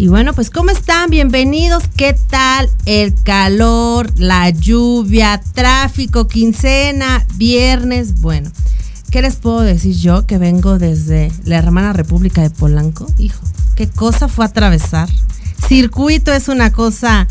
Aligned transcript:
Y 0.00 0.08
bueno, 0.08 0.32
pues 0.32 0.48
¿cómo 0.48 0.70
están? 0.70 1.10
Bienvenidos. 1.10 1.82
¿Qué 1.94 2.16
tal 2.30 2.70
el 2.86 3.12
calor, 3.22 4.10
la 4.18 4.48
lluvia, 4.48 5.42
tráfico, 5.52 6.26
quincena, 6.26 7.26
viernes? 7.34 8.18
Bueno, 8.22 8.50
¿qué 9.10 9.20
les 9.20 9.36
puedo 9.36 9.60
decir 9.60 9.94
yo 9.94 10.26
que 10.26 10.38
vengo 10.38 10.78
desde 10.78 11.30
la 11.44 11.58
hermana 11.58 11.92
República 11.92 12.40
de 12.40 12.48
Polanco? 12.48 13.08
Hijo, 13.18 13.42
qué 13.76 13.90
cosa 13.90 14.28
fue 14.28 14.46
atravesar. 14.46 15.10
Circuito 15.68 16.32
es 16.32 16.48
una 16.48 16.72
cosa 16.72 17.28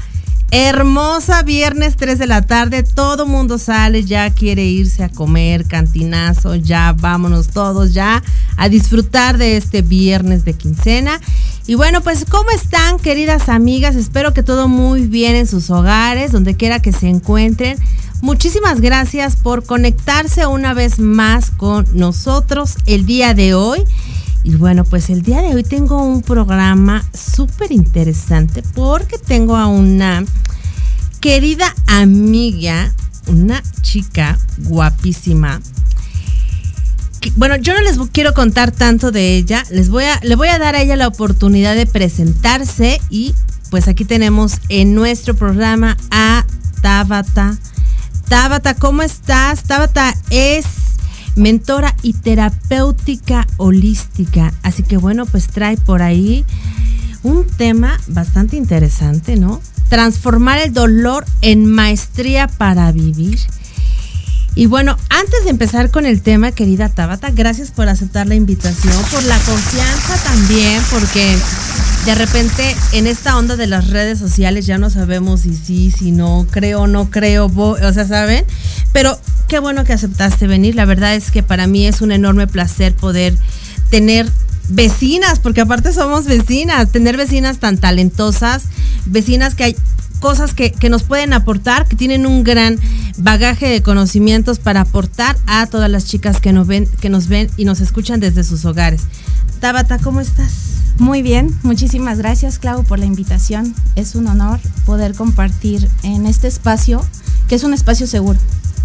hermosa, 0.52 1.42
viernes 1.42 1.96
3 1.96 2.20
de 2.20 2.28
la 2.28 2.44
tarde, 2.44 2.84
todo 2.84 3.26
mundo 3.26 3.58
sale, 3.58 4.04
ya 4.04 4.30
quiere 4.30 4.66
irse 4.66 5.04
a 5.04 5.10
comer, 5.10 5.66
cantinazo, 5.66 6.56
ya 6.56 6.94
vámonos 6.94 7.48
todos 7.48 7.94
ya 7.94 8.24
a 8.58 8.70
disfrutar 8.70 9.38
de 9.38 9.58
este 9.58 9.82
viernes 9.82 10.46
de 10.46 10.54
quincena. 10.54 11.20
Y 11.70 11.76
bueno, 11.76 12.02
pues 12.02 12.26
¿cómo 12.28 12.50
están 12.50 12.98
queridas 12.98 13.48
amigas? 13.48 13.96
Espero 13.96 14.34
que 14.34 14.42
todo 14.42 14.68
muy 14.68 15.06
bien 15.06 15.36
en 15.36 15.46
sus 15.46 15.70
hogares, 15.70 16.32
donde 16.32 16.58
quiera 16.58 16.80
que 16.82 16.92
se 16.92 17.08
encuentren. 17.08 17.78
Muchísimas 18.24 18.82
gracias 18.82 19.36
por 19.36 19.64
conectarse 19.64 20.48
una 20.48 20.74
vez 20.74 20.98
más 20.98 21.52
con 21.52 21.86
nosotros 21.94 22.76
el 22.88 23.06
día 23.06 23.36
de 23.36 23.54
hoy. 23.54 23.84
Y 24.44 24.56
bueno, 24.56 24.84
pues 24.84 25.12
el 25.12 25.22
día 25.22 25.44
de 25.44 25.54
hoy 25.54 25.62
tengo 25.62 26.02
un 26.02 26.24
programa 26.24 27.06
súper 27.14 27.72
interesante 27.72 28.64
porque 28.74 29.20
tengo 29.20 29.56
a 29.56 29.68
una 29.68 30.26
querida 31.20 31.76
amiga, 31.86 32.96
una 33.28 33.62
chica 33.84 34.40
guapísima, 34.58 35.62
bueno, 37.36 37.58
yo 37.58 37.74
no 37.74 37.82
les 37.82 37.98
quiero 38.12 38.34
contar 38.34 38.72
tanto 38.72 39.12
de 39.12 39.36
ella, 39.36 39.66
les 39.72 39.90
voy 39.90 40.06
a, 40.06 40.20
le 40.24 40.36
voy 40.36 40.48
a 40.48 40.60
dar 40.60 40.76
a 40.76 40.82
ella 40.82 40.96
la 40.96 41.08
oportunidad 41.08 41.76
de 41.76 41.86
presentarse 41.86 43.02
y 43.10 43.36
pues 43.70 43.88
aquí 43.88 44.06
tenemos 44.06 44.54
en 44.70 44.96
nuestro 44.96 45.36
programa 45.36 45.98
a 46.12 46.46
Tabata. 46.82 47.58
Tabata, 48.28 48.74
¿cómo 48.74 49.02
estás? 49.02 49.64
Tabata 49.64 50.16
es 50.30 50.66
mentora 51.36 51.96
y 52.02 52.14
terapéutica 52.14 53.48
holística, 53.58 54.54
así 54.64 54.84
que 54.84 54.98
bueno, 54.98 55.26
pues 55.26 55.48
trae 55.48 55.78
por 55.78 56.02
ahí 56.02 56.46
un 57.24 57.46
tema 57.46 58.00
bastante 58.08 58.56
interesante, 58.56 59.36
¿no? 59.36 59.62
Transformar 59.90 60.60
el 60.60 60.74
dolor 60.74 61.26
en 61.42 61.66
maestría 61.66 62.48
para 62.48 62.92
vivir. 62.92 63.40
Y 64.56 64.66
bueno, 64.66 64.98
antes 65.10 65.44
de 65.46 65.52
empezar 65.52 65.90
con 65.90 66.06
el 66.06 66.22
tema, 66.22 66.52
querida 66.52 66.90
Tabata, 66.90 67.32
gracias 67.32 67.72
por 67.72 67.88
aceptar 67.88 68.28
la 68.28 68.36
invitación, 68.36 68.96
por 69.12 69.24
la 69.24 69.38
confianza 69.40 70.16
también, 70.24 70.82
porque 70.92 71.38
de 72.06 72.16
repente 72.16 72.76
en 72.92 73.08
esta 73.08 73.38
onda 73.38 73.56
de 73.56 73.68
las 73.68 73.90
redes 73.90 74.20
sociales 74.20 74.66
ya 74.66 74.78
no 74.78 74.90
sabemos 74.90 75.42
si 75.42 75.56
sí, 75.56 75.92
si 75.92 76.12
no, 76.12 76.46
creo, 76.50 76.88
no 76.88 77.10
creo, 77.10 77.46
o 77.46 77.94
sea, 77.94 78.08
¿saben? 78.08 78.46
Pero 78.92 79.20
qué 79.48 79.60
bueno 79.60 79.84
que 79.84 79.94
aceptaste 79.94 80.48
venir. 80.48 80.76
La 80.76 80.86
verdad 80.86 81.16
es 81.16 81.32
que 81.32 81.44
para 81.44 81.68
mí 81.68 81.86
es 81.86 82.02
un 82.02 82.12
enorme 82.12 82.48
placer 82.48 82.94
poder 82.94 83.38
tener 83.90 84.30
vecinas, 84.70 85.40
porque 85.40 85.62
aparte 85.62 85.92
somos 85.92 86.26
vecinas, 86.26 86.92
tener 86.92 87.18
vecinas 87.18 87.60
tan 87.60 87.78
talentosas, 87.78 88.64
vecinas 89.06 89.56
que 89.56 89.64
hay 89.66 89.76
cosas 90.20 90.54
que, 90.54 90.74
nos 90.90 91.04
pueden 91.04 91.34
aportar, 91.34 91.88
que 91.88 91.96
tienen 91.96 92.26
un 92.26 92.44
gran 92.44 92.78
bagaje 93.18 93.68
de 93.68 93.82
conocimientos 93.82 94.60
para 94.60 94.82
aportar 94.82 95.38
a 95.48 95.66
todas 95.68 95.90
las 95.90 96.06
chicas 96.06 96.40
que 96.40 96.54
nos 96.54 96.68
ven, 96.68 96.88
que 97.00 97.10
nos 97.10 97.28
ven 97.28 97.50
y 97.58 97.66
nos 97.66 97.80
escuchan 97.82 98.20
desde 98.20 98.44
sus 98.44 98.66
hogares. 98.66 99.02
Tabata, 99.60 99.98
¿cómo 100.00 100.22
estás? 100.22 100.52
Muy 101.00 101.22
bien, 101.22 101.58
muchísimas 101.64 102.18
gracias 102.18 102.60
Clau 102.60 102.84
por 102.84 103.00
la 103.00 103.06
invitación. 103.06 103.74
Es 103.96 104.16
un 104.16 104.28
honor 104.28 104.60
poder 104.86 105.16
compartir 105.16 105.88
en 106.04 106.26
este 106.26 106.48
espacio, 106.48 107.06
que 107.48 107.56
es 107.56 107.64
un 107.64 107.74
espacio 107.74 108.08
seguro. 108.08 108.40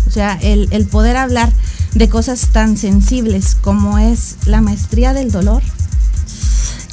O 0.07 0.11
sea, 0.11 0.39
el, 0.43 0.69
el 0.71 0.87
poder 0.87 1.17
hablar 1.17 1.51
de 1.95 2.09
cosas 2.09 2.49
tan 2.53 2.77
sensibles 2.77 3.57
como 3.61 3.99
es 3.99 4.37
la 4.47 4.61
maestría 4.61 5.13
del 5.13 5.33
dolor. 5.33 5.63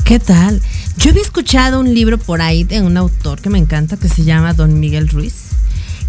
¿Qué 0.06 0.20
tal? 0.20 0.62
Yo 0.98 1.12
había 1.12 1.22
escuchado 1.22 1.80
un 1.80 1.94
libro 1.94 2.18
por 2.18 2.42
ahí 2.42 2.64
de 2.64 2.82
un 2.82 2.98
autor 2.98 3.42
que 3.42 3.50
me 3.50 3.58
encanta 3.58 3.98
que 3.98 4.10
se 4.10 4.24
llama 4.24 4.54
Don 4.54 4.80
Miguel 4.80 5.08
Ruiz. 5.08 5.34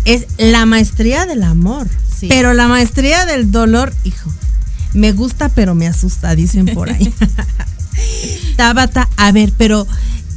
Es 0.05 0.27
La 0.39 0.67
maestría 0.67 1.27
del 1.27 1.43
amor. 1.43 1.89
Pero 2.29 2.55
la 2.55 2.69
maestría 2.69 3.27
del 3.27 3.51
dolor, 3.51 3.93
hijo, 4.05 4.31
me 4.95 5.13
gusta 5.13 5.49
pero 5.49 5.75
me 5.75 5.89
asusta, 5.89 6.35
dicen 6.35 6.67
por 6.67 6.91
ahí. 6.91 7.13
Tabata, 8.57 9.09
a 9.17 9.33
ver, 9.33 9.53
pero 9.57 9.87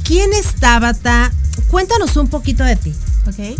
¿quién 0.02 0.32
es 0.32 0.54
Tabata? 0.54 1.32
Cuéntanos 1.68 2.16
un 2.16 2.28
poquito 2.28 2.64
de 2.64 2.76
ti. 2.76 2.92
Ok. 3.26 3.58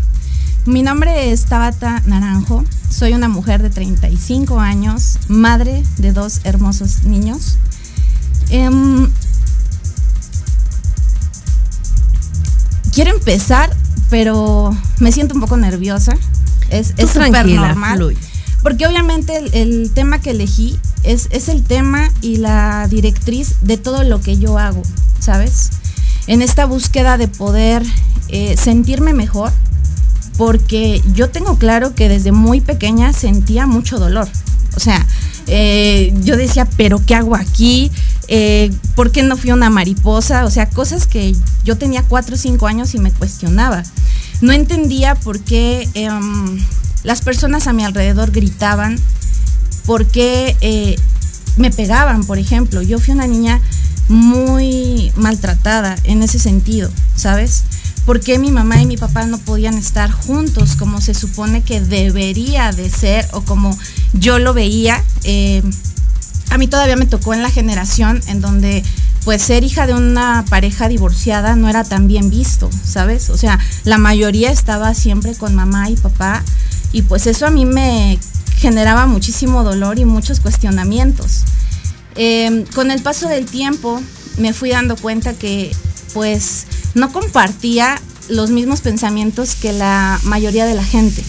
Mi 0.67 0.83
nombre 0.83 1.31
es 1.31 1.45
Tabata 1.45 2.03
Naranjo. 2.07 2.65
Soy 2.91 3.13
una 3.13 3.29
mujer 3.29 3.63
de 3.63 3.71
35 3.71 4.59
años, 4.59 5.19
madre 5.29 5.85
de 5.99 6.13
dos 6.13 6.41
hermosos 6.45 7.05
niños. 7.05 7.59
Em, 8.49 9.09
quiero 12.97 13.11
empezar, 13.11 13.69
pero 14.09 14.75
me 15.01 15.13
siento 15.13 15.35
un 15.35 15.43
poco 15.43 15.59
nerviosa. 15.59 16.17
Es 16.71 16.95
súper 16.97 17.47
normal. 17.47 18.17
Porque 18.63 18.87
obviamente 18.87 19.37
el, 19.53 19.91
tema 19.93 20.19
que 20.19 20.31
elegí 20.31 20.79
es, 21.05 21.29
es 21.31 21.51
el 21.51 21.63
tema 21.63 22.11
y 22.23 22.39
la 22.39 22.89
directriz 22.89 23.57
de 23.61 23.77
todo 23.77 24.03
lo 24.03 24.23
que 24.23 24.39
yo 24.39 24.59
hago, 24.59 24.83
¿sabes? 25.21 25.69
En 26.27 26.41
esta 26.41 26.65
búsqueda 26.65 27.19
de 27.19 27.29
poder 27.29 27.85
eh, 28.29 28.57
sentirme 28.57 29.13
mejor, 29.13 29.53
porque 30.39 31.03
yo 31.13 31.29
tengo 31.29 31.59
claro 31.59 31.95
que 31.95 32.09
desde 32.09 32.33
muy 32.33 32.63
pequeña 32.63 33.13
sentía 33.13 33.67
mucho 33.67 33.99
dolor. 33.99 34.27
O 34.75 34.81
sea, 34.81 35.07
eh, 35.47 36.15
yo 36.23 36.39
decía, 36.39 36.67
pero 36.79 37.01
¿qué 37.05 37.15
hago 37.15 37.37
aquí? 37.37 37.91
Eh, 38.29 38.73
¿Por 38.95 39.13
qué 39.13 39.23
no 39.23 39.37
fui 39.37 39.53
una 39.53 39.71
mariposa? 39.71 40.45
O 40.45 40.51
sea, 40.51 40.69
cosas 40.69 41.07
que 41.07 41.35
yo 41.65 41.77
tenía 41.77 42.03
cuatro 42.03 42.35
o 42.35 42.39
cinco 42.39 42.67
años 42.67 42.95
y 42.95 42.99
me 42.99 43.13
cuestionaba. 43.13 43.83
No 44.41 44.53
entendía 44.53 45.15
por 45.15 45.41
qué 45.41 45.89
em, 45.95 46.59
las 47.05 47.23
personas 47.23 47.67
a 47.67 47.73
mi 47.73 47.85
alrededor 47.85 48.33
gritaban, 48.33 48.99
por 49.87 50.07
qué 50.07 50.57
eh, 50.61 50.97
me 51.57 51.71
pegaban, 51.71 52.25
por 52.25 52.39
ejemplo. 52.39 52.83
Yo 52.83 52.99
fui 52.99 53.15
una 53.15 53.27
niña 53.27 53.61
muy 54.09 55.13
maltratada 55.17 55.97
en 56.05 56.23
ese 56.23 56.39
sentido, 56.39 56.91
¿sabes? 57.15 57.65
¿Por 58.05 58.21
qué 58.21 58.39
mi 58.39 58.53
mamá 58.53 58.81
y 58.81 58.87
mi 58.87 58.97
papá 58.97 59.27
no 59.27 59.39
podían 59.39 59.75
estar 59.75 60.13
juntos 60.13 60.77
como 60.77 61.01
se 61.01 61.13
supone 61.13 61.63
que 61.63 61.81
debería 61.81 62.71
de 62.71 62.89
ser 62.89 63.27
o 63.33 63.41
como 63.41 63.77
yo 64.13 64.39
lo 64.39 64.55
veía? 64.55 65.03
A 66.51 66.59
mí 66.59 66.69
todavía 66.69 66.97
me 66.97 67.07
tocó 67.07 67.35
en 67.35 67.43
la 67.43 67.51
generación 67.51 68.21
en 68.29 68.41
donde 68.41 68.83
pues 69.25 69.43
ser 69.43 69.65
hija 69.65 69.87
de 69.89 69.95
una 69.95 70.45
pareja 70.49 70.89
divorciada 70.89 71.57
no 71.57 71.69
era 71.69 71.83
tan 71.83 72.07
bien 72.07 72.31
visto, 72.31 72.71
¿sabes? 72.85 73.29
O 73.31 73.37
sea, 73.37 73.59
la 73.85 73.99
mayoría 73.99 74.53
estaba 74.53 74.95
siempre 74.95 75.35
con 75.35 75.55
mamá 75.55 75.91
y 75.91 75.97
papá 75.97 76.45
y 76.93 77.03
pues 77.03 77.27
eso 77.27 77.47
a 77.47 77.51
mí 77.51 77.65
me 77.65 78.19
generaba 78.57 79.07
muchísimo 79.07 79.65
dolor 79.65 79.99
y 79.99 80.05
muchos 80.05 80.41
cuestionamientos. 80.41 81.43
Em, 82.15 82.65
con 82.67 82.91
el 82.91 83.03
paso 83.03 83.29
del 83.29 83.47
tiempo 83.47 84.01
me 84.39 84.53
fui 84.53 84.71
dando 84.71 84.97
cuenta 84.97 85.35
que 85.35 85.75
pues 86.15 86.67
no 86.95 87.13
compartía 87.13 88.01
los 88.29 88.51
mismos 88.51 88.81
pensamientos 88.81 89.55
que 89.55 89.73
la 89.73 90.19
mayoría 90.25 90.67
de 90.67 90.75
la 90.75 90.85
gente. 90.85 91.23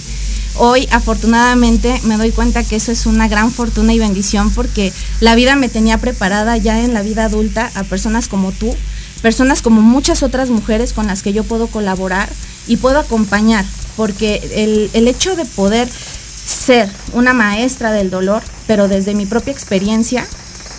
Hoy 0.59 0.87
afortunadamente 0.91 2.01
me 2.03 2.17
doy 2.17 2.31
cuenta 2.31 2.63
que 2.63 2.77
eso 2.77 2.91
es 2.91 3.05
una 3.05 3.27
gran 3.27 3.51
fortuna 3.51 3.93
y 3.93 3.99
bendición 3.99 4.51
porque 4.51 4.91
la 5.19 5.35
vida 5.35 5.55
me 5.55 5.69
tenía 5.69 5.99
preparada 5.99 6.57
ya 6.57 6.83
en 6.83 6.95
la 6.95 7.03
vida 7.03 7.25
adulta 7.25 7.69
a 7.75 7.83
personas 7.83 8.27
como 8.27 8.51
tú, 8.51 8.75
personas 9.21 9.61
como 9.61 9.81
muchas 9.81 10.23
otras 10.23 10.49
mujeres 10.49 10.93
con 10.93 11.05
las 11.05 11.21
que 11.21 11.31
yo 11.31 11.43
puedo 11.43 11.67
colaborar 11.67 12.27
y 12.67 12.77
puedo 12.77 12.97
acompañar, 12.97 13.65
porque 13.95 14.41
el, 14.55 14.89
el 14.93 15.07
hecho 15.07 15.35
de 15.35 15.45
poder 15.45 15.87
ser 15.89 16.89
una 17.13 17.33
maestra 17.33 17.91
del 17.91 18.09
dolor, 18.09 18.41
pero 18.65 18.87
desde 18.87 19.13
mi 19.13 19.27
propia 19.27 19.53
experiencia, 19.53 20.25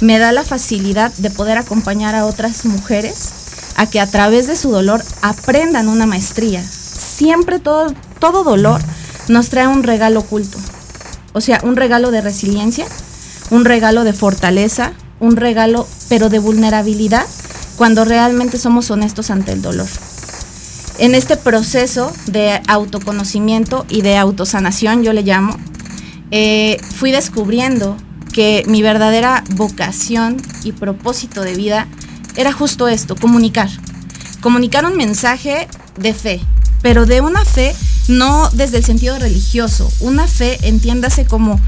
me 0.00 0.18
da 0.18 0.32
la 0.32 0.42
facilidad 0.42 1.12
de 1.18 1.30
poder 1.30 1.56
acompañar 1.56 2.16
a 2.16 2.26
otras 2.26 2.64
mujeres 2.64 3.30
a 3.76 3.86
que 3.86 4.00
a 4.00 4.10
través 4.10 4.48
de 4.48 4.56
su 4.56 4.70
dolor 4.70 5.04
aprendan 5.22 5.88
una 5.88 6.06
maestría. 6.06 6.64
Siempre 6.64 7.60
todo, 7.60 7.94
todo 8.18 8.42
dolor 8.42 8.80
nos 9.28 9.48
trae 9.48 9.66
un 9.66 9.82
regalo 9.82 10.20
oculto. 10.20 10.58
O 11.32 11.40
sea, 11.40 11.60
un 11.62 11.76
regalo 11.76 12.10
de 12.10 12.20
resiliencia, 12.20 12.86
un 13.50 13.64
regalo 13.64 14.04
de 14.04 14.12
fortaleza, 14.12 14.92
un 15.20 15.36
regalo 15.36 15.86
pero 16.08 16.28
de 16.28 16.38
vulnerabilidad 16.38 17.26
cuando 17.76 18.04
realmente 18.04 18.58
somos 18.58 18.90
honestos 18.90 19.30
ante 19.30 19.52
el 19.52 19.62
dolor. 19.62 19.86
En 20.98 21.14
este 21.14 21.36
proceso 21.36 22.12
de 22.26 22.60
autoconocimiento 22.66 23.86
y 23.88 24.02
de 24.02 24.16
autosanación, 24.16 25.04
yo 25.04 25.12
le 25.12 25.22
llamo, 25.22 25.56
eh, 26.32 26.78
fui 26.96 27.12
descubriendo 27.12 27.96
que 28.32 28.64
mi 28.66 28.82
verdadera 28.82 29.44
vocación 29.50 30.42
y 30.64 30.72
propósito 30.72 31.42
de 31.42 31.54
vida 31.54 31.86
era 32.36 32.52
justo 32.52 32.88
esto, 32.88 33.14
comunicar. 33.14 33.68
Comunicar 34.40 34.84
un 34.84 34.96
mensaje 34.96 35.68
de 35.96 36.14
fe, 36.14 36.40
pero 36.82 37.06
de 37.06 37.20
una 37.20 37.44
fe 37.44 37.74
no 38.08 38.50
desde 38.50 38.78
el 38.78 38.84
sentido 38.84 39.18
religioso. 39.18 39.90
Una 40.00 40.26
fe, 40.26 40.58
entiéndase 40.62 41.24
como 41.24 41.60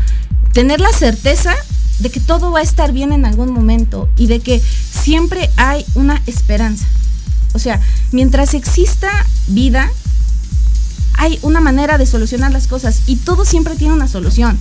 tener 0.53 0.81
la 0.81 0.93
certeza 0.93 1.55
de 2.01 2.11
que 2.11 2.21
todo 2.21 2.51
va 2.51 2.61
a 2.61 2.63
estar 2.63 2.93
bien 2.93 3.13
en 3.13 3.25
algún 3.25 3.53
momento 3.53 4.09
y 4.17 4.27
de 4.27 4.41
que 4.41 4.61
siempre 4.61 5.51
hay 5.57 5.85
una 5.95 6.21
esperanza. 6.27 6.87
O 7.53 7.59
sea, 7.59 7.81
mientras 8.11 8.55
exista 8.55 9.11
vida, 9.49 9.91
hay 11.15 11.39
una 11.43 11.61
manera 11.61 11.99
de 11.99 12.07
solucionar 12.07 12.53
las 12.53 12.67
cosas 12.67 13.03
y 13.07 13.17
todo 13.17 13.45
siempre 13.45 13.77
tiene 13.77 13.95
una 13.95 14.09
solución. 14.09 14.59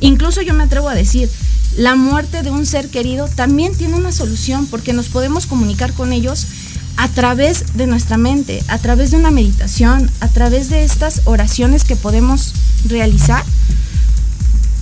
Incluso 0.00 0.42
yo 0.42 0.54
me 0.54 0.64
atrevo 0.64 0.88
a 0.88 0.94
decir, 0.94 1.28
la 1.76 1.94
muerte 1.94 2.42
de 2.42 2.50
un 2.50 2.64
ser 2.64 2.88
querido 2.88 3.28
también 3.28 3.74
tiene 3.74 3.96
una 3.96 4.12
solución 4.12 4.66
porque 4.66 4.92
nos 4.92 5.08
podemos 5.08 5.46
comunicar 5.46 5.92
con 5.92 6.12
ellos 6.12 6.46
a 6.96 7.08
través 7.08 7.76
de 7.76 7.86
nuestra 7.86 8.16
mente, 8.16 8.62
a 8.68 8.78
través 8.78 9.10
de 9.10 9.18
una 9.18 9.30
meditación, 9.30 10.10
a 10.20 10.28
través 10.28 10.70
de 10.70 10.84
estas 10.84 11.22
oraciones 11.24 11.84
que 11.84 11.96
podemos 11.96 12.54
realizar 12.86 13.44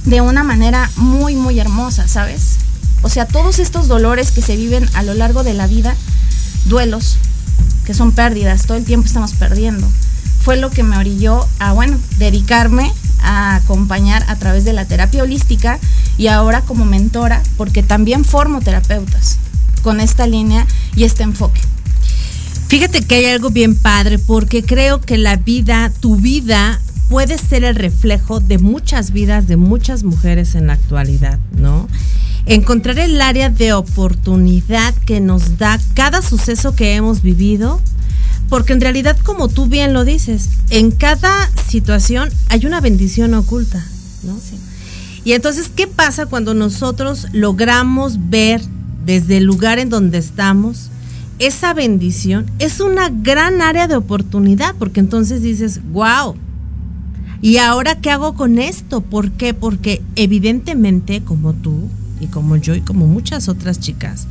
de 0.05 0.21
una 0.21 0.45
manera 0.45 0.91
muy, 0.97 1.35
muy 1.35 1.59
hermosa, 1.59 2.09
¿sabes? 2.09 2.57
O 3.03 3.09
sea, 3.09 3.27
todos 3.27 3.59
estos 3.59 3.89
dolores 3.89 4.31
que 4.31 4.43
se 4.43 4.57
viven 4.57 4.89
a 4.95 5.03
lo 5.03 5.15
largo 5.15 5.43
de 5.43 5.55
la 5.55 5.67
vida, 5.67 5.95
duelos, 6.67 7.17
que 7.85 7.95
son 7.95 8.13
pérdidas, 8.13 8.67
todo 8.67 8.77
el 8.77 8.85
tiempo 8.85 9.07
estamos 9.07 9.33
perdiendo, 9.33 9.87
fue 10.43 10.57
lo 10.57 10.71
que 10.71 10.83
me 10.83 10.97
orilló 10.99 11.47
a, 11.59 11.73
bueno, 11.73 11.99
dedicarme 12.19 12.93
a 13.23 13.57
acompañar 13.57 14.25
a 14.29 14.37
través 14.37 14.65
de 14.65 14.75
la 14.75 14.85
terapia 14.85 15.23
holística 15.23 15.79
y 16.19 16.29
ahora 16.29 16.61
como 16.61 16.85
mentora, 16.85 17.43
porque 17.57 17.83
también 17.83 18.25
formo 18.25 18.61
terapeutas 18.61 19.39
con 19.83 20.01
esta 20.01 20.27
línea 20.27 20.67
y 20.95 21.05
este 21.05 21.23
enfoque. 21.23 21.61
Fíjate 22.69 23.03
que 23.03 23.15
hay 23.17 23.27
algo 23.27 23.51
bien 23.51 23.77
padre, 23.77 24.19
porque 24.19 24.63
creo 24.63 25.01
que 25.01 25.19
la 25.19 25.37
vida, 25.37 25.93
tu 26.01 26.17
vida, 26.17 26.81
puede 27.09 27.39
ser 27.39 27.65
el 27.65 27.77
reflejo 27.77 28.41
de 28.41 28.59
muchas 28.59 29.13
vidas 29.13 29.47
de 29.47 29.57
muchas 29.57 30.05
mujeres 30.05 30.55
en 30.55 30.67
la 30.67 30.73
actualidad, 30.73 31.39
¿no? 31.57 31.89
Encontrar 32.47 32.99
el 32.99 33.21
área 33.21 33.51
de 33.51 33.73
oportunidad 33.73 34.95
que 35.07 35.21
nos 35.21 35.59
da 35.59 35.79
cada 35.95 36.23
suceso 36.23 36.75
que 36.75 36.95
hemos 36.95 37.23
vivido 37.23 37.81
porque 38.49 38.73
en 38.73 38.81
realidad, 38.81 39.17
como 39.25 39.49
tú 39.49 39.67
bien 39.67 39.93
lo 39.93 40.05
dices, 40.05 40.49
en 40.71 40.91
cada 40.91 41.51
situación 41.69 42.31
hay 42.49 42.67
una 42.67 42.81
bendición 42.81 43.35
oculta, 43.35 43.85
¿no? 44.23 44.39
Y 45.25 45.33
entonces, 45.33 45.71
¿qué 45.75 45.87
pasa 45.87 46.27
cuando 46.27 46.53
nosotros 46.53 47.27
logramos 47.33 48.29
ver 48.29 48.61
desde 49.07 49.39
el 49.39 49.45
lugar 49.45 49.79
en 49.79 49.89
donde 49.89 50.19
estamos 50.19 50.91
esa 51.39 51.75
bendición? 51.75 52.47
Es 52.59 52.81
una 52.81 53.09
gran 53.09 53.63
área 53.63 53.89
de 53.89 53.97
oportunidad, 53.97 54.75
porque 54.79 55.01
entonces 55.01 55.43
dices, 55.43 55.81
wow. 55.93 56.37
¿Y 57.43 57.59
ahora 57.59 57.97
qué 57.97 58.11
hago 58.11 58.35
con 58.35 58.59
esto? 58.59 59.03
¿Por 59.03 59.33
qué? 59.33 59.53
Porque 59.53 60.03
evidentemente, 60.17 61.23
como 61.23 61.53
tú 61.53 61.89
y 62.21 62.27
como 62.27 62.57
yo 62.57 62.75
y 62.75 62.81
como 62.81 63.07
muchas 63.07 63.49
otras 63.49 63.81
chicas, 63.81 64.27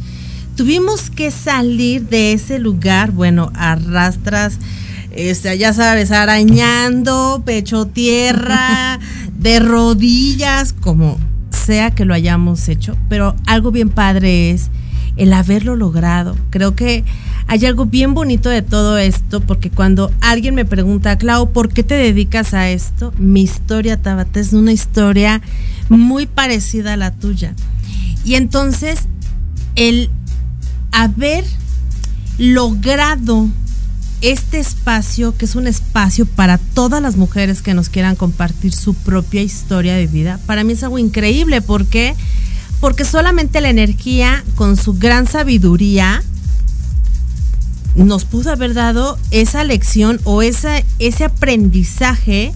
tuvimos 0.56 1.10
que 1.10 1.30
salir 1.30 2.08
de 2.08 2.34
ese 2.34 2.58
lugar, 2.58 3.12
bueno, 3.12 3.52
arrastras, 3.56 4.58
este, 5.12 5.58
ya 5.58 5.74
sabes, 5.74 6.12
arañando, 6.12 7.44
pecho 7.46 7.86
tierra, 7.86 9.00
de 9.38 9.60
rodillas, 9.60 10.74
como 10.74 11.20
sea 11.52 11.92
que 11.92 12.06
lo 12.06 12.14
hayamos 12.14 12.68
hecho, 12.68 12.98
pero 13.10 13.36
algo 13.46 13.72
bien 13.72 13.90
padre 13.90 14.52
es 14.52 14.70
el 15.18 15.34
haberlo 15.34 15.76
logrado. 15.76 16.36
Creo 16.50 16.76
que 16.76 17.04
hay 17.48 17.66
algo 17.66 17.86
bien 17.86 18.14
bonito 18.14 18.50
de 18.50 18.62
todo 18.62 18.98
esto, 18.98 19.42
porque 19.42 19.70
cuando 19.70 20.12
alguien 20.22 20.56
me 20.56 20.66
pregunta, 20.66 21.18
Clau, 21.18 21.52
¿por 21.52 21.70
qué 21.70 21.84
te 21.84 21.96
dedicas 21.96 22.54
a 22.54 22.70
esto? 22.70 23.14
Mi 23.18 23.42
historia, 23.42 24.02
Tabata, 24.02 24.40
es 24.40 24.54
una 24.54 24.72
historia 24.72 25.42
muy 25.90 26.26
parecida 26.26 26.94
a 26.94 26.98
la 26.98 27.12
tuya. 27.12 27.54
Y 28.24 28.36
entonces, 28.36 29.02
el 29.76 30.10
haber 30.92 31.44
logrado 32.38 33.50
este 34.22 34.58
espacio, 34.58 35.36
que 35.36 35.44
es 35.44 35.56
un 35.56 35.68
espacio 35.68 36.26
para 36.26 36.58
todas 36.58 37.02
las 37.02 37.18
mujeres 37.18 37.62
que 37.62 37.74
nos 37.74 37.90
quieran 37.90 38.16
compartir 38.16 38.72
su 38.72 38.94
propia 38.94 39.42
historia 39.42 39.96
de 39.96 40.08
vida, 40.08 40.40
para 40.46 40.64
mí 40.64 40.74
es 40.74 40.84
algo 40.84 40.98
increíble. 40.98 41.62
¿Por 41.62 41.86
qué? 41.86 42.16
Porque 42.84 43.06
solamente 43.06 43.62
la 43.62 43.70
energía, 43.70 44.44
con 44.56 44.76
su 44.76 44.96
gran 44.96 45.26
sabiduría, 45.26 46.22
nos 47.96 48.26
pudo 48.26 48.52
haber 48.52 48.74
dado 48.74 49.18
esa 49.32 49.64
lección 49.64 50.20
o 50.26 50.42
ese 50.42 50.84
aprendizaje 51.24 52.52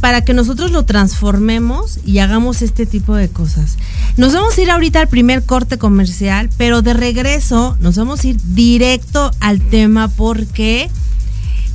para 0.00 0.24
que 0.24 0.34
nosotros 0.34 0.72
lo 0.72 0.84
transformemos 0.86 2.00
y 2.04 2.18
hagamos 2.18 2.62
este 2.62 2.84
tipo 2.84 3.14
de 3.14 3.28
cosas. 3.28 3.76
Nos 4.16 4.34
vamos 4.34 4.58
a 4.58 4.60
ir 4.60 4.72
ahorita 4.72 4.98
al 4.98 5.06
primer 5.06 5.44
corte 5.44 5.78
comercial, 5.78 6.50
pero 6.56 6.82
de 6.82 6.94
regreso 6.94 7.76
nos 7.78 7.94
vamos 7.94 8.24
a 8.24 8.26
ir 8.26 8.40
directo 8.56 9.30
al 9.38 9.60
tema 9.60 10.08
porque 10.08 10.90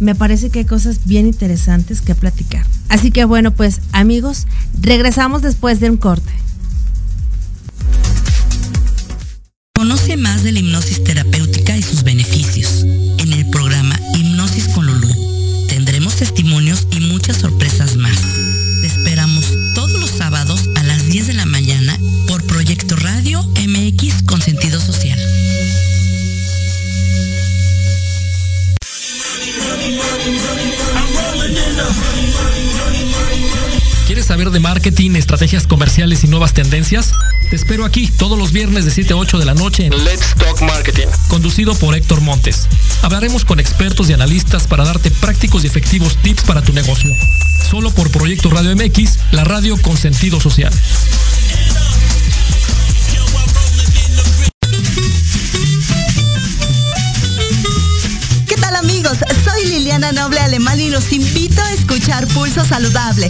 me 0.02 0.16
parece 0.16 0.50
que 0.50 0.60
hay 0.60 0.66
cosas 0.66 1.06
bien 1.06 1.28
interesantes 1.28 2.02
que 2.02 2.14
platicar. 2.14 2.66
Así 2.90 3.10
que 3.10 3.24
bueno, 3.24 3.52
pues 3.52 3.80
amigos, 3.94 4.48
regresamos 4.82 5.42
después 5.42 5.80
de 5.80 5.90
un 5.92 5.96
corte. 5.96 6.34
Conoce 9.74 10.18
más 10.18 10.44
de 10.44 10.52
la 10.52 10.60
hipnosis 10.60 11.04
terapéutica 11.04 11.78
y 11.78 11.82
sus 11.82 12.04
beneficios 12.04 12.84
en 13.18 13.34
el 13.34 13.50
programa 13.50 14.00
Hipnosis 14.16 14.68
con 14.70 14.86
Lulú. 14.86 15.08
Tendremos 15.68 16.16
testimonios 16.16 16.88
y 16.92 17.00
muchas 17.00 17.38
sorpresas 17.38 17.59
estrategias 35.20 35.68
comerciales 35.68 36.24
y 36.24 36.28
nuevas 36.28 36.54
tendencias? 36.54 37.14
Te 37.50 37.56
espero 37.56 37.86
aquí 37.86 38.08
todos 38.08 38.38
los 38.38 38.52
viernes 38.52 38.86
de 38.86 38.92
7 38.92 39.14
a 39.14 39.18
8 39.18 39.38
de 39.40 39.46
la 39.46 39.54
noche 39.54 39.86
en 39.86 40.04
Let's 40.04 40.34
Talk 40.38 40.62
Marketing, 40.62 41.08
conducido 41.28 41.76
por 41.76 41.96
Héctor 41.96 42.22
Montes. 42.22 42.68
Hablaremos 43.02 43.46
con 43.46 43.60
expertos 43.60 44.10
y 44.10 44.14
analistas 44.14 44.68
para 44.68 44.86
darte 44.86 45.12
prácticos 45.12 45.64
y 45.64 45.68
efectivos 45.68 46.16
tips 46.22 46.44
para 46.44 46.62
tu 46.62 46.74
negocio. 46.74 47.14
Solo 47.70 47.92
por 47.92 48.10
Proyecto 48.12 48.50
Radio 48.50 48.76
MX, 48.76 49.20
la 49.32 49.44
radio 49.44 49.78
con 49.82 49.98
sentido 49.98 50.40
social. 50.40 50.74
¿Qué 58.48 58.56
tal 58.56 58.76
amigos? 58.76 59.18
Soy 59.44 59.66
Liliana 59.68 60.12
Noble 60.12 60.40
Alemán 60.40 60.80
y 60.80 60.90
los 60.90 61.12
invito 61.12 61.62
a 61.62 61.74
escuchar 61.74 62.28
Pulso 62.28 62.64
Saludable 62.66 63.30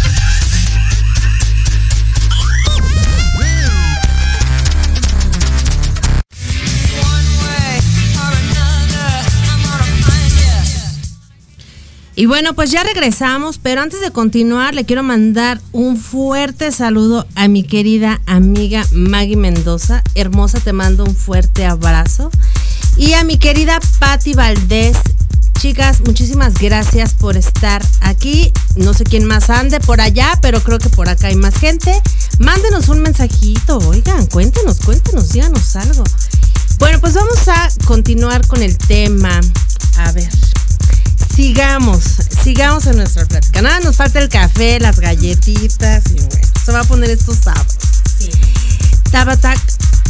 Y 12.21 12.27
bueno, 12.27 12.53
pues 12.53 12.69
ya 12.69 12.83
regresamos, 12.83 13.57
pero 13.57 13.81
antes 13.81 13.99
de 13.99 14.11
continuar 14.11 14.75
le 14.75 14.85
quiero 14.85 15.01
mandar 15.01 15.59
un 15.71 15.97
fuerte 15.97 16.71
saludo 16.71 17.25
a 17.33 17.47
mi 17.47 17.63
querida 17.63 18.21
amiga 18.27 18.85
Maggie 18.91 19.35
Mendoza. 19.35 20.03
Hermosa, 20.13 20.59
te 20.59 20.71
mando 20.71 21.03
un 21.03 21.15
fuerte 21.15 21.65
abrazo. 21.65 22.29
Y 22.95 23.13
a 23.13 23.23
mi 23.23 23.39
querida 23.39 23.79
Patti 23.97 24.35
Valdés. 24.35 24.97
Chicas, 25.59 26.01
muchísimas 26.01 26.53
gracias 26.59 27.15
por 27.15 27.37
estar 27.37 27.83
aquí. 28.01 28.53
No 28.75 28.93
sé 28.93 29.03
quién 29.03 29.25
más 29.25 29.49
ande 29.49 29.79
por 29.79 29.99
allá, 29.99 30.37
pero 30.43 30.61
creo 30.61 30.77
que 30.77 30.89
por 30.89 31.09
acá 31.09 31.29
hay 31.29 31.35
más 31.35 31.57
gente. 31.57 31.91
Mándenos 32.37 32.87
un 32.89 33.01
mensajito, 33.01 33.79
oigan, 33.79 34.27
cuéntenos, 34.27 34.79
cuéntenos, 34.81 35.29
díganos 35.29 35.75
algo. 35.75 36.03
Bueno, 36.77 36.99
pues 37.01 37.15
vamos 37.15 37.47
a 37.47 37.67
continuar 37.87 38.45
con 38.45 38.61
el 38.61 38.77
tema. 38.77 39.41
A 39.97 40.11
ver, 40.11 40.29
sigamos, 41.35 42.03
sigamos 42.43 42.85
en 42.87 42.97
nuestra 42.97 43.25
plática. 43.25 43.61
Nada, 43.61 43.79
nos 43.79 43.95
falta 43.95 44.19
el 44.19 44.29
café, 44.29 44.79
las 44.79 44.99
galletitas 44.99 46.03
y 46.11 46.19
bueno, 46.19 46.47
se 46.63 46.71
va 46.71 46.81
a 46.81 46.83
poner 46.83 47.09
estos 47.09 47.37
sábados. 47.37 47.77
Sí. 48.17 48.29
Tabata, 49.11 49.53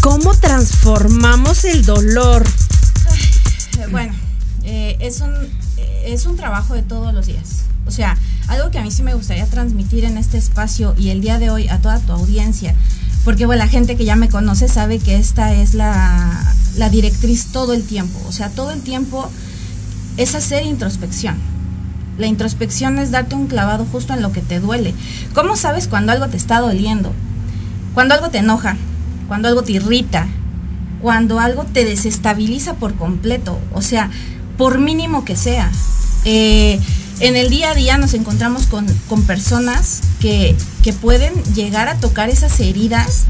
¿cómo 0.02 0.34
transformamos 0.36 1.64
el 1.66 1.86
dolor? 1.86 2.46
bueno, 3.90 4.14
eh, 4.64 4.98
es, 5.00 5.22
un, 5.22 5.34
eh, 5.78 6.04
es 6.06 6.26
un 6.26 6.36
trabajo 6.36 6.76
de 6.76 6.84
todos 6.84 7.14
los 7.14 7.26
días. 7.26 7.64
O 7.88 7.92
sea, 7.92 8.18
algo 8.48 8.70
que 8.70 8.78
a 8.80 8.84
mí 8.84 8.92
sí 8.92 9.04
me 9.04 9.14
gustaría 9.16 9.46
transmitir 9.48 10.06
en 10.06 10.18
este 10.18 10.38
espacio 10.38 10.94
y 10.98 11.10
el 11.10 11.22
día 11.22 11.40
de 11.40 11.50
hoy 11.50 11.68
a 11.68 11.80
toda 11.80 12.00
tu 12.00 12.12
audiencia, 12.12 12.76
porque 13.26 13.46
bueno, 13.46 13.64
la 13.64 13.68
gente 13.68 13.98
que 13.98 14.06
ya 14.06 14.16
me 14.16 14.30
conoce 14.30 14.68
sabe 14.68 15.00
que 15.00 15.18
esta 15.18 15.54
es 15.54 15.74
la, 15.74 16.54
la 16.76 16.90
directriz 16.90 17.48
todo 17.52 17.74
el 17.74 17.84
tiempo. 17.84 18.20
O 18.28 18.32
sea, 18.32 18.50
todo 18.50 18.72
el 18.72 18.82
tiempo 18.82 19.30
es 20.18 20.36
hacer 20.36 20.66
introspección. 20.66 21.36
La 22.18 22.28
introspección 22.28 23.00
es 23.00 23.12
darte 23.12 23.36
un 23.36 23.48
clavado 23.48 23.86
justo 23.92 24.14
en 24.14 24.22
lo 24.22 24.32
que 24.32 24.42
te 24.42 24.60
duele. 24.60 24.94
¿Cómo 25.34 25.56
sabes 25.56 25.88
cuando 25.88 26.12
algo 26.12 26.28
te 26.28 26.38
está 26.38 26.60
doliendo? 26.60 27.14
Cuando 27.94 28.14
algo 28.14 28.30
te 28.30 28.40
enoja, 28.40 28.78
cuando 29.28 29.48
algo 29.48 29.64
te 29.64 29.74
irrita, 29.74 30.28
cuando 31.02 31.40
algo 31.40 31.64
te 31.64 31.84
desestabiliza 31.84 32.76
por 32.76 32.96
completo, 32.96 33.58
o 33.74 33.82
sea, 33.82 34.10
por 34.58 34.80
mínimo 34.80 35.26
que 35.26 35.36
sea. 35.36 35.72
Eh, 36.26 36.80
en 37.22 37.36
el 37.36 37.50
día 37.50 37.72
a 37.72 37.76
día 37.76 37.98
nos 37.98 38.14
encontramos 38.14 38.68
con, 38.68 38.86
con 39.08 39.24
personas 39.24 40.02
que, 40.20 40.56
que 40.84 40.94
pueden 40.94 41.34
llegar 41.56 41.88
a 41.88 41.96
tocar 41.96 42.30
esas 42.30 42.60
heridas 42.60 43.26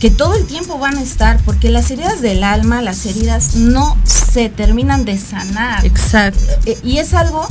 que 0.00 0.10
todo 0.10 0.34
el 0.34 0.46
tiempo 0.46 0.78
van 0.78 0.98
a 0.98 1.02
estar, 1.02 1.38
porque 1.44 1.70
las 1.70 1.90
heridas 1.90 2.20
del 2.20 2.44
alma, 2.44 2.82
las 2.82 3.06
heridas 3.06 3.56
no 3.56 3.96
se 4.04 4.48
terminan 4.48 5.04
de 5.04 5.18
sanar. 5.18 5.84
Exacto. 5.86 6.40
Eh, 6.66 6.78
y 6.82 6.98
es 6.98 7.14
algo 7.14 7.46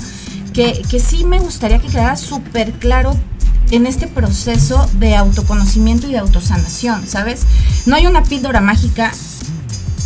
que, 0.54 0.82
que 0.90 1.00
sí 1.00 1.24
me 1.24 1.40
gustaría 1.40 1.80
que 1.80 1.88
quedara 1.88 2.16
súper 2.16 2.74
claro 2.74 3.18
en 3.72 3.88
este 3.88 4.08
proceso 4.08 4.88
de 5.00 5.16
autoconocimiento 5.16 6.08
y 6.08 6.12
de 6.12 6.20
autosanación, 6.20 7.08
¿sabes? 7.08 7.42
No 7.86 7.96
hay 7.96 8.06
una 8.06 8.24
píldora 8.24 8.62
mágica, 8.62 9.12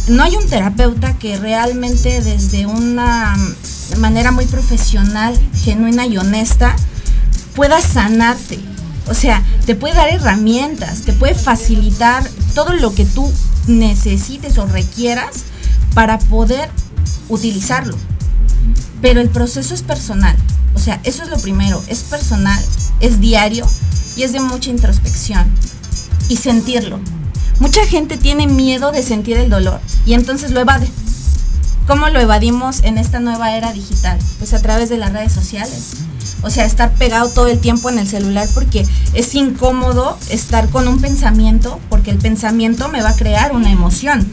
no 0.08 0.24
hay 0.24 0.38
un 0.38 0.48
terapeuta 0.48 1.18
que 1.18 1.38
realmente 1.38 2.22
desde 2.22 2.66
una 2.66 3.36
manera 3.98 4.32
muy 4.32 4.46
profesional, 4.46 5.38
genuina 5.64 6.06
y 6.06 6.18
honesta 6.18 6.76
pueda 7.56 7.82
sanarte. 7.82 8.60
O 9.10 9.14
sea, 9.14 9.44
te 9.66 9.76
puede 9.76 9.96
dar 9.96 10.10
herramientas, 10.10 11.02
te 11.02 11.14
puede 11.14 11.34
facilitar 11.34 12.24
todo 12.54 12.74
lo 12.74 12.94
que 12.94 13.06
tú 13.06 13.32
necesites 13.68 14.58
o 14.58 14.66
requieras 14.66 15.44
para 15.94 16.20
poder 16.20 16.70
utilizarlo. 17.30 17.98
Pero 19.02 19.22
el 19.22 19.30
proceso 19.30 19.74
es 19.74 19.84
personal. 19.84 20.36
O 20.76 20.80
sea, 20.80 21.00
eso 21.04 21.24
es 21.24 21.30
lo 21.30 21.38
primero. 21.40 21.82
Es 21.88 22.04
personal, 22.04 22.64
es 23.00 23.20
diario 23.20 23.66
y 24.16 24.24
es 24.24 24.34
de 24.34 24.40
mucha 24.40 24.70
introspección. 24.70 25.48
Y 26.30 26.38
sentirlo. 26.38 27.00
Mucha 27.60 27.86
gente 27.86 28.18
tiene 28.18 28.46
miedo 28.48 28.92
de 28.92 29.02
sentir 29.02 29.38
el 29.38 29.50
dolor 29.50 29.80
y 30.06 30.14
entonces 30.14 30.52
lo 30.52 30.60
evade. 30.60 30.90
¿Cómo 31.88 32.10
lo 32.10 32.20
evadimos 32.20 32.84
en 32.84 32.98
esta 32.98 33.20
nueva 33.20 33.56
era 33.56 33.72
digital? 33.72 34.20
Pues 34.38 34.54
a 34.54 34.62
través 34.62 34.90
de 34.90 34.98
las 34.98 35.14
redes 35.14 35.32
sociales 35.32 35.94
o 36.42 36.50
sea, 36.50 36.66
estar 36.66 36.94
pegado 36.94 37.30
todo 37.30 37.48
el 37.48 37.60
tiempo 37.60 37.90
en 37.90 38.00
el 38.00 38.08
celular 38.08 38.48
porque 38.54 38.86
es 39.14 39.36
incómodo 39.36 40.18
estar 40.30 40.70
con 40.70 40.88
un 40.88 41.02
pensamiento 41.02 41.80
porque 41.90 42.12
el 42.12 42.18
pensamiento 42.18 42.90
me 42.90 43.02
va 43.02 43.10
a 43.10 43.16
crear 43.16 43.54
una 43.54 43.72
emoción. 43.72 44.28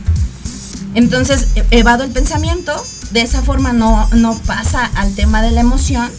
Entonces, 0.94 1.48
e, 1.56 1.64
evado 1.70 2.04
el 2.04 2.10
pensamiento, 2.10 2.72
de 3.10 3.22
esa 3.22 3.42
forma 3.42 3.72
no, 3.72 4.08
no 4.12 4.38
pasa 4.46 4.90
al 4.94 5.14
tema 5.14 5.42
de 5.42 5.50
la 5.50 5.60
emoción, 5.60 6.10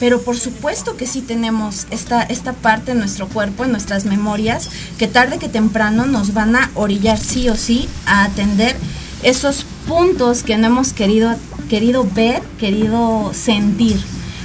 pero 0.00 0.22
por 0.22 0.38
supuesto 0.38 0.96
que 0.96 1.06
sí 1.06 1.20
tenemos 1.20 1.86
esta, 1.90 2.22
esta 2.22 2.52
parte 2.52 2.92
en 2.92 2.98
nuestro 2.98 3.28
cuerpo, 3.28 3.64
en 3.64 3.72
nuestras 3.72 4.04
memorias, 4.04 4.70
que 4.96 5.08
tarde 5.08 5.38
que 5.38 5.48
temprano 5.48 6.06
nos 6.06 6.32
van 6.32 6.56
a 6.56 6.70
orillar 6.74 7.18
sí 7.18 7.48
o 7.48 7.56
sí 7.56 7.88
a 8.06 8.24
atender 8.24 8.76
esos 9.22 9.66
puntos 9.86 10.42
que 10.42 10.56
no 10.56 10.68
hemos 10.68 10.92
querido, 10.92 11.34
querido 11.68 12.06
ver, 12.14 12.42
querido 12.58 13.32
sentir. 13.34 14.00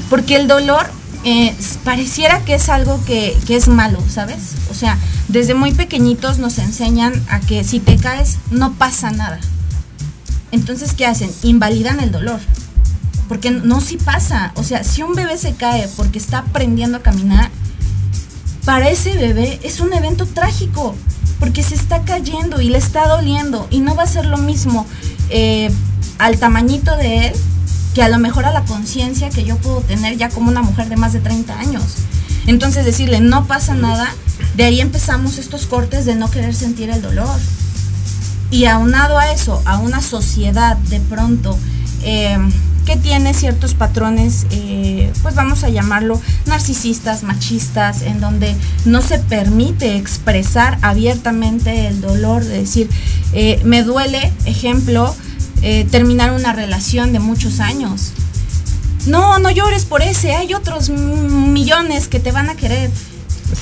Porque 0.10 0.36
el 0.36 0.48
dolor 0.48 0.86
eh, 1.26 1.56
pareciera 1.86 2.44
que 2.44 2.56
es 2.56 2.68
algo 2.68 3.00
que, 3.06 3.38
es 3.48 3.68
malo, 3.70 4.04
¿sabes? 4.10 4.56
O 4.70 4.74
sea, 4.74 4.98
desde 5.30 5.54
muy 5.54 5.72
pequeñitos 5.72 6.38
nos 6.38 6.58
enseñan 6.58 7.14
a 7.30 7.40
que 7.40 7.64
si 7.64 7.80
te 7.80 7.96
caes 7.96 8.40
no 8.52 8.74
pasa 8.74 9.12
nada. 9.12 9.40
Entonces, 10.52 10.94
¿qué 10.94 11.06
hacen? 11.06 11.32
Invalidan 11.42 12.02
el 12.02 12.12
dolor. 12.12 12.40
Porque 13.30 13.52
no 13.52 13.80
si 13.80 13.96
pasa. 13.98 14.52
O 14.56 14.64
sea, 14.64 14.84
si 14.84 15.02
un 15.02 15.14
bebé 15.14 15.38
se 15.38 15.56
cae 15.56 15.88
porque 15.96 16.20
está 16.20 16.40
aprendiendo 16.40 16.98
a 16.98 17.02
caminar, 17.02 17.50
para 18.66 18.90
ese 18.90 19.16
bebé 19.16 19.60
es 19.64 19.80
un 19.80 19.94
evento 19.94 20.26
trágico. 20.26 20.94
Porque 21.40 21.64
se 21.64 21.76
está 21.76 22.04
cayendo 22.04 22.62
y 22.62 22.70
le 22.70 22.78
está 22.78 23.08
doliendo. 23.08 23.68
Y 23.72 23.80
no 23.80 23.96
va 23.96 24.04
a 24.04 24.08
ser 24.08 24.26
lo 24.26 24.38
mismo 24.38 24.86
eh, 25.30 25.72
al 26.20 26.38
tamañito 26.38 26.96
de 26.98 27.28
él 27.28 27.34
que 27.94 28.02
a 28.02 28.10
lo 28.10 28.18
mejor 28.18 28.46
a 28.46 28.52
la 28.52 28.66
conciencia 28.66 29.30
que 29.30 29.44
yo 29.44 29.58
puedo 29.58 29.82
tener 29.82 30.18
ya 30.18 30.30
como 30.30 30.50
una 30.50 30.62
mujer 30.62 30.90
de 30.90 30.96
más 30.96 31.14
de 31.14 31.20
30 31.20 31.60
años. 31.60 31.84
Entonces 32.48 32.86
decirle, 32.86 33.22
no 33.22 33.46
pasa 33.46 33.76
nada, 33.76 34.08
de 34.56 34.66
ahí 34.66 34.82
empezamos 34.82 35.38
estos 35.38 35.66
cortes 35.66 36.06
de 36.06 36.16
no 36.16 36.30
querer 36.30 36.54
sentir 36.54 36.90
el 36.90 37.02
dolor. 37.02 37.40
Y 38.52 38.66
aunado 38.66 39.18
a 39.18 39.32
eso, 39.32 39.62
a 39.66 39.80
una 39.80 40.02
sociedad 40.02 40.78
de 40.78 41.00
pronto 41.00 41.58
eh, 42.04 42.38
que 42.86 42.98
tiene 42.98 43.34
ciertos 43.34 43.74
patrones, 43.74 44.46
eh, 44.52 45.12
pues 45.22 45.36
vamos 45.36 45.64
a 45.64 45.70
llamarlo 45.70 46.20
narcisistas, 46.46 47.24
machistas, 47.24 48.02
en 48.02 48.20
donde 48.20 48.56
no 48.86 49.02
se 49.02 49.20
permite 49.20 49.96
expresar 49.96 50.78
abiertamente 50.82 51.88
el 51.88 52.02
dolor, 52.02 52.44
de 52.44 52.60
decir, 52.60 52.90
eh, 53.32 53.62
me 53.64 53.84
duele, 53.84 54.34
ejemplo, 54.46 55.16
terminar 55.92 56.34
una 56.34 56.52
relación 56.52 57.14
de 57.14 57.20
muchos 57.20 57.62
años 57.62 58.14
no, 59.06 59.40
no 59.40 59.52
llores 59.52 59.86
por 59.86 60.02
ese, 60.02 60.34
hay 60.34 60.54
otros 60.54 60.90
millones 60.90 62.08
que 62.08 62.20
te 62.20 62.32
van 62.32 62.50
a 62.50 62.56
querer. 62.56 62.90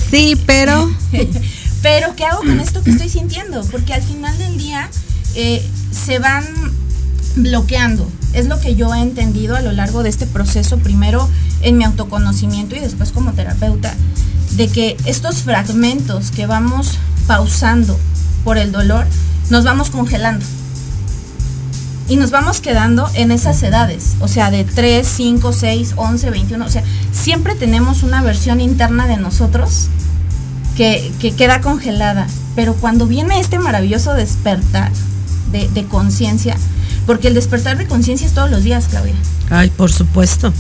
Sí, 0.10 0.40
pero... 0.46 0.92
pero 1.82 2.16
¿qué 2.16 2.26
hago 2.26 2.40
con 2.40 2.60
esto 2.60 2.84
que 2.84 2.92
estoy 2.92 3.10
sintiendo? 3.10 3.64
Porque 3.66 3.94
al 3.94 4.04
final 4.04 4.38
del 4.38 4.58
día 4.58 4.90
eh, 5.34 5.68
se 5.92 6.20
van 6.20 6.46
bloqueando. 7.36 8.08
Es 8.34 8.48
lo 8.48 8.60
que 8.60 8.76
yo 8.76 8.94
he 8.94 9.02
entendido 9.02 9.56
a 9.56 9.62
lo 9.62 9.72
largo 9.72 10.04
de 10.04 10.10
este 10.10 10.28
proceso, 10.28 10.78
primero 10.78 11.28
en 11.62 11.78
mi 11.78 11.84
autoconocimiento 11.84 12.76
y 12.76 12.80
después 12.80 13.12
como 13.12 13.34
terapeuta, 13.34 13.96
de 14.52 14.68
que 14.68 14.96
estos 15.06 15.38
fragmentos 15.38 16.30
que 16.30 16.46
vamos 16.46 17.00
pausando 17.26 17.98
por 18.44 18.58
el 18.58 18.72
dolor, 18.72 19.08
nos 19.50 19.64
vamos 19.64 19.90
congelando 19.90 20.46
y 22.12 22.18
nos 22.18 22.30
vamos 22.30 22.60
quedando 22.60 23.10
en 23.14 23.32
esas 23.32 23.64
edades, 23.64 24.16
o 24.20 24.28
sea, 24.28 24.52
de 24.52 24.66
3, 24.66 25.08
5, 25.08 25.54
6, 25.54 25.94
11, 25.96 26.30
21, 26.30 26.66
o 26.66 26.70
sea, 26.70 26.84
siempre 27.14 27.56
tenemos 27.56 28.04
una 28.04 28.22
versión 28.22 28.60
interna 28.60 29.08
de 29.08 29.16
nosotros 29.16 29.88
que, 30.76 31.14
queda 31.38 31.62
congelada, 31.62 32.28
pero 32.54 32.74
cuando 32.74 33.08
viene 33.08 33.40
este 33.40 33.60
maravilloso 33.60 34.14
despertar 34.14 34.92
de, 35.54 35.70
de 35.70 35.86
conciencia, 35.86 36.58
porque 37.06 37.30
el 37.30 37.34
despertar 37.34 37.78
de 37.78 37.88
conciencia 37.88 38.28
es 38.28 38.34
todos 38.34 38.52
los 38.52 38.66
días, 38.66 38.88
Claudia. 38.90 39.16
Ay, 39.50 39.70
por 39.70 39.90
supuesto. 39.90 40.52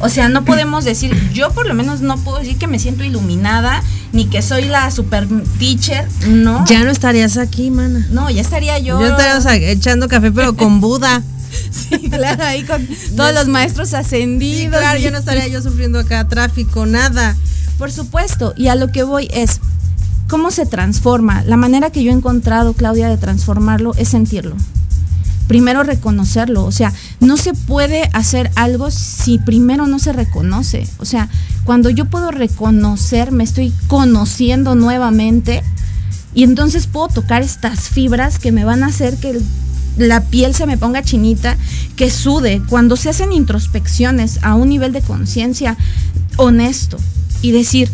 O 0.00 0.08
sea, 0.08 0.28
no 0.28 0.44
podemos 0.44 0.84
decir, 0.84 1.12
yo 1.32 1.50
por 1.50 1.66
lo 1.66 1.74
menos 1.74 2.00
no 2.00 2.16
puedo 2.18 2.38
decir 2.38 2.56
que 2.56 2.68
me 2.68 2.78
siento 2.78 3.02
iluminada, 3.02 3.82
ni 4.12 4.26
que 4.26 4.42
soy 4.42 4.64
la 4.64 4.90
super 4.90 5.26
teacher, 5.58 6.06
no. 6.28 6.64
Ya 6.66 6.84
no 6.84 6.90
estarías 6.90 7.36
aquí, 7.36 7.70
mana. 7.70 8.06
No, 8.10 8.30
ya 8.30 8.40
estaría 8.40 8.78
yo. 8.78 9.00
Ya 9.00 9.08
estarías 9.08 9.46
echando 9.46 10.08
café, 10.08 10.30
pero 10.30 10.56
con 10.56 10.80
Buda. 10.80 11.22
sí, 11.70 12.10
claro, 12.10 12.44
ahí 12.44 12.62
con 12.62 12.86
todos 13.16 13.34
los 13.34 13.48
maestros 13.48 13.92
ascendidos. 13.94 14.78
claro, 14.78 15.00
ya 15.00 15.10
no 15.10 15.18
estaría 15.18 15.48
yo 15.48 15.60
sufriendo 15.62 15.98
acá 15.98 16.26
tráfico, 16.28 16.86
nada. 16.86 17.36
Por 17.76 17.90
supuesto, 17.90 18.54
y 18.56 18.68
a 18.68 18.76
lo 18.76 18.88
que 18.92 19.02
voy 19.02 19.28
es, 19.32 19.60
¿cómo 20.28 20.50
se 20.50 20.66
transforma? 20.66 21.42
La 21.42 21.56
manera 21.56 21.90
que 21.90 22.04
yo 22.04 22.10
he 22.12 22.14
encontrado, 22.14 22.72
Claudia, 22.72 23.08
de 23.08 23.16
transformarlo 23.16 23.94
es 23.96 24.08
sentirlo 24.08 24.56
primero 25.48 25.82
reconocerlo. 25.82 26.64
O 26.64 26.70
sea, 26.70 26.92
no 27.18 27.36
se 27.36 27.54
puede 27.54 28.08
hacer 28.12 28.52
algo 28.54 28.92
si 28.92 29.38
primero 29.38 29.88
no 29.88 29.98
se 29.98 30.12
reconoce. 30.12 30.86
O 30.98 31.04
sea, 31.04 31.28
cuando 31.64 31.90
yo 31.90 32.04
puedo 32.04 32.30
reconocer, 32.30 33.32
me 33.32 33.42
estoy 33.42 33.72
conociendo 33.88 34.76
nuevamente 34.76 35.64
y 36.34 36.44
entonces 36.44 36.86
puedo 36.86 37.08
tocar 37.08 37.42
estas 37.42 37.88
fibras 37.88 38.38
que 38.38 38.52
me 38.52 38.64
van 38.64 38.84
a 38.84 38.88
hacer 38.88 39.16
que 39.16 39.40
la 39.96 40.20
piel 40.20 40.54
se 40.54 40.66
me 40.66 40.78
ponga 40.78 41.02
chinita, 41.02 41.56
que 41.96 42.10
sude. 42.10 42.62
Cuando 42.68 42.96
se 42.96 43.08
hacen 43.08 43.32
introspecciones 43.32 44.38
a 44.42 44.54
un 44.54 44.68
nivel 44.68 44.92
de 44.92 45.00
conciencia 45.00 45.76
honesto 46.36 46.98
y 47.42 47.50
decir, 47.50 47.90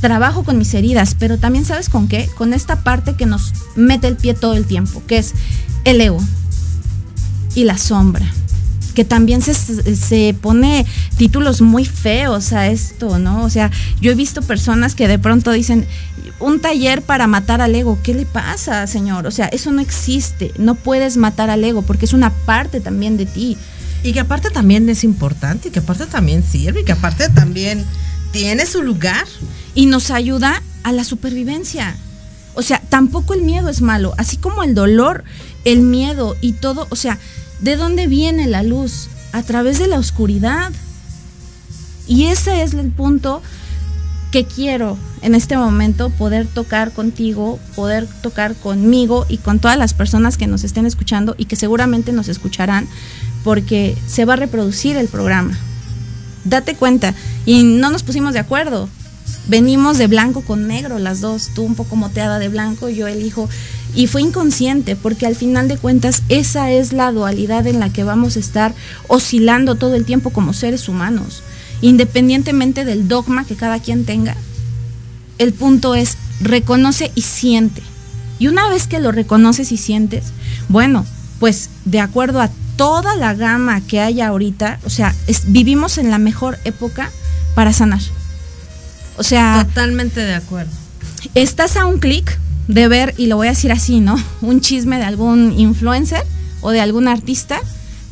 trabajo 0.00 0.44
con 0.44 0.58
mis 0.58 0.74
heridas, 0.74 1.16
pero 1.18 1.38
también 1.38 1.64
sabes 1.64 1.88
con 1.88 2.06
qué? 2.06 2.28
Con 2.36 2.54
esta 2.54 2.84
parte 2.84 3.14
que 3.16 3.26
nos 3.26 3.52
mete 3.74 4.06
el 4.06 4.16
pie 4.16 4.34
todo 4.34 4.54
el 4.54 4.66
tiempo, 4.66 5.02
que 5.08 5.18
es 5.18 5.34
el 5.84 6.00
ego 6.00 6.20
y 7.58 7.64
la 7.64 7.76
sombra 7.76 8.24
que 8.94 9.04
también 9.04 9.42
se, 9.42 9.54
se, 9.54 10.34
pone 10.40 10.84
títulos 11.16 11.60
muy 11.60 11.84
feos 11.84 12.52
a 12.52 12.66
esto, 12.66 13.20
¿no? 13.20 13.44
O 13.44 13.50
sea, 13.50 13.70
yo 14.00 14.10
he 14.10 14.16
visto 14.16 14.42
personas 14.42 14.96
que 14.96 15.06
de 15.06 15.20
pronto 15.20 15.52
dicen, 15.52 15.86
un 16.40 16.60
taller 16.60 17.02
para 17.02 17.28
matar 17.28 17.60
al 17.60 17.76
ego, 17.76 17.96
¿qué 18.02 18.12
le 18.12 18.26
pasa, 18.26 18.84
señor? 18.88 19.28
O 19.28 19.30
sea, 19.30 19.46
eso 19.46 19.70
no 19.70 19.80
existe, 19.80 20.52
no 20.58 20.74
puedes 20.74 21.16
matar 21.16 21.48
al 21.48 21.62
ego 21.62 21.82
porque 21.82 22.06
es 22.06 22.12
una 22.12 22.30
parte 22.30 22.80
también 22.80 23.16
de 23.16 23.26
ti. 23.26 23.56
Y 24.02 24.12
que 24.12 24.20
aparte 24.20 24.50
también 24.50 24.88
es 24.88 25.04
importante, 25.04 25.68
y 25.68 25.70
que 25.70 25.78
aparte 25.78 26.06
también 26.06 26.42
sirve, 26.42 26.80
y 26.80 26.84
que 26.84 26.92
aparte 26.92 27.28
también 27.28 27.84
tiene 28.32 28.66
su 28.66 28.82
lugar. 28.82 29.26
Y 29.76 29.86
nos 29.86 30.10
ayuda 30.10 30.60
a 30.82 30.90
la 30.90 31.04
supervivencia. 31.04 31.96
O 32.54 32.62
sea, 32.62 32.82
tampoco 32.88 33.34
el 33.34 33.42
miedo 33.42 33.68
es 33.68 33.80
malo, 33.80 34.12
así 34.18 34.38
como 34.38 34.64
el 34.64 34.74
dolor, 34.74 35.22
el 35.64 35.82
miedo 35.82 36.36
y 36.40 36.54
todo, 36.54 36.88
o 36.90 36.96
sea, 36.96 37.18
¿De 37.60 37.76
dónde 37.76 38.06
viene 38.06 38.46
la 38.46 38.62
luz? 38.62 39.08
A 39.32 39.42
través 39.42 39.78
de 39.78 39.88
la 39.88 39.98
oscuridad. 39.98 40.72
Y 42.06 42.26
ese 42.26 42.62
es 42.62 42.74
el 42.74 42.90
punto 42.90 43.42
que 44.30 44.44
quiero 44.44 44.96
en 45.22 45.34
este 45.34 45.56
momento 45.56 46.10
poder 46.10 46.46
tocar 46.46 46.92
contigo, 46.92 47.58
poder 47.74 48.06
tocar 48.22 48.54
conmigo 48.54 49.26
y 49.28 49.38
con 49.38 49.58
todas 49.58 49.78
las 49.78 49.94
personas 49.94 50.36
que 50.36 50.46
nos 50.46 50.64
estén 50.64 50.86
escuchando 50.86 51.34
y 51.38 51.46
que 51.46 51.56
seguramente 51.56 52.12
nos 52.12 52.28
escucharán 52.28 52.86
porque 53.42 53.96
se 54.06 54.24
va 54.24 54.34
a 54.34 54.36
reproducir 54.36 54.96
el 54.96 55.08
programa. 55.08 55.58
Date 56.44 56.76
cuenta, 56.76 57.14
y 57.46 57.62
no 57.62 57.90
nos 57.90 58.02
pusimos 58.02 58.32
de 58.32 58.38
acuerdo. 58.38 58.88
Venimos 59.48 59.98
de 59.98 60.06
blanco 60.06 60.42
con 60.42 60.68
negro 60.68 60.98
las 60.98 61.20
dos, 61.20 61.50
tú 61.54 61.62
un 61.62 61.74
poco 61.74 61.96
moteada 61.96 62.38
de 62.38 62.48
blanco, 62.48 62.88
yo 62.88 63.06
elijo 63.06 63.48
y 63.94 64.06
fue 64.06 64.22
inconsciente 64.22 64.96
porque 64.96 65.26
al 65.26 65.36
final 65.36 65.68
de 65.68 65.78
cuentas 65.78 66.22
esa 66.28 66.70
es 66.70 66.92
la 66.92 67.10
dualidad 67.12 67.66
en 67.66 67.80
la 67.80 67.90
que 67.90 68.04
vamos 68.04 68.36
a 68.36 68.40
estar 68.40 68.74
oscilando 69.08 69.74
todo 69.74 69.94
el 69.94 70.04
tiempo 70.04 70.30
como 70.30 70.52
seres 70.52 70.88
humanos, 70.88 71.42
independientemente 71.80 72.84
del 72.84 73.08
dogma 73.08 73.44
que 73.44 73.56
cada 73.56 73.80
quien 73.80 74.04
tenga. 74.04 74.36
El 75.38 75.52
punto 75.52 75.94
es 75.94 76.16
reconoce 76.40 77.12
y 77.14 77.22
siente. 77.22 77.82
Y 78.38 78.46
una 78.48 78.68
vez 78.68 78.86
que 78.86 79.00
lo 79.00 79.10
reconoces 79.10 79.72
y 79.72 79.76
sientes, 79.76 80.26
bueno, 80.68 81.04
pues 81.40 81.70
de 81.84 82.00
acuerdo 82.00 82.40
a 82.40 82.50
toda 82.76 83.16
la 83.16 83.34
gama 83.34 83.80
que 83.80 84.00
hay 84.00 84.20
ahorita, 84.20 84.78
o 84.84 84.90
sea, 84.90 85.14
vivimos 85.46 85.98
en 85.98 86.10
la 86.10 86.18
mejor 86.18 86.58
época 86.64 87.10
para 87.54 87.72
sanar. 87.72 88.00
O 89.16 89.24
sea, 89.24 89.64
totalmente 89.66 90.20
de 90.20 90.34
acuerdo. 90.34 90.70
Estás 91.34 91.76
a 91.76 91.86
un 91.86 91.98
clic 91.98 92.38
de 92.68 92.86
ver, 92.86 93.14
y 93.16 93.26
lo 93.26 93.36
voy 93.36 93.48
a 93.48 93.50
decir 93.50 93.72
así, 93.72 94.00
¿no? 94.00 94.16
Un 94.42 94.60
chisme 94.60 94.98
de 94.98 95.04
algún 95.04 95.52
influencer 95.58 96.22
o 96.60 96.70
de 96.70 96.80
algún 96.80 97.08
artista, 97.08 97.60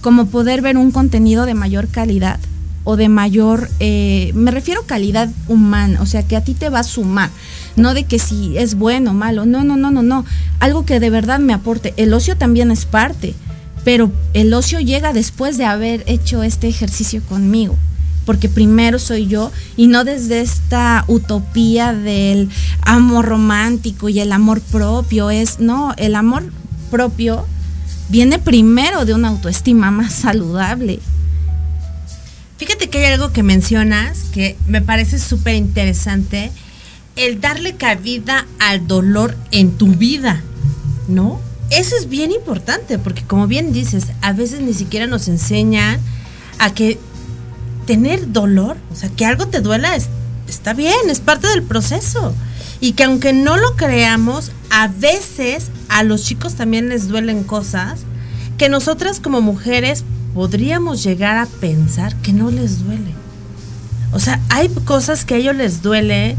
como 0.00 0.26
poder 0.26 0.62
ver 0.62 0.76
un 0.76 0.92
contenido 0.92 1.46
de 1.46 1.54
mayor 1.54 1.88
calidad 1.88 2.38
o 2.84 2.96
de 2.96 3.08
mayor, 3.08 3.68
eh, 3.80 4.30
me 4.34 4.52
refiero 4.52 4.82
a 4.82 4.86
calidad 4.86 5.28
humana, 5.48 6.00
o 6.00 6.06
sea, 6.06 6.22
que 6.22 6.36
a 6.36 6.44
ti 6.44 6.54
te 6.54 6.68
va 6.68 6.80
a 6.80 6.84
sumar, 6.84 7.30
no 7.74 7.92
de 7.92 8.04
que 8.04 8.20
si 8.20 8.56
es 8.56 8.76
bueno 8.76 9.10
o 9.10 9.14
malo, 9.14 9.44
no, 9.44 9.64
no, 9.64 9.76
no, 9.76 9.90
no, 9.90 10.02
no, 10.02 10.24
algo 10.60 10.86
que 10.86 11.00
de 11.00 11.10
verdad 11.10 11.40
me 11.40 11.52
aporte. 11.52 11.92
El 11.96 12.14
ocio 12.14 12.36
también 12.36 12.70
es 12.70 12.84
parte, 12.84 13.34
pero 13.84 14.12
el 14.34 14.54
ocio 14.54 14.78
llega 14.78 15.12
después 15.12 15.58
de 15.58 15.64
haber 15.64 16.04
hecho 16.06 16.44
este 16.44 16.68
ejercicio 16.68 17.20
conmigo 17.28 17.76
porque 18.26 18.50
primero 18.50 18.98
soy 18.98 19.26
yo 19.28 19.50
y 19.76 19.86
no 19.86 20.04
desde 20.04 20.40
esta 20.40 21.04
utopía 21.06 21.94
del 21.94 22.50
amor 22.82 23.24
romántico 23.26 24.10
y 24.10 24.20
el 24.20 24.32
amor 24.32 24.60
propio. 24.60 25.30
Es, 25.30 25.60
no, 25.60 25.94
el 25.96 26.16
amor 26.16 26.52
propio 26.90 27.46
viene 28.08 28.38
primero 28.38 29.04
de 29.04 29.14
una 29.14 29.28
autoestima 29.28 29.90
más 29.90 30.12
saludable. 30.12 31.00
Fíjate 32.58 32.88
que 32.88 32.98
hay 32.98 33.12
algo 33.12 33.32
que 33.32 33.42
mencionas 33.42 34.24
que 34.32 34.56
me 34.66 34.82
parece 34.82 35.18
súper 35.18 35.54
interesante, 35.54 36.50
el 37.14 37.40
darle 37.40 37.76
cabida 37.76 38.46
al 38.58 38.86
dolor 38.86 39.36
en 39.52 39.72
tu 39.72 39.88
vida, 39.88 40.42
¿no? 41.06 41.40
Eso 41.70 41.96
es 41.96 42.08
bien 42.08 42.32
importante 42.32 42.98
porque 42.98 43.22
como 43.22 43.46
bien 43.46 43.72
dices, 43.72 44.06
a 44.20 44.32
veces 44.32 44.60
ni 44.60 44.72
siquiera 44.72 45.06
nos 45.06 45.28
enseñan 45.28 46.00
a 46.58 46.72
que 46.72 46.98
tener 47.86 48.32
dolor, 48.32 48.76
o 48.92 48.96
sea, 48.96 49.08
que 49.08 49.24
algo 49.24 49.46
te 49.46 49.60
duela, 49.60 49.96
está 50.48 50.74
bien, 50.74 51.08
es 51.08 51.20
parte 51.20 51.48
del 51.48 51.62
proceso. 51.62 52.34
Y 52.80 52.92
que 52.92 53.04
aunque 53.04 53.32
no 53.32 53.56
lo 53.56 53.74
creamos, 53.76 54.50
a 54.70 54.88
veces 54.88 55.70
a 55.88 56.02
los 56.02 56.24
chicos 56.24 56.54
también 56.54 56.88
les 56.88 57.08
duelen 57.08 57.44
cosas 57.44 58.00
que 58.58 58.68
nosotras 58.68 59.20
como 59.20 59.40
mujeres 59.40 60.04
podríamos 60.34 61.02
llegar 61.02 61.38
a 61.38 61.46
pensar 61.46 62.14
que 62.16 62.32
no 62.32 62.50
les 62.50 62.84
duele. 62.84 63.14
O 64.12 64.20
sea, 64.20 64.40
hay 64.48 64.68
cosas 64.68 65.24
que 65.24 65.34
a 65.34 65.36
ellos 65.38 65.56
les 65.56 65.82
duele, 65.82 66.36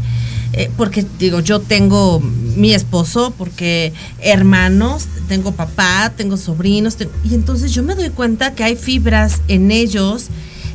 eh, 0.54 0.72
porque 0.78 1.06
digo, 1.20 1.40
yo 1.40 1.60
tengo 1.60 2.20
mi 2.20 2.74
esposo, 2.74 3.34
porque 3.38 3.94
hermanos, 4.20 5.06
tengo 5.28 5.52
papá, 5.52 6.14
tengo 6.16 6.38
sobrinos, 6.38 6.98
y 7.24 7.34
entonces 7.34 7.74
yo 7.74 7.84
me 7.84 7.96
doy 7.96 8.10
cuenta 8.10 8.54
que 8.54 8.64
hay 8.64 8.76
fibras 8.76 9.42
en 9.48 9.72
ellos 9.72 10.28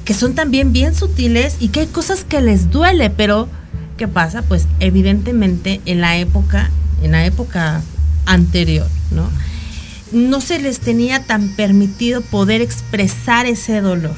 que 0.05 0.15
son 0.15 0.35
también 0.35 0.73
bien 0.73 0.95
sutiles 0.95 1.57
y 1.61 1.69
que 1.69 1.81
hay 1.81 1.87
cosas 1.87 2.25
que 2.25 2.41
les 2.41 2.71
duele, 2.71 3.11
pero 3.11 3.49
¿qué 3.97 4.09
pasa? 4.09 4.43
Pues 4.43 4.67
evidentemente 4.81 5.81
en 5.87 6.01
la 6.01 6.17
época, 6.19 6.71
en 7.03 7.13
la 7.13 7.25
época 7.25 7.83
anterior, 8.27 8.89
¿no? 9.11 9.29
No 10.13 10.41
se 10.41 10.59
les 10.59 10.81
tenía 10.81 11.25
tan 11.25 11.49
permitido 11.51 12.21
poder 12.21 12.61
expresar 12.61 13.47
ese 13.47 13.81
dolor. 13.81 14.15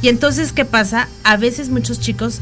Y 0.00 0.08
entonces, 0.08 0.52
¿qué 0.52 0.64
pasa? 0.64 1.08
A 1.22 1.36
veces 1.36 1.68
muchos 1.68 2.00
chicos 2.00 2.40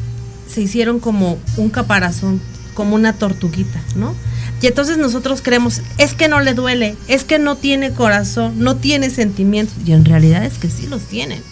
se 0.48 0.62
hicieron 0.62 0.98
como 0.98 1.38
un 1.56 1.68
caparazón, 1.68 2.40
como 2.74 2.94
una 2.94 3.12
tortuguita, 3.12 3.80
¿no? 3.96 4.14
Y 4.62 4.66
entonces 4.66 4.98
nosotros 4.98 5.40
creemos, 5.42 5.82
es 5.98 6.14
que 6.14 6.28
no 6.28 6.40
le 6.40 6.54
duele, 6.54 6.94
es 7.08 7.24
que 7.24 7.38
no 7.38 7.56
tiene 7.56 7.92
corazón, 7.92 8.54
no 8.58 8.76
tiene 8.76 9.10
sentimientos. 9.10 9.74
Y 9.86 9.92
en 9.92 10.04
realidad 10.04 10.44
es 10.44 10.58
que 10.58 10.70
sí 10.70 10.86
los 10.86 11.02
tienen. 11.02 11.42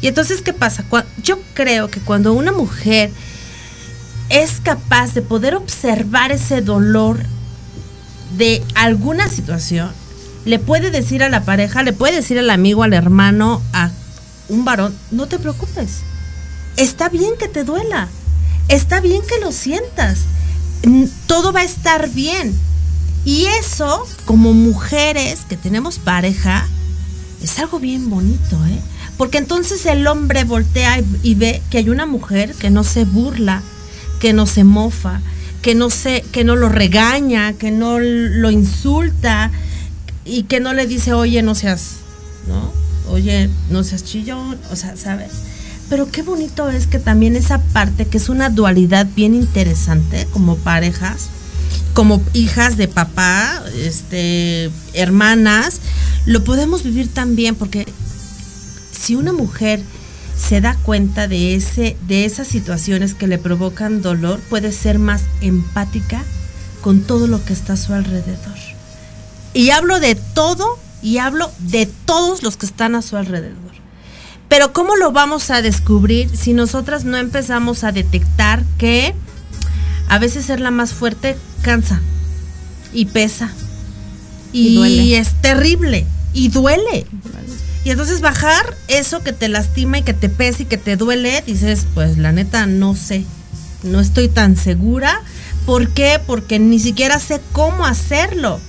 Y 0.00 0.08
entonces, 0.08 0.42
¿qué 0.42 0.52
pasa? 0.52 0.84
Yo 1.22 1.38
creo 1.54 1.90
que 1.90 2.00
cuando 2.00 2.32
una 2.32 2.52
mujer 2.52 3.10
es 4.28 4.60
capaz 4.62 5.14
de 5.14 5.22
poder 5.22 5.54
observar 5.54 6.32
ese 6.32 6.60
dolor 6.60 7.18
de 8.36 8.62
alguna 8.74 9.28
situación, 9.28 9.90
le 10.44 10.58
puede 10.58 10.90
decir 10.90 11.22
a 11.22 11.28
la 11.28 11.44
pareja, 11.44 11.82
le 11.82 11.92
puede 11.92 12.16
decir 12.16 12.38
al 12.38 12.50
amigo, 12.50 12.82
al 12.82 12.92
hermano, 12.92 13.62
a 13.72 13.90
un 14.48 14.64
varón, 14.64 14.96
no 15.10 15.26
te 15.26 15.38
preocupes. 15.38 16.00
Está 16.76 17.08
bien 17.08 17.32
que 17.38 17.48
te 17.48 17.64
duela. 17.64 18.08
Está 18.68 19.00
bien 19.00 19.22
que 19.28 19.40
lo 19.40 19.50
sientas. 19.50 20.20
Todo 21.26 21.52
va 21.52 21.60
a 21.60 21.64
estar 21.64 22.08
bien. 22.10 22.56
Y 23.24 23.46
eso, 23.60 24.06
como 24.24 24.54
mujeres 24.54 25.40
que 25.48 25.56
tenemos 25.56 25.98
pareja, 25.98 26.66
es 27.42 27.58
algo 27.58 27.78
bien 27.78 28.08
bonito, 28.08 28.56
¿eh? 28.66 28.80
Porque 29.18 29.38
entonces 29.38 29.84
el 29.84 30.06
hombre 30.06 30.44
voltea 30.44 31.02
y, 31.22 31.34
ve 31.34 31.60
que 31.70 31.78
hay 31.78 31.90
una 31.90 32.06
mujer 32.06 32.54
que 32.54 32.70
no 32.70 32.84
se 32.84 33.04
burla, 33.04 33.62
que 34.20 34.32
no 34.32 34.46
se 34.46 34.62
mofa, 34.62 35.20
que 35.60 35.74
no 35.74 35.90
se, 35.90 36.22
que 36.32 36.44
no 36.44 36.54
lo 36.54 36.68
regaña, 36.68 37.52
que 37.52 37.72
no 37.72 37.98
lo 37.98 38.50
insulta 38.52 39.50
y 40.24 40.44
que 40.44 40.60
no 40.60 40.72
le 40.72 40.86
dice, 40.86 41.12
oye, 41.14 41.42
no 41.42 41.56
seas, 41.56 41.96
¿no? 42.46 42.72
Oye, 43.10 43.50
no 43.70 43.82
seas 43.82 44.04
chillón, 44.04 44.56
o 44.70 44.76
sea, 44.76 44.96
¿sabes? 44.96 45.32
Pero 45.90 46.10
qué 46.10 46.22
bonito 46.22 46.68
es 46.70 46.86
que 46.86 47.00
también 47.00 47.34
esa 47.34 47.58
parte, 47.58 48.06
que 48.06 48.18
es 48.18 48.28
una 48.28 48.50
dualidad 48.50 49.08
bien 49.16 49.34
interesante 49.34 50.28
como 50.32 50.56
parejas, 50.56 51.28
como 51.92 52.22
hijas 52.34 52.76
de 52.76 52.86
papá, 52.86 53.64
este, 53.82 54.70
hermanas, 54.92 55.80
lo 56.24 56.44
podemos 56.44 56.84
vivir 56.84 57.08
también 57.12 57.56
porque 57.56 57.86
si 59.08 59.14
una 59.14 59.32
mujer 59.32 59.80
se 60.36 60.60
da 60.60 60.76
cuenta 60.82 61.28
de, 61.28 61.54
ese, 61.54 61.96
de 62.06 62.26
esas 62.26 62.46
situaciones 62.46 63.14
que 63.14 63.26
le 63.26 63.38
provocan 63.38 64.02
dolor, 64.02 64.38
puede 64.50 64.70
ser 64.70 64.98
más 64.98 65.22
empática 65.40 66.22
con 66.82 67.00
todo 67.00 67.26
lo 67.26 67.42
que 67.42 67.54
está 67.54 67.72
a 67.72 67.76
su 67.78 67.94
alrededor. 67.94 68.58
Y 69.54 69.70
hablo 69.70 69.98
de 69.98 70.14
todo 70.14 70.78
y 71.00 71.16
hablo 71.16 71.50
de 71.58 71.86
todos 71.86 72.42
los 72.42 72.58
que 72.58 72.66
están 72.66 72.94
a 72.94 73.00
su 73.00 73.16
alrededor. 73.16 73.72
Pero 74.50 74.74
¿cómo 74.74 74.94
lo 74.94 75.10
vamos 75.10 75.48
a 75.48 75.62
descubrir 75.62 76.28
si 76.36 76.52
nosotras 76.52 77.06
no 77.06 77.16
empezamos 77.16 77.84
a 77.84 77.92
detectar 77.92 78.62
que 78.76 79.14
a 80.10 80.18
veces 80.18 80.44
ser 80.44 80.60
la 80.60 80.70
más 80.70 80.92
fuerte 80.92 81.38
cansa 81.62 82.02
y 82.92 83.06
pesa 83.06 83.50
y, 84.52 84.76
y 84.76 85.14
es 85.14 85.32
terrible 85.40 86.04
y 86.34 86.48
duele. 86.48 87.06
Y 87.84 87.90
entonces 87.90 88.20
bajar 88.20 88.76
eso 88.88 89.22
que 89.22 89.32
te 89.32 89.48
lastima 89.48 89.98
y 89.98 90.02
que 90.02 90.14
te 90.14 90.28
pesa 90.28 90.62
y 90.62 90.66
que 90.66 90.78
te 90.78 90.96
duele, 90.96 91.42
dices, 91.46 91.86
pues 91.94 92.18
la 92.18 92.32
neta 92.32 92.66
no 92.66 92.94
sé, 92.94 93.24
no 93.82 94.00
estoy 94.00 94.28
tan 94.28 94.56
segura. 94.56 95.22
¿Por 95.64 95.88
qué? 95.88 96.20
Porque 96.26 96.58
ni 96.58 96.78
siquiera 96.80 97.18
sé 97.18 97.40
cómo 97.52 97.84
hacerlo. 97.84 98.60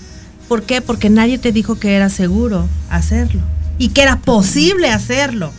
¿Por 0.47 0.63
qué? 0.63 0.81
Porque 0.81 1.09
nadie 1.09 1.37
te 1.37 1.51
dijo 1.51 1.79
que 1.79 1.95
era 1.95 2.09
seguro 2.09 2.67
hacerlo 2.89 3.41
y 3.77 3.89
que 3.89 4.01
era 4.01 4.19
posible 4.19 4.89
hacerlo. 4.89 5.51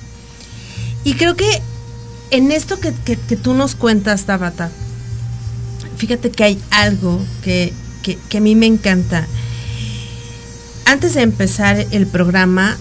Y 1.04 1.14
creo 1.14 1.36
que 1.36 1.62
en 2.30 2.52
esto 2.52 2.78
que, 2.78 2.92
tú 3.36 3.54
nos 3.54 3.74
cuentas, 3.74 4.24
Tabata, 4.24 4.70
fíjate 5.96 6.30
que 6.30 6.44
hay 6.44 6.62
algo 6.70 7.20
que, 7.42 7.72
que 8.02 8.38
a 8.38 8.40
mí 8.40 8.54
me 8.54 8.66
encanta. 8.66 9.26
Antes 10.84 11.14
de 11.14 11.22
empezar 11.22 11.86
el 11.90 12.06
programa, 12.06 12.76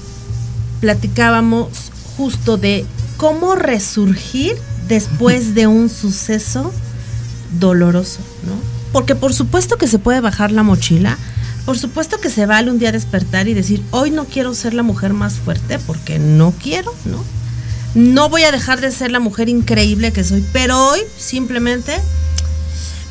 platicábamos 0.79 1.69
justo 2.17 2.57
de 2.57 2.85
cómo 3.17 3.55
resurgir 3.55 4.55
después 4.87 5.53
de 5.55 5.67
un 5.67 5.89
suceso 5.89 6.73
doloroso, 7.59 8.19
¿no? 8.45 8.53
Porque 8.91 9.15
por 9.15 9.33
supuesto 9.33 9.77
que 9.77 9.87
se 9.87 9.99
puede 9.99 10.19
bajar 10.19 10.51
la 10.51 10.63
mochila, 10.63 11.17
por 11.65 11.77
supuesto 11.77 12.19
que 12.19 12.29
se 12.29 12.45
vale 12.45 12.71
un 12.71 12.79
día 12.79 12.91
despertar 12.91 13.47
y 13.47 13.53
decir, 13.53 13.83
hoy 13.91 14.09
no 14.09 14.25
quiero 14.25 14.53
ser 14.55 14.73
la 14.73 14.83
mujer 14.83 15.13
más 15.13 15.33
fuerte 15.33 15.77
porque 15.79 16.17
no 16.17 16.53
quiero, 16.61 16.93
¿no? 17.05 17.23
No 17.93 18.29
voy 18.29 18.43
a 18.43 18.51
dejar 18.51 18.81
de 18.81 18.91
ser 18.91 19.11
la 19.11 19.19
mujer 19.19 19.49
increíble 19.49 20.11
que 20.11 20.23
soy, 20.23 20.43
pero 20.51 20.89
hoy 20.89 20.99
simplemente 21.17 21.99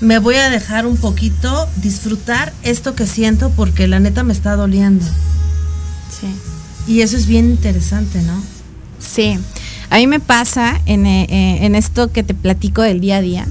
me 0.01 0.19
voy 0.19 0.37
a 0.37 0.51
dejar 0.51 0.87
un 0.87 0.97
poquito 0.97 1.69
disfrutar 1.77 2.53
esto 2.63 2.95
que 2.95 3.07
siento 3.07 3.51
porque 3.51 3.89
la 3.89 4.01
neta 4.01 4.23
me 4.23 4.33
está 4.33 4.57
doliendo. 4.57 5.05
Sí. 5.05 6.29
Y 6.89 7.03
eso 7.03 7.17
es 7.17 7.27
bien 7.27 7.51
interesante, 7.51 8.23
¿no? 8.23 8.43
Sí. 8.99 9.39
A 9.91 9.97
mí 9.99 10.07
me 10.07 10.21
pasa 10.21 10.81
en, 10.87 11.07
eh, 11.07 11.27
eh, 11.29 11.59
en 11.67 11.75
esto 11.75 12.11
que 12.11 12.23
te 12.23 12.35
platico 12.35 12.83
del 12.83 13.01
día 13.01 13.19
a 13.19 13.21
día. 13.21 13.47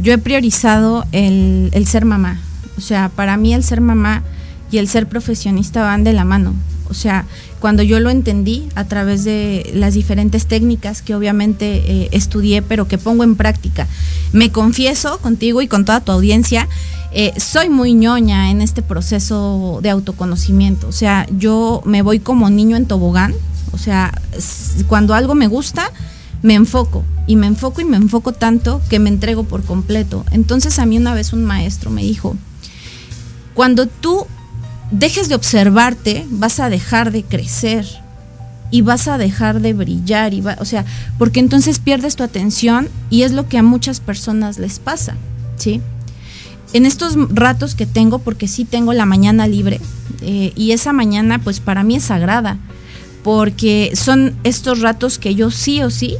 Yo 0.00 0.14
he 0.14 0.18
priorizado 0.18 1.04
el, 1.12 1.68
el 1.72 1.86
ser 1.86 2.06
mamá. 2.06 2.40
O 2.78 2.80
sea, 2.80 3.10
para 3.10 3.36
mí 3.36 3.52
el 3.52 3.62
ser 3.62 3.82
mamá 3.82 4.22
y 4.70 4.78
el 4.78 4.88
ser 4.88 5.06
profesionista 5.06 5.82
van 5.82 6.04
de 6.04 6.14
la 6.14 6.24
mano. 6.24 6.54
O 6.90 6.94
sea, 6.94 7.26
cuando 7.60 7.82
yo 7.82 8.00
lo 8.00 8.10
entendí 8.10 8.68
a 8.74 8.84
través 8.84 9.24
de 9.24 9.70
las 9.74 9.94
diferentes 9.94 10.46
técnicas 10.46 11.02
que 11.02 11.14
obviamente 11.14 11.82
eh, 11.86 12.08
estudié, 12.12 12.62
pero 12.62 12.88
que 12.88 12.98
pongo 12.98 13.24
en 13.24 13.36
práctica, 13.36 13.86
me 14.32 14.50
confieso 14.50 15.18
contigo 15.18 15.62
y 15.62 15.68
con 15.68 15.84
toda 15.84 16.00
tu 16.00 16.12
audiencia 16.12 16.68
eh, 17.12 17.32
soy 17.38 17.68
muy 17.68 17.94
ñoña 17.94 18.50
en 18.50 18.60
este 18.60 18.82
proceso 18.82 19.80
de 19.82 19.90
autoconocimiento. 19.90 20.88
O 20.88 20.92
sea, 20.92 21.26
yo 21.36 21.82
me 21.84 22.02
voy 22.02 22.20
como 22.20 22.50
niño 22.50 22.76
en 22.76 22.86
tobogán. 22.86 23.34
O 23.72 23.78
sea, 23.78 24.12
cuando 24.88 25.14
algo 25.14 25.34
me 25.34 25.46
gusta, 25.46 25.90
me 26.42 26.54
enfoco 26.54 27.04
y 27.26 27.36
me 27.36 27.46
enfoco 27.46 27.80
y 27.80 27.84
me 27.84 27.96
enfoco 27.96 28.32
tanto 28.32 28.80
que 28.88 28.98
me 28.98 29.08
entrego 29.10 29.44
por 29.44 29.62
completo. 29.64 30.24
Entonces 30.30 30.78
a 30.78 30.86
mí 30.86 30.96
una 30.96 31.14
vez 31.14 31.32
un 31.32 31.44
maestro 31.44 31.90
me 31.90 32.02
dijo, 32.02 32.36
cuando 33.54 33.86
tú 33.86 34.26
dejes 34.90 35.28
de 35.28 35.34
observarte, 35.34 36.26
vas 36.30 36.60
a 36.60 36.68
dejar 36.68 37.12
de 37.12 37.22
crecer 37.22 37.86
y 38.70 38.82
vas 38.82 39.08
a 39.08 39.18
dejar 39.18 39.60
de 39.60 39.72
brillar 39.72 40.34
y 40.34 40.42
o 40.58 40.64
sea, 40.64 40.84
porque 41.18 41.40
entonces 41.40 41.78
pierdes 41.78 42.16
tu 42.16 42.22
atención 42.22 42.88
y 43.10 43.22
es 43.22 43.32
lo 43.32 43.48
que 43.48 43.58
a 43.58 43.62
muchas 43.62 44.00
personas 44.00 44.58
les 44.58 44.78
pasa, 44.78 45.16
¿sí? 45.56 45.80
en 46.72 46.86
estos 46.86 47.16
ratos 47.30 47.74
que 47.74 47.86
tengo, 47.86 48.20
porque 48.20 48.48
sí 48.48 48.64
tengo 48.64 48.92
la 48.92 49.06
mañana 49.06 49.46
libre, 49.46 49.80
eh, 50.22 50.52
y 50.54 50.72
esa 50.72 50.92
mañana 50.92 51.38
pues 51.38 51.60
para 51.60 51.82
mí 51.82 51.96
es 51.96 52.04
sagrada, 52.04 52.58
porque 53.24 53.92
son 53.94 54.34
estos 54.44 54.80
ratos 54.80 55.18
que 55.18 55.34
yo 55.34 55.50
sí 55.50 55.82
o 55.82 55.90
sí 55.90 56.16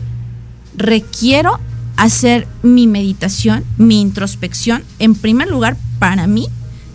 requiero 0.76 1.58
hacer 1.96 2.46
mi 2.62 2.86
meditación, 2.86 3.64
mi 3.78 4.00
introspección, 4.00 4.82
en 4.98 5.14
primer 5.14 5.48
lugar 5.48 5.76
para 5.98 6.26
mí 6.26 6.48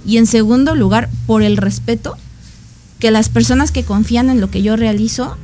y 0.05 0.17
en 0.17 0.25
segundo 0.25 0.75
lugar 0.75 1.09
por 1.25 1.43
el 1.43 1.57
respeto 1.57 2.17
que 2.99 3.11
las 3.11 3.29
personas 3.29 3.71
que 3.71 3.83
confían 3.83 4.29
en 4.29 4.41
lo 4.41 4.49
que 4.49 4.61
yo 4.61 4.75
realizo 4.75 5.37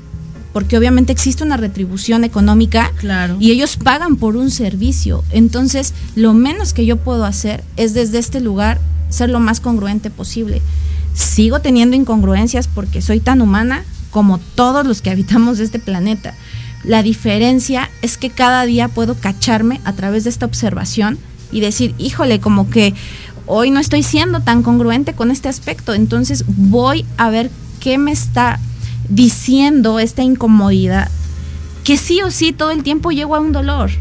porque 0.54 0.78
obviamente 0.78 1.14
existe 1.14 1.44
una 1.44 1.58
retribución 1.58 2.24
económica 2.24 2.92
claro. 2.98 3.38
y 3.40 3.52
ellos 3.52 3.78
pagan 3.78 4.18
por 4.18 4.36
un 4.36 4.52
servicio. 4.52 5.24
Entonces, 5.32 5.94
lo 6.16 6.34
menos 6.34 6.74
que 6.74 6.86
yo 6.86 6.98
puedo 6.98 7.26
hacer 7.26 7.64
es 7.78 7.94
desde 7.94 8.18
este 8.18 8.42
lugar 8.42 8.80
ser 9.10 9.30
lo 9.30 9.40
más 9.40 9.60
congruente 9.60 10.10
posible. 10.10 10.62
Sigo 11.14 11.60
teniendo 11.60 11.96
incongruencias 11.96 12.68
porque 12.68 13.02
soy 13.02 13.20
tan 13.20 13.42
humana 13.42 13.84
como 14.10 14.40
todos 14.40 14.86
los 14.86 15.02
que 15.02 15.10
habitamos 15.10 15.60
este 15.60 15.80
planeta. 15.80 16.36
La 16.84 17.04
diferencia 17.04 17.90
es 18.02 18.18
que 18.18 18.30
cada 18.30 18.66
día 18.66 18.88
puedo 18.88 19.16
cacharme 19.16 19.80
a 19.86 19.94
través 19.94 20.24
de 20.24 20.32
esta 20.32 20.46
observación 20.46 21.18
y 21.52 21.60
decir, 21.60 21.94
híjole, 21.98 22.40
como 22.40 22.70
que 22.70 22.94
hoy 23.54 23.70
no 23.70 23.82
estoy 23.82 24.02
siendo 24.02 24.40
tan 24.40 24.64
congruente 24.64 25.14
con 25.14 25.30
este 25.30 25.50
aspecto, 25.50 25.94
entonces 25.94 26.46
voy 26.48 27.06
a 27.18 27.30
ver 27.30 27.52
qué 27.82 27.98
me 27.98 28.14
está 28.14 28.60
diciendo 29.10 30.00
esta 30.00 30.24
incomodidad 30.24 31.12
que 31.84 31.98
sí 31.98 32.22
o 32.22 32.32
sí 32.32 32.54
todo 32.54 32.72
el 32.72 32.84
tiempo 32.84 33.12
llego 33.12 33.36
a 33.36 33.40
un 33.40 33.52
dolor. 33.52 33.92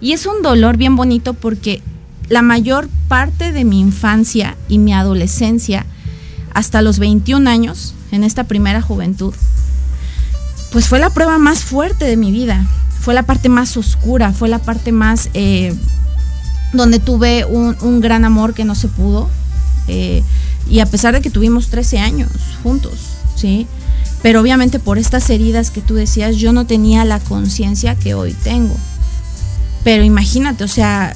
Y 0.00 0.12
es 0.12 0.26
un 0.26 0.42
dolor 0.42 0.76
bien 0.76 0.96
bonito 0.96 1.34
porque 1.34 1.82
la 2.28 2.42
mayor 2.42 2.88
parte 3.06 3.52
de 3.52 3.64
mi 3.64 3.78
infancia 3.78 4.56
y 4.68 4.78
mi 4.78 4.92
adolescencia, 4.92 5.86
hasta 6.52 6.82
los 6.82 6.98
21 6.98 7.48
años, 7.48 7.94
en 8.10 8.24
esta 8.24 8.44
primera 8.44 8.82
juventud, 8.82 9.34
pues 10.72 10.88
fue 10.88 10.98
la 10.98 11.10
prueba 11.10 11.38
más 11.38 11.60
fuerte 11.60 12.06
de 12.06 12.16
mi 12.16 12.32
vida, 12.32 12.66
fue 13.00 13.14
la 13.14 13.22
parte 13.22 13.48
más 13.48 13.76
oscura, 13.76 14.32
fue 14.32 14.48
la 14.48 14.58
parte 14.58 14.90
más 14.90 15.30
eh, 15.34 15.74
donde 16.74 16.98
tuve 16.98 17.44
un, 17.44 18.00
gran 18.00 18.24
amor 18.24 18.54
que 18.54 18.64
no 18.64 18.74
se 18.74 18.88
pudo. 18.88 19.28
Eh, 19.88 20.22
y 20.68 20.80
a 20.80 20.86
pesar 20.86 21.14
de 21.14 21.20
que 21.20 21.30
tuvimos 21.30 21.68
13 21.68 21.98
años 21.98 22.30
juntos, 22.62 22.94
¿sí? 23.36 23.66
Pero 24.22 24.40
obviamente 24.40 24.78
por 24.78 24.98
estas 24.98 25.28
heridas 25.28 25.70
que 25.70 25.82
tú 25.82 25.94
decías, 25.94 26.36
yo 26.36 26.52
no 26.52 26.66
tenía 26.66 27.04
la 27.04 27.20
conciencia 27.20 27.94
que 27.94 28.14
hoy 28.14 28.32
tengo. 28.32 28.74
Pero 29.84 30.02
imagínate, 30.02 30.64
o 30.64 30.68
sea, 30.68 31.14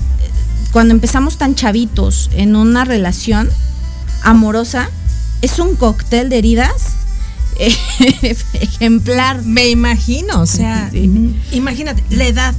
cuando 0.72 0.92
empezamos 0.92 1.38
tan 1.38 1.54
chavitos 1.54 2.28
en 2.34 2.54
una 2.54 2.84
relación 2.84 3.48
amorosa, 4.22 4.90
es 5.40 5.58
un 5.58 5.76
cóctel 5.76 6.28
de 6.28 6.38
heridas 6.38 6.96
ejemplar. 8.52 9.42
Me 9.42 9.68
imagino, 9.68 10.40
o 10.40 10.46
sea, 10.46 10.90
imagínate, 11.52 12.04
la 12.10 12.26
edad, 12.26 12.54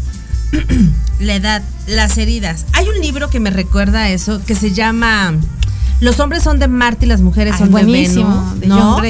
la 1.20 1.36
edad, 1.36 1.64
las 1.88 2.18
heridas. 2.18 2.66
Hay 2.74 2.88
un 2.88 3.00
libro 3.02 3.30
que 3.30 3.40
me 3.40 3.50
recuerda 3.50 4.04
a 4.04 4.10
eso 4.10 4.42
que 4.46 4.56
se 4.56 4.72
llama 4.72 5.34
Los 6.00 6.20
hombres 6.20 6.44
son 6.44 6.60
de 6.60 6.68
Marte 6.68 7.06
y 7.06 7.10
las 7.10 7.22
mujeres 7.22 7.58
son 7.58 7.72
de 7.72 7.84
Venus. 7.84 8.26
¿no? 8.66 9.02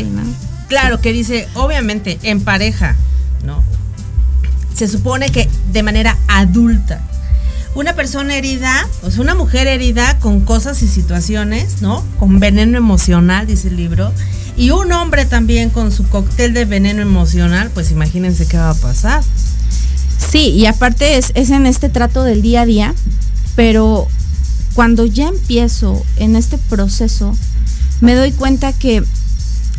Claro, 0.67 1.01
que 1.01 1.13
dice, 1.13 1.47
obviamente, 1.55 2.19
en 2.23 2.41
pareja, 2.41 2.95
¿no? 3.43 3.63
Se 4.73 4.87
supone 4.87 5.29
que 5.29 5.49
de 5.71 5.83
manera 5.83 6.15
adulta 6.27 7.01
una 7.75 7.93
persona 7.93 8.35
herida, 8.35 8.87
o 9.03 9.11
sea, 9.11 9.21
una 9.21 9.35
mujer 9.35 9.67
herida 9.67 10.19
con 10.19 10.41
cosas 10.41 10.81
y 10.81 10.87
situaciones, 10.87 11.81
¿no? 11.81 12.03
Con 12.17 12.39
veneno 12.39 12.77
emocional, 12.77 13.47
dice 13.47 13.69
el 13.69 13.77
libro. 13.77 14.11
Y 14.57 14.71
un 14.71 14.91
hombre 14.91 15.25
también 15.25 15.69
con 15.69 15.91
su 15.91 16.07
cóctel 16.09 16.53
de 16.53 16.65
veneno 16.65 17.01
emocional, 17.01 17.71
pues 17.73 17.91
imagínense 17.91 18.47
qué 18.47 18.57
va 18.57 18.71
a 18.71 18.75
pasar. 18.75 19.23
Sí, 20.19 20.49
y 20.49 20.65
aparte 20.65 21.17
es, 21.17 21.31
es 21.33 21.49
en 21.49 21.65
este 21.65 21.89
trato 21.89 22.23
del 22.23 22.41
día 22.41 22.61
a 22.61 22.65
día, 22.65 22.93
pero 23.55 24.07
cuando 24.73 25.05
ya 25.05 25.27
empiezo 25.27 26.03
en 26.17 26.35
este 26.35 26.57
proceso, 26.57 27.35
me 28.01 28.15
doy 28.15 28.31
cuenta 28.31 28.71
que 28.73 29.03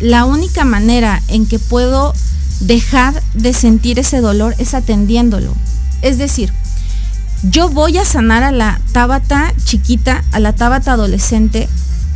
la 0.00 0.24
única 0.24 0.64
manera 0.64 1.22
en 1.28 1.46
que 1.46 1.58
puedo 1.58 2.14
dejar 2.60 3.22
de 3.34 3.52
sentir 3.52 3.98
ese 3.98 4.20
dolor 4.20 4.54
es 4.58 4.74
atendiéndolo. 4.74 5.54
Es 6.02 6.18
decir, 6.18 6.52
yo 7.42 7.68
voy 7.70 7.96
a 7.96 8.04
sanar 8.04 8.42
a 8.42 8.52
la 8.52 8.80
Tabata 8.92 9.54
chiquita, 9.64 10.24
a 10.32 10.40
la 10.40 10.54
Tabata 10.54 10.92
adolescente, 10.92 11.68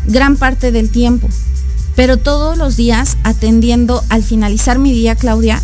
gran 0.06 0.36
parte 0.36 0.70
del 0.72 0.90
tiempo. 0.90 1.28
Pero 1.96 2.16
todos 2.16 2.58
los 2.58 2.76
días, 2.76 3.16
atendiendo, 3.22 4.02
al 4.08 4.22
finalizar 4.22 4.78
mi 4.78 4.92
día, 4.92 5.14
Claudia, 5.14 5.62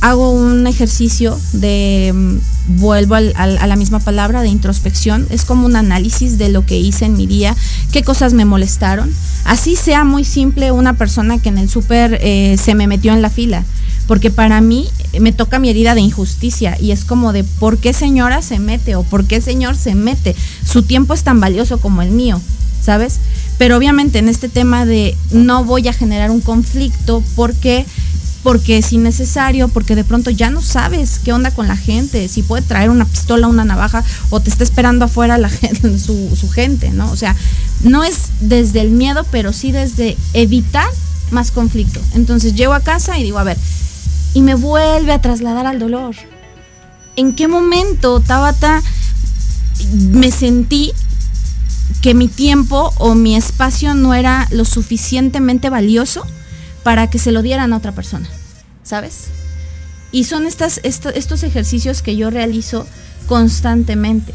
hago 0.00 0.30
un 0.32 0.66
ejercicio 0.66 1.38
de, 1.52 2.12
mm, 2.14 2.78
vuelvo 2.78 3.14
a 3.14 3.20
la 3.20 3.76
misma 3.76 4.00
palabra, 4.00 4.42
de 4.42 4.48
introspección. 4.48 5.26
Es 5.30 5.44
como 5.44 5.66
un 5.66 5.76
análisis 5.76 6.38
de 6.38 6.48
lo 6.48 6.64
que 6.66 6.78
hice 6.78 7.04
en 7.04 7.16
mi 7.16 7.26
día, 7.26 7.56
qué 7.92 8.02
cosas 8.02 8.32
me 8.32 8.44
molestaron. 8.44 9.12
Así 9.44 9.76
sea 9.76 10.04
muy 10.04 10.24
simple 10.24 10.72
una 10.72 10.94
persona 10.94 11.38
que 11.38 11.48
en 11.48 11.58
el 11.58 11.68
súper 11.68 12.18
eh, 12.22 12.56
se 12.62 12.74
me 12.74 12.86
metió 12.86 13.12
en 13.12 13.22
la 13.22 13.30
fila 13.30 13.64
porque 14.06 14.30
para 14.30 14.60
mí 14.60 14.88
me 15.20 15.32
toca 15.32 15.58
mi 15.58 15.68
herida 15.68 15.94
de 15.94 16.00
injusticia 16.00 16.76
y 16.80 16.92
es 16.92 17.04
como 17.04 17.32
de 17.32 17.44
por 17.44 17.78
qué 17.78 17.92
señora 17.92 18.42
se 18.42 18.58
mete 18.58 18.96
o 18.96 19.02
por 19.02 19.24
qué 19.24 19.40
señor 19.40 19.76
se 19.76 19.94
mete. 19.94 20.34
Su 20.64 20.82
tiempo 20.82 21.14
es 21.14 21.22
tan 21.22 21.40
valioso 21.40 21.78
como 21.78 22.02
el 22.02 22.10
mío, 22.10 22.40
¿sabes? 22.80 23.18
Pero 23.58 23.76
obviamente 23.76 24.18
en 24.18 24.28
este 24.28 24.48
tema 24.48 24.86
de 24.86 25.16
no 25.32 25.64
voy 25.64 25.88
a 25.88 25.92
generar 25.92 26.30
un 26.30 26.40
conflicto 26.40 27.22
porque 27.34 27.84
porque 28.46 28.78
es 28.78 28.92
innecesario, 28.92 29.66
porque 29.66 29.96
de 29.96 30.04
pronto 30.04 30.30
ya 30.30 30.50
no 30.50 30.62
sabes 30.62 31.18
qué 31.18 31.32
onda 31.32 31.50
con 31.50 31.66
la 31.66 31.76
gente, 31.76 32.28
si 32.28 32.44
puede 32.44 32.62
traer 32.62 32.90
una 32.90 33.04
pistola, 33.04 33.48
una 33.48 33.64
navaja, 33.64 34.04
o 34.30 34.38
te 34.38 34.50
está 34.50 34.62
esperando 34.62 35.04
afuera 35.04 35.36
la 35.36 35.48
gente, 35.50 35.98
su, 35.98 36.36
su 36.36 36.48
gente, 36.48 36.90
¿no? 36.90 37.10
O 37.10 37.16
sea, 37.16 37.34
no 37.82 38.04
es 38.04 38.28
desde 38.38 38.82
el 38.82 38.90
miedo, 38.90 39.26
pero 39.32 39.52
sí 39.52 39.72
desde 39.72 40.16
evitar 40.32 40.86
más 41.32 41.50
conflicto. 41.50 42.00
Entonces 42.14 42.54
llego 42.54 42.72
a 42.72 42.78
casa 42.78 43.18
y 43.18 43.24
digo, 43.24 43.40
a 43.40 43.42
ver, 43.42 43.58
y 44.32 44.42
me 44.42 44.54
vuelve 44.54 45.10
a 45.10 45.20
trasladar 45.20 45.66
al 45.66 45.80
dolor. 45.80 46.14
¿En 47.16 47.34
qué 47.34 47.48
momento, 47.48 48.20
Tabata, 48.20 48.80
me 50.12 50.30
sentí 50.30 50.92
que 52.00 52.14
mi 52.14 52.28
tiempo 52.28 52.92
o 52.98 53.16
mi 53.16 53.34
espacio 53.34 53.96
no 53.96 54.14
era 54.14 54.46
lo 54.52 54.64
suficientemente 54.64 55.68
valioso 55.68 56.24
para 56.84 57.10
que 57.10 57.18
se 57.18 57.32
lo 57.32 57.42
dieran 57.42 57.72
a 57.72 57.78
otra 57.78 57.90
persona? 57.90 58.28
¿Sabes? 58.86 59.26
Y 60.12 60.24
son 60.24 60.46
estas, 60.46 60.80
estos 60.82 61.42
ejercicios 61.42 62.00
que 62.00 62.16
yo 62.16 62.30
realizo 62.30 62.86
constantemente. 63.26 64.32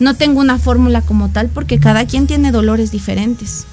No 0.00 0.14
tengo 0.14 0.40
una 0.40 0.58
fórmula 0.58 1.02
como 1.02 1.28
tal 1.28 1.48
porque 1.48 1.78
cada 1.78 2.06
quien 2.06 2.26
tiene 2.26 2.50
dolores 2.50 2.90
diferentes. 2.90 3.66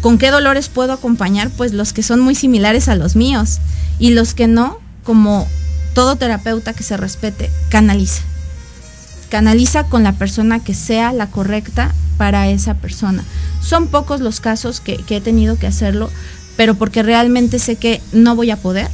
¿Con 0.00 0.16
qué 0.16 0.30
dolores 0.30 0.68
puedo 0.68 0.92
acompañar? 0.92 1.50
Pues 1.50 1.74
los 1.74 1.92
que 1.92 2.02
son 2.02 2.20
muy 2.20 2.34
similares 2.34 2.88
a 2.88 2.94
los 2.94 3.16
míos 3.16 3.58
y 3.98 4.10
los 4.10 4.32
que 4.32 4.46
no, 4.46 4.78
como 5.04 5.46
todo 5.94 6.16
terapeuta 6.16 6.72
que 6.72 6.84
se 6.84 6.96
respete, 6.96 7.50
canaliza. 7.68 8.22
Canaliza 9.28 9.84
con 9.84 10.02
la 10.04 10.12
persona 10.12 10.60
que 10.60 10.72
sea 10.72 11.12
la 11.12 11.26
correcta 11.26 11.92
para 12.16 12.48
esa 12.48 12.74
persona. 12.74 13.24
Son 13.62 13.88
pocos 13.88 14.20
los 14.20 14.40
casos 14.40 14.80
que, 14.80 15.04
he 15.08 15.20
tenido 15.20 15.58
que 15.58 15.66
hacerlo, 15.66 16.10
pero 16.56 16.76
porque 16.76 17.02
realmente 17.02 17.58
sé 17.58 17.76
que 17.76 18.00
no 18.12 18.36
voy 18.36 18.50
a 18.50 18.56
poder 18.56 18.88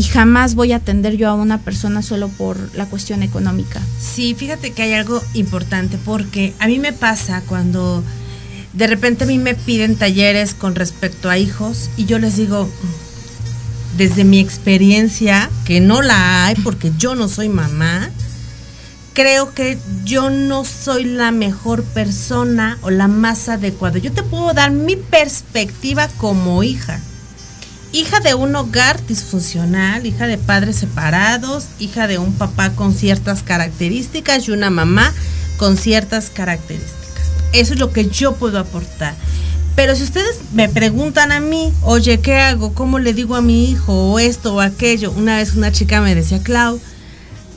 y 0.00 0.02
jamás 0.02 0.54
voy 0.54 0.72
a 0.72 0.76
atender 0.76 1.18
yo 1.18 1.28
a 1.28 1.34
una 1.34 1.58
persona 1.58 2.00
solo 2.00 2.28
por 2.28 2.56
la 2.74 2.86
cuestión 2.86 3.22
económica. 3.22 3.82
Sí, 4.00 4.34
fíjate 4.34 4.70
que 4.70 4.80
hay 4.80 4.94
algo 4.94 5.22
importante 5.34 5.98
porque 6.02 6.54
a 6.58 6.68
mí 6.68 6.78
me 6.78 6.94
pasa 6.94 7.42
cuando 7.46 8.02
de 8.72 8.86
repente 8.86 9.24
a 9.24 9.26
mí 9.26 9.36
me 9.36 9.54
piden 9.54 9.96
talleres 9.96 10.54
con 10.54 10.74
respecto 10.74 11.28
a 11.28 11.36
hijos 11.36 11.90
y 11.98 12.06
yo 12.06 12.18
les 12.18 12.38
digo, 12.38 12.66
desde 13.98 14.24
mi 14.24 14.38
experiencia, 14.40 15.50
que 15.66 15.82
no 15.82 16.00
la 16.00 16.46
hay 16.46 16.54
porque 16.54 16.92
yo 16.96 17.14
no 17.14 17.28
soy 17.28 17.50
mamá, 17.50 18.08
creo 19.12 19.52
que 19.52 19.76
yo 20.04 20.30
no 20.30 20.64
soy 20.64 21.04
la 21.04 21.30
mejor 21.30 21.84
persona 21.84 22.78
o 22.80 22.88
la 22.88 23.06
más 23.06 23.50
adecuada. 23.50 23.98
Yo 23.98 24.12
te 24.12 24.22
puedo 24.22 24.54
dar 24.54 24.70
mi 24.70 24.96
perspectiva 24.96 26.08
como 26.16 26.62
hija. 26.62 27.02
Hija 27.92 28.20
de 28.20 28.34
un 28.34 28.54
hogar 28.54 29.04
disfuncional, 29.06 30.06
hija 30.06 30.28
de 30.28 30.38
padres 30.38 30.76
separados, 30.76 31.66
hija 31.80 32.06
de 32.06 32.18
un 32.18 32.32
papá 32.34 32.70
con 32.70 32.94
ciertas 32.94 33.42
características 33.42 34.46
y 34.46 34.52
una 34.52 34.70
mamá 34.70 35.12
con 35.56 35.76
ciertas 35.76 36.30
características. 36.30 37.00
Eso 37.52 37.74
es 37.74 37.80
lo 37.80 37.92
que 37.92 38.08
yo 38.08 38.36
puedo 38.36 38.60
aportar. 38.60 39.14
Pero 39.74 39.96
si 39.96 40.04
ustedes 40.04 40.38
me 40.52 40.68
preguntan 40.68 41.32
a 41.32 41.40
mí, 41.40 41.72
oye, 41.82 42.20
¿qué 42.20 42.36
hago? 42.36 42.74
¿Cómo 42.74 43.00
le 43.00 43.12
digo 43.12 43.34
a 43.34 43.42
mi 43.42 43.70
hijo? 43.70 44.12
O 44.12 44.18
esto 44.20 44.54
o 44.54 44.60
aquello. 44.60 45.10
Una 45.10 45.38
vez 45.38 45.54
una 45.54 45.72
chica 45.72 46.00
me 46.00 46.14
decía, 46.14 46.40
Clau, 46.42 46.80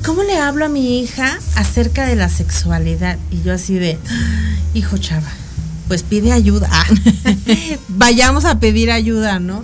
¿cómo 0.04 0.24
le 0.24 0.38
hablo 0.38 0.65
a 0.65 0.69
mi 0.69 1.00
hija 1.00 1.38
acerca 1.56 2.08
de 2.08 2.15
la 2.15 2.30
sexualidad? 2.30 3.19
Y 3.30 3.43
yo 3.43 3.54
así 3.54 3.76
de, 3.76 4.00
hijo 4.74 4.98
chava, 4.98 5.30
pues 5.88 6.02
pide 6.02 6.32
ayuda. 6.32 6.69
Vayamos 7.88 8.46
a 8.46 8.60
pedir 8.60 8.89
ayuda, 8.89 9.39
¿no? 9.39 9.63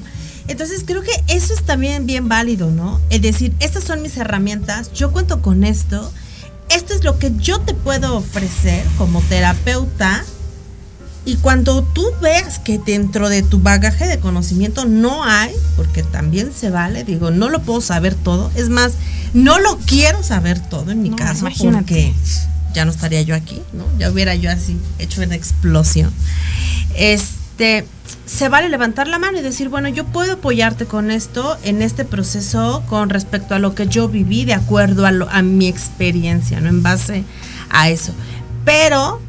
Entonces 0.49 0.83
creo 0.85 1.03
que 1.03 1.11
eso 1.27 1.53
es 1.53 1.63
también 1.63 2.07
bien 2.07 2.27
válido, 2.27 2.71
¿no? 2.71 2.99
Es 3.11 3.21
decir, 3.21 3.53
estas 3.59 3.83
son 3.83 4.01
mis 4.01 4.17
herramientas, 4.17 4.91
yo 4.93 5.11
cuento 5.11 5.43
con 5.43 5.63
esto, 5.63 6.11
esto 6.69 6.95
es 6.95 7.03
lo 7.03 7.19
que 7.19 7.31
yo 7.37 7.59
te 7.61 7.75
puedo 7.75 8.17
ofrecer 8.17 8.83
como 8.97 9.21
terapeuta 9.21 10.23
y 11.23 11.35
cuando 11.35 11.83
tú 11.83 12.03
veas 12.19 12.57
que 12.57 12.79
dentro 12.79 13.29
de 13.29 13.43
tu 13.43 13.59
bagaje 13.59 14.07
de 14.07 14.19
conocimiento 14.19 14.85
no 14.85 15.23
hay, 15.23 15.53
porque 15.75 16.01
también 16.01 16.51
se 16.51 16.71
vale, 16.71 17.03
digo, 17.03 17.29
no 17.29 17.49
lo 17.49 17.61
puedo 17.61 17.81
saber 17.81 18.15
todo, 18.15 18.51
es 18.55 18.69
más, 18.69 18.93
no 19.35 19.59
lo 19.59 19.77
quiero 19.77 20.23
saber 20.23 20.59
todo 20.59 20.89
en 20.89 21.03
mi 21.03 21.11
caso, 21.11 21.45
porque 21.71 22.11
ya 22.73 22.85
no 22.85 22.91
estaría 22.91 23.21
yo 23.21 23.35
aquí, 23.35 23.61
¿no? 23.73 23.85
Ya 23.99 24.09
hubiera 24.09 24.33
yo 24.33 24.49
así 24.49 24.77
hecho 24.97 25.21
una 25.21 25.35
explosión. 25.35 26.11
Este, 26.95 27.37
se 28.25 28.49
vale 28.49 28.69
levantar 28.69 29.07
la 29.07 29.19
mano 29.19 29.39
y 29.39 29.41
decir, 29.41 29.69
bueno, 29.69 29.89
yo 29.89 30.05
puedo 30.05 30.33
apoyarte 30.33 30.85
con 30.85 31.11
esto 31.11 31.57
en 31.63 31.81
este 31.81 32.05
proceso 32.05 32.83
con 32.87 33.09
respecto 33.09 33.55
a 33.55 33.59
lo 33.59 33.75
que 33.75 33.87
yo 33.87 34.07
viví 34.07 34.45
de 34.45 34.53
acuerdo 34.53 35.05
a, 35.05 35.09
a 35.09 35.41
mi 35.41 35.67
experiencia, 35.67 36.59
¿no? 36.61 36.69
En 36.69 36.83
base 36.83 37.23
a 37.69 37.89
eso. 37.89 38.13
Pero 38.65 39.21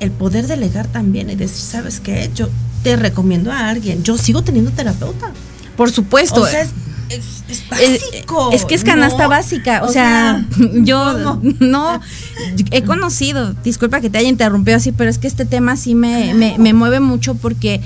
el 0.00 0.10
poder 0.10 0.46
delegar 0.46 0.86
también 0.86 1.30
y 1.30 1.36
decir, 1.36 1.60
¿sabes 1.60 2.00
qué? 2.00 2.30
Yo 2.34 2.48
te 2.82 2.96
recomiendo 2.96 3.52
a 3.52 3.68
alguien. 3.68 4.02
Yo 4.02 4.18
sigo 4.18 4.42
teniendo 4.42 4.70
terapeuta. 4.70 5.32
Por 5.76 5.90
supuesto. 5.90 6.46
es, 6.46 6.70
básico. 7.68 8.50
Es, 8.52 8.64
que 8.64 8.74
es 8.74 8.84
canasta 8.84 9.26
básica. 9.26 9.82
O, 9.84 9.88
sea, 9.88 10.44
yo 10.74 11.40
no, 11.60 12.00
he 12.70 12.82
conocido, 12.82 13.54
disculpa 13.64 14.00
que 14.00 14.10
te 14.10 14.18
haya 14.18 14.28
interrumpido 14.28 14.76
así, 14.76 14.92
pero 14.92 15.10
es 15.10 15.18
que 15.18 15.26
este 15.26 15.44
tema 15.44 15.76
sí 15.76 15.94
me, 15.94 16.34
me, 16.34 16.72
mueve 16.72 17.00
mucho 17.00 17.34
porque 17.34 17.80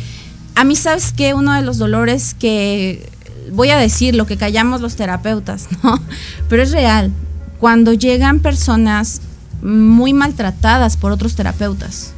a 0.55 0.65
mí, 0.65 0.77
¿sabes 0.77 1.13
que 1.13 1.35
Uno 1.35 1.53
de 1.55 1.63
los 1.63 1.79
dolores 1.79 2.35
que 2.35 3.09
voy 3.53 3.71
a 3.71 3.79
decir 3.79 4.15
lo 4.15 4.27
que 4.27 4.37
callamos 4.37 4.81
los 4.81 4.97
terapeutas, 4.97 5.69
¿no? 5.83 6.01
Pero 6.49 6.63
es 6.63 6.71
real. 6.71 7.11
Cuando 7.59 7.93
llegan 7.93 8.41
personas 8.41 9.21
muy 9.63 10.13
maltratadas 10.13 10.97
por 10.97 11.13
otros 11.13 11.35
terapeutas, 11.35 12.13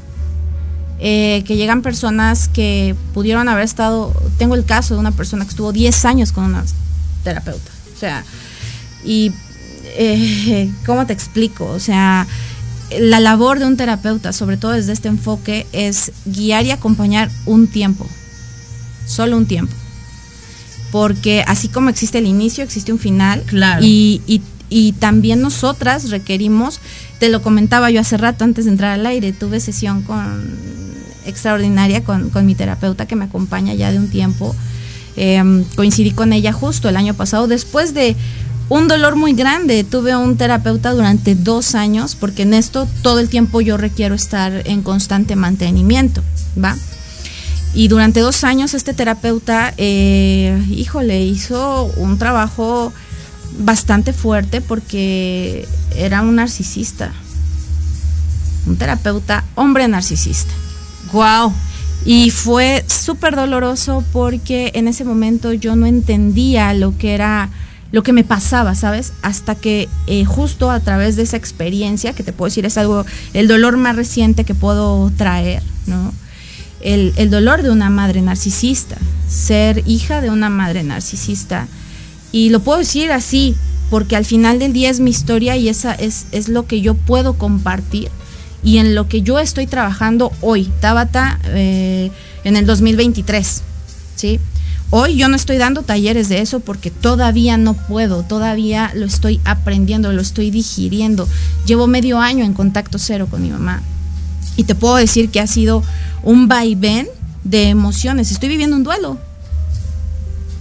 eh, 0.99 1.45
que 1.47 1.57
llegan 1.57 1.83
personas 1.83 2.49
que 2.49 2.97
pudieron 3.12 3.49
haber 3.49 3.64
estado, 3.64 4.14
tengo 4.38 4.55
el 4.55 4.64
caso 4.64 4.95
de 4.95 5.01
una 5.01 5.12
persona 5.12 5.45
que 5.45 5.51
estuvo 5.51 5.71
10 5.71 6.05
años 6.07 6.33
con 6.33 6.45
una 6.45 6.64
terapeuta, 7.27 7.71
o 7.95 7.99
sea, 7.99 8.25
y 9.05 9.33
eh, 9.97 10.71
¿cómo 10.87 11.07
te 11.07 11.12
explico? 11.12 11.67
O 11.67 11.81
sea, 11.81 12.27
la 12.99 13.19
labor 13.19 13.59
de 13.59 13.67
un 13.67 13.77
terapeuta, 13.77 14.33
sobre 14.33 14.57
todo 14.57 14.73
desde 14.73 14.93
este 14.93 15.09
enfoque, 15.09 15.67
es 15.73 16.12
guiar 16.25 16.65
y 16.67 16.71
acompañar 16.71 17.31
un 17.45 17.67
tiempo, 17.67 18.07
solo 19.07 19.37
un 19.37 19.47
tiempo. 19.47 19.75
Porque 20.93 21.43
así 21.47 21.69
como 21.69 21.91
existe 21.91 22.19
el 22.19 22.27
inicio, 22.27 22.62
existe 22.62 22.93
un 22.93 22.99
final. 23.01 23.43
Claro. 23.47 23.85
Y, 23.85 24.23
y, 24.27 24.41
y 24.70 24.93
también 24.93 25.41
nosotras 25.41 26.11
requerimos, 26.11 26.81
te 27.18 27.29
lo 27.29 27.43
comentaba 27.43 27.91
yo 27.91 28.01
hace 28.01 28.16
rato 28.16 28.45
antes 28.45 28.66
de 28.66 28.70
entrar 28.70 28.93
al 28.93 29.05
aire, 29.05 29.33
tuve 29.33 29.59
sesión 29.59 30.03
con 30.03 30.57
extraordinaria 31.27 32.05
con, 32.05 32.31
con 32.31 32.47
mi 32.47 32.55
terapeuta 32.55 33.07
que 33.07 33.16
me 33.16 33.24
acompaña 33.24 33.74
ya 33.74 33.91
de 33.91 33.99
un 33.99 34.09
tiempo. 34.09 34.55
Em, 35.17 35.64
coincidí 35.77 36.11
con 36.11 36.33
ella 36.33 36.53
justo 36.53 36.89
el 36.89 36.97
año 36.97 37.14
pasado, 37.14 37.47
después 37.47 37.95
de 37.95 38.17
un 38.69 38.89
dolor 38.89 39.17
muy 39.17 39.33
grande. 39.33 39.85
Tuve 39.85 40.14
un 40.17 40.37
terapeuta 40.37 40.93
durante 40.93 41.35
dos 41.35 41.75
años, 41.75 42.14
porque 42.14 42.43
en 42.43 42.55
esto 42.55 42.87
todo 43.03 43.21
el 43.21 43.29
tiempo 43.29 43.61
yo 43.61 43.77
requiero 43.77 44.14
estar 44.14 44.62
en 44.67 44.83
constante 44.83 45.37
mantenimiento, 45.37 46.23
¿va? 46.62 46.77
Y 47.75 47.89
durante 47.89 48.21
dos 48.21 48.43
años 48.45 48.75
este 48.75 48.95
terapeuta, 48.95 49.75
eh, 49.77 50.62
híjole, 50.71 51.23
hizo 51.23 51.85
un 51.97 52.19
trabajo 52.19 52.93
bastante 53.59 54.12
fuerte 54.12 54.61
porque 54.61 55.69
era 55.95 56.23
un 56.23 56.37
narcisista. 56.37 57.12
Un 58.67 58.77
terapeuta 58.77 59.45
hombre 59.55 59.87
narcisista. 59.89 60.53
Wow. 61.12 61.53
Y 62.07 62.31
fue 62.31 62.85
súper 62.87 63.35
doloroso 63.35 64.05
porque 64.13 64.71
en 64.75 64.87
ese 64.87 65.05
momento 65.05 65.53
yo 65.53 65.75
no 65.75 65.87
entendía 65.87 66.73
lo 66.73 66.97
que 66.97 67.15
era, 67.15 67.51
lo 67.91 68.05
que 68.05 68.13
me 68.13 68.23
pasaba, 68.23 68.77
¿sabes? 68.77 69.13
Hasta 69.23 69.57
que 69.57 69.89
eh, 70.07 70.25
justo 70.25 70.71
a 70.71 70.79
través 70.79 71.17
de 71.17 71.25
esa 71.25 71.37
experiencia, 71.37 72.13
que 72.13 72.23
te 72.23 72.33
puedo 72.33 72.49
decir 72.49 72.65
es 72.65 72.79
algo, 72.79 73.05
el 73.35 73.49
dolor 73.49 73.77
más 73.77 73.97
reciente 73.97 74.45
que 74.45 74.55
puedo 74.55 75.11
traer, 75.17 75.65
¿no? 75.89 76.15
El, 76.81 77.13
el 77.17 77.29
dolor 77.29 77.65
de 77.65 77.71
una 77.71 77.91
madre 77.91 78.23
narcisista, 78.23 78.97
ser 79.29 79.83
hija 79.85 80.21
de 80.21 80.31
una 80.31 80.49
madre 80.49 80.85
narcisista. 80.85 81.67
Y 82.31 82.51
lo 82.51 82.61
puedo 82.61 82.79
decir 82.79 83.11
así, 83.11 83.57
porque 83.91 84.15
al 84.15 84.25
final 84.25 84.61
del 84.61 84.73
día 84.73 84.91
es 84.91 85.01
mi 85.01 85.11
historia 85.11 85.57
y 85.57 85.69
esa 85.69 85.93
es, 85.93 86.27
es 86.31 86.49
lo 86.49 86.67
que 86.69 86.81
yo 86.81 86.95
puedo 86.95 87.35
compartir 87.35 88.11
y 88.67 88.79
en 88.79 88.97
lo 88.97 89.09
que 89.09 89.23
yo 89.23 89.39
estoy 89.39 89.69
trabajando 89.69 90.33
hoy, 90.41 90.69
Tabata, 90.81 91.39
eh, 91.45 92.11
en 92.43 92.57
el 92.57 92.67
2023, 92.67 93.62
¿sí? 94.17 94.41
Hoy 94.91 95.17
yo 95.17 95.29
no 95.29 95.37
estoy 95.37 95.57
dando 95.57 95.83
talleres 95.83 96.29
de 96.29 96.41
eso 96.41 96.59
porque 96.59 96.91
todavía 96.91 97.59
no 97.59 97.75
puedo, 97.75 98.25
todavía 98.25 98.91
lo 98.93 99.07
estoy 99.07 99.41
aprendiendo, 99.45 100.12
lo 100.12 100.21
estoy 100.21 100.51
digiriendo. 100.51 101.29
Llevo 101.64 101.87
medio 101.87 102.19
año 102.19 102.45
en 102.45 102.55
contacto 102.55 102.99
cero 102.99 103.29
con 103.31 103.41
mi 103.41 103.51
mamá 103.51 103.85
y 104.57 104.64
te 104.64 104.75
puedo 104.75 104.97
decir 104.97 105.31
que 105.31 105.39
ha 105.39 105.47
sido 105.47 105.85
un 106.25 106.49
vaivén 106.49 107.07
de 107.45 107.69
emociones. 107.69 108.33
Estoy 108.33 108.49
viviendo 108.49 108.75
un 108.75 108.83
duelo 108.83 109.17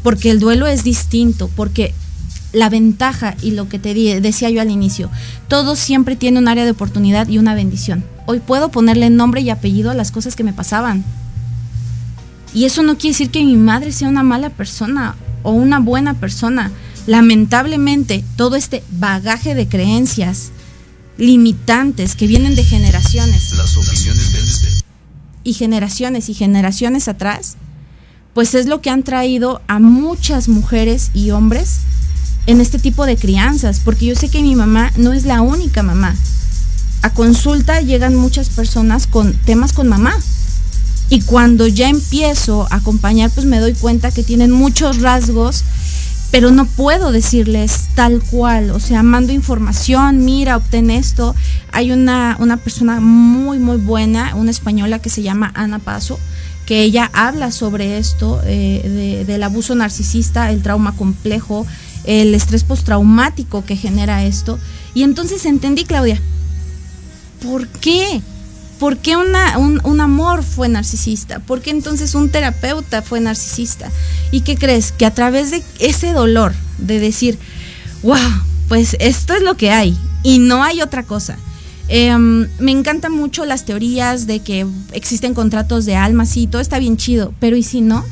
porque 0.04 0.30
el 0.30 0.40
duelo 0.40 0.68
es 0.68 0.84
distinto, 0.84 1.50
porque 1.56 1.96
la 2.56 2.70
ventaja 2.70 3.36
y 3.42 3.52
lo 3.52 3.68
que 3.68 3.80
te 3.80 3.94
decía 4.22 4.50
yo 4.50 4.62
al 4.62 4.72
inicio, 4.72 5.12
todo 5.50 5.76
siempre 5.76 6.16
tiene 6.16 6.40
un 6.40 6.48
área 6.48 6.64
de 6.64 6.72
oportunidad 6.72 7.28
y 7.28 7.38
una 7.38 7.54
bendición. 7.54 8.04
Hoy 8.26 8.40
puedo 8.40 8.70
ponerle 8.70 9.10
nombre 9.10 9.42
y 9.42 9.50
apellido 9.50 9.92
a 9.92 9.94
las 9.94 10.12
cosas 10.12 10.36
que 10.36 10.44
me 10.44 10.54
pasaban. 10.54 11.04
Y 12.54 12.64
eso 12.64 12.82
no 12.82 12.98
quiere 12.98 13.14
decir 13.14 13.30
que 13.30 13.44
mi 13.44 13.58
madre 13.58 13.92
sea 13.92 14.08
una 14.08 14.24
mala 14.24 14.50
persona 14.50 15.16
o 15.44 15.52
una 15.52 15.80
buena 15.80 16.14
persona. 16.14 16.72
Lamentablemente, 17.06 18.24
todo 18.38 18.56
este 18.56 18.82
bagaje 18.90 19.54
de 19.54 19.68
creencias 19.68 20.52
limitantes 21.18 22.16
que 22.16 22.26
vienen 22.26 22.56
de 22.56 22.64
generaciones. 22.64 23.54
Las 23.58 23.76
opiniones 23.76 24.76
Y 25.44 25.54
generaciones 25.54 26.30
y 26.30 26.34
generaciones 26.34 27.10
atrás, 27.10 27.58
pues 28.34 28.56
es 28.56 28.66
lo 28.66 28.80
que 28.82 28.90
han 28.90 29.04
traído 29.04 29.62
a 29.68 29.80
muchas 29.80 30.48
mujeres 30.48 31.12
y 31.14 31.32
hombres 31.32 31.82
en 32.48 32.62
este 32.62 32.80
tipo 32.80 33.06
de 33.06 33.18
crianzas, 33.18 33.82
porque 33.84 34.06
yo 34.06 34.16
sé 34.16 34.30
que 34.30 34.42
mi 34.42 34.56
mamá 34.56 34.92
no 34.98 35.14
es 35.14 35.26
la 35.26 35.42
única 35.42 35.84
mamá. 35.84 36.16
A 37.02 37.10
consulta 37.12 37.82
llegan 37.82 38.16
muchas 38.16 38.50
personas 38.50 39.08
con 39.08 39.34
temas 39.34 39.74
con 39.74 39.88
mamá. 39.88 40.16
Y 41.10 41.22
cuando 41.22 41.68
ya 41.68 41.88
empiezo 41.88 42.68
a 42.72 42.78
acompañar, 42.78 43.30
pues 43.30 43.46
me 43.46 43.60
doy 43.60 43.74
cuenta 43.74 44.12
que 44.12 44.24
tienen 44.24 44.52
muchos 44.52 45.02
rasgos, 45.02 45.64
pero 46.32 46.50
no 46.50 46.66
puedo 46.66 47.12
decirles 47.12 47.90
tal 47.94 48.22
cual. 48.22 48.72
O 48.72 48.80
sea, 48.80 49.04
mando 49.04 49.32
información, 49.32 50.26
mira, 50.26 50.58
obtén 50.58 50.90
esto. 50.90 51.36
Hay 51.72 51.92
una, 51.92 52.38
una 52.40 52.58
persona 52.58 53.00
muy, 53.00 53.60
muy 53.60 53.78
buena, 53.78 54.34
una 54.36 54.50
española 54.50 55.00
que 55.00 55.12
se 55.12 55.22
llama 55.22 55.52
Ana 55.54 55.78
Paso, 55.78 56.20
que 56.66 56.82
ella 56.82 57.12
habla 57.14 57.52
sobre 57.52 58.00
esto, 58.00 58.42
eh, 58.44 59.24
del 59.28 59.44
abuso 59.44 59.76
narcisista, 59.76 60.50
el 60.50 60.64
trauma 60.64 60.96
complejo, 60.96 61.68
el 62.06 62.34
estrés 62.36 62.64
postraumático 62.64 63.66
que 63.66 63.76
genera 63.76 64.24
esto. 64.24 64.60
Y 64.94 65.04
entonces 65.04 65.46
entendí, 65.46 65.86
Claudia, 65.86 66.22
¿por 67.44 67.68
qué? 67.68 68.22
¿Por 68.80 68.98
qué 68.98 69.16
una, 69.16 69.58
un, 69.58 70.02
amor 70.02 70.44
fue 70.44 70.68
narcisista? 70.68 71.40
¿Por 71.40 71.62
qué 71.62 71.70
entonces 71.70 72.14
un 72.14 72.30
terapeuta 72.30 73.02
fue 73.02 73.22
narcisista? 73.22 73.90
¿Y 74.32 74.42
qué 74.42 74.58
crees? 74.58 74.92
Que 74.92 75.06
a 75.06 75.14
través 75.14 75.52
de 75.52 75.64
ese 75.80 76.12
dolor 76.12 76.54
de 76.78 77.00
decir, 77.00 77.40
wow, 78.04 78.18
pues 78.68 78.98
esto 79.00 79.34
es 79.34 79.44
lo 79.44 79.56
que 79.56 79.72
hay 79.72 79.98
y 80.24 80.40
no 80.40 80.64
hay 80.64 80.82
otra 80.82 81.04
cosa. 81.04 81.38
Em, 81.88 82.48
me 82.60 82.72
encantan 82.72 83.14
mucho 83.14 83.46
las 83.46 83.64
teorías 83.64 84.28
de 84.28 84.40
que 84.40 84.66
existen 84.92 85.34
contratos 85.34 85.86
de 85.86 85.96
almas 85.96 86.36
y 86.36 86.48
todo 86.48 86.62
está 86.62 86.80
bien 86.80 86.98
chido, 86.98 87.34
pero 87.40 87.56
¿y 87.56 87.64
si 87.64 87.82
no? 87.82 88.04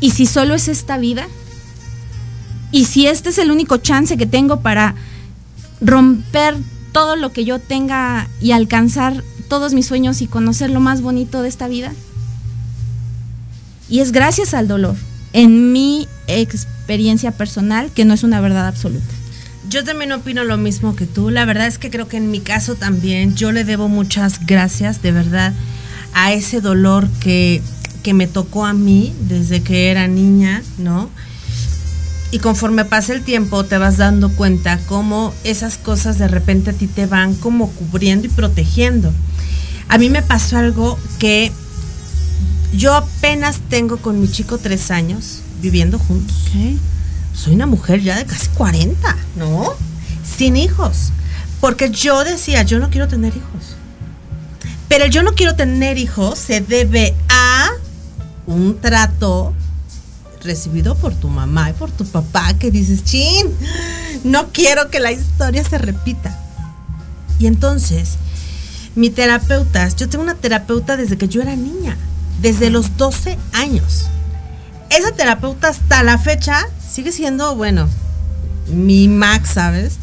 ¿Y 0.00 0.12
si 0.12 0.26
solo 0.26 0.54
es 0.54 0.68
esta 0.68 0.96
vida? 0.96 1.26
Y 2.72 2.84
si 2.84 3.06
este 3.06 3.30
es 3.30 3.38
el 3.38 3.50
único 3.50 3.78
chance 3.78 4.16
que 4.16 4.26
tengo 4.26 4.60
para 4.60 4.94
romper 5.80 6.56
todo 6.92 7.16
lo 7.16 7.32
que 7.32 7.44
yo 7.44 7.58
tenga 7.58 8.28
y 8.40 8.52
alcanzar 8.52 9.22
todos 9.48 9.74
mis 9.74 9.86
sueños 9.86 10.22
y 10.22 10.26
conocer 10.26 10.70
lo 10.70 10.80
más 10.80 11.02
bonito 11.02 11.42
de 11.42 11.48
esta 11.48 11.68
vida. 11.68 11.92
Y 13.88 13.98
es 13.98 14.12
gracias 14.12 14.54
al 14.54 14.68
dolor, 14.68 14.94
en 15.32 15.72
mi 15.72 16.06
experiencia 16.28 17.32
personal, 17.32 17.90
que 17.92 18.04
no 18.04 18.14
es 18.14 18.22
una 18.22 18.40
verdad 18.40 18.68
absoluta. 18.68 19.12
Yo 19.68 19.84
también 19.84 20.12
opino 20.12 20.44
lo 20.44 20.56
mismo 20.56 20.96
que 20.96 21.06
tú. 21.06 21.30
La 21.30 21.44
verdad 21.44 21.66
es 21.66 21.78
que 21.78 21.90
creo 21.90 22.08
que 22.08 22.16
en 22.16 22.30
mi 22.30 22.40
caso 22.40 22.76
también 22.76 23.34
yo 23.34 23.52
le 23.52 23.64
debo 23.64 23.88
muchas 23.88 24.46
gracias, 24.46 25.02
de 25.02 25.12
verdad, 25.12 25.52
a 26.14 26.32
ese 26.32 26.60
dolor 26.60 27.08
que, 27.20 27.62
que 28.02 28.14
me 28.14 28.26
tocó 28.26 28.64
a 28.64 28.72
mí 28.72 29.12
desde 29.28 29.62
que 29.62 29.90
era 29.90 30.06
niña, 30.06 30.62
¿no? 30.78 31.10
Y 32.32 32.38
conforme 32.38 32.84
pasa 32.84 33.12
el 33.12 33.22
tiempo 33.22 33.64
te 33.64 33.78
vas 33.78 33.96
dando 33.96 34.30
cuenta 34.30 34.78
cómo 34.86 35.34
esas 35.44 35.78
cosas 35.78 36.18
de 36.18 36.28
repente 36.28 36.70
a 36.70 36.72
ti 36.72 36.86
te 36.86 37.06
van 37.06 37.34
como 37.34 37.70
cubriendo 37.72 38.26
y 38.26 38.30
protegiendo. 38.30 39.12
A 39.88 39.98
mí 39.98 40.10
me 40.10 40.22
pasó 40.22 40.56
algo 40.56 40.98
que 41.18 41.50
yo 42.72 42.94
apenas 42.94 43.58
tengo 43.68 43.96
con 43.96 44.20
mi 44.20 44.28
chico 44.28 44.58
tres 44.58 44.90
años 44.90 45.40
viviendo 45.60 45.98
juntos. 45.98 46.36
Soy 47.34 47.54
una 47.54 47.66
mujer 47.66 48.00
ya 48.00 48.16
de 48.16 48.26
casi 48.26 48.48
40, 48.50 49.16
¿no? 49.36 49.74
Sin 50.24 50.56
hijos. 50.56 51.10
Porque 51.60 51.90
yo 51.90 52.22
decía, 52.24 52.62
yo 52.62 52.78
no 52.78 52.90
quiero 52.90 53.08
tener 53.08 53.36
hijos. 53.36 53.76
Pero 54.88 55.06
yo 55.06 55.22
no 55.22 55.34
quiero 55.34 55.56
tener 55.56 55.98
hijos 55.98 56.38
se 56.38 56.60
debe 56.60 57.14
a 57.28 57.70
un 58.46 58.80
trato 58.80 59.54
recibido 60.42 60.94
por 60.96 61.14
tu 61.14 61.28
mamá 61.28 61.70
y 61.70 61.72
por 61.74 61.90
tu 61.90 62.04
papá 62.04 62.54
que 62.54 62.70
dices, 62.70 63.04
chin, 63.04 63.46
no 64.24 64.48
quiero 64.52 64.90
que 64.90 65.00
la 65.00 65.12
historia 65.12 65.64
se 65.64 65.78
repita. 65.78 66.38
Y 67.38 67.46
entonces, 67.46 68.16
mi 68.94 69.10
terapeuta, 69.10 69.88
yo 69.88 70.08
tengo 70.08 70.24
una 70.24 70.34
terapeuta 70.34 70.96
desde 70.96 71.16
que 71.16 71.28
yo 71.28 71.42
era 71.42 71.56
niña, 71.56 71.96
desde 72.40 72.70
los 72.70 72.96
12 72.96 73.38
años. 73.52 74.06
esa 74.90 75.12
terapeuta 75.12 75.68
hasta 75.68 76.02
la 76.02 76.18
fecha 76.18 76.66
sigue 76.90 77.12
siendo, 77.12 77.54
bueno, 77.54 77.88
mi 78.66 79.08
max, 79.08 79.50
¿sabes? 79.54 79.98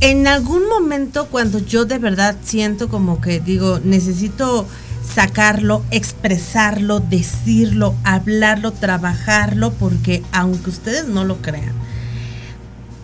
En 0.00 0.26
algún 0.26 0.68
momento 0.68 1.26
cuando 1.26 1.58
yo 1.58 1.84
de 1.84 1.98
verdad 1.98 2.36
siento 2.44 2.88
como 2.88 3.20
que 3.20 3.40
digo, 3.40 3.80
necesito 3.82 4.66
sacarlo, 5.14 5.84
expresarlo, 5.90 7.00
decirlo, 7.00 7.94
hablarlo, 8.04 8.72
trabajarlo, 8.72 9.72
porque 9.72 10.22
aunque 10.32 10.70
ustedes 10.70 11.06
no 11.06 11.24
lo 11.24 11.38
crean, 11.38 11.72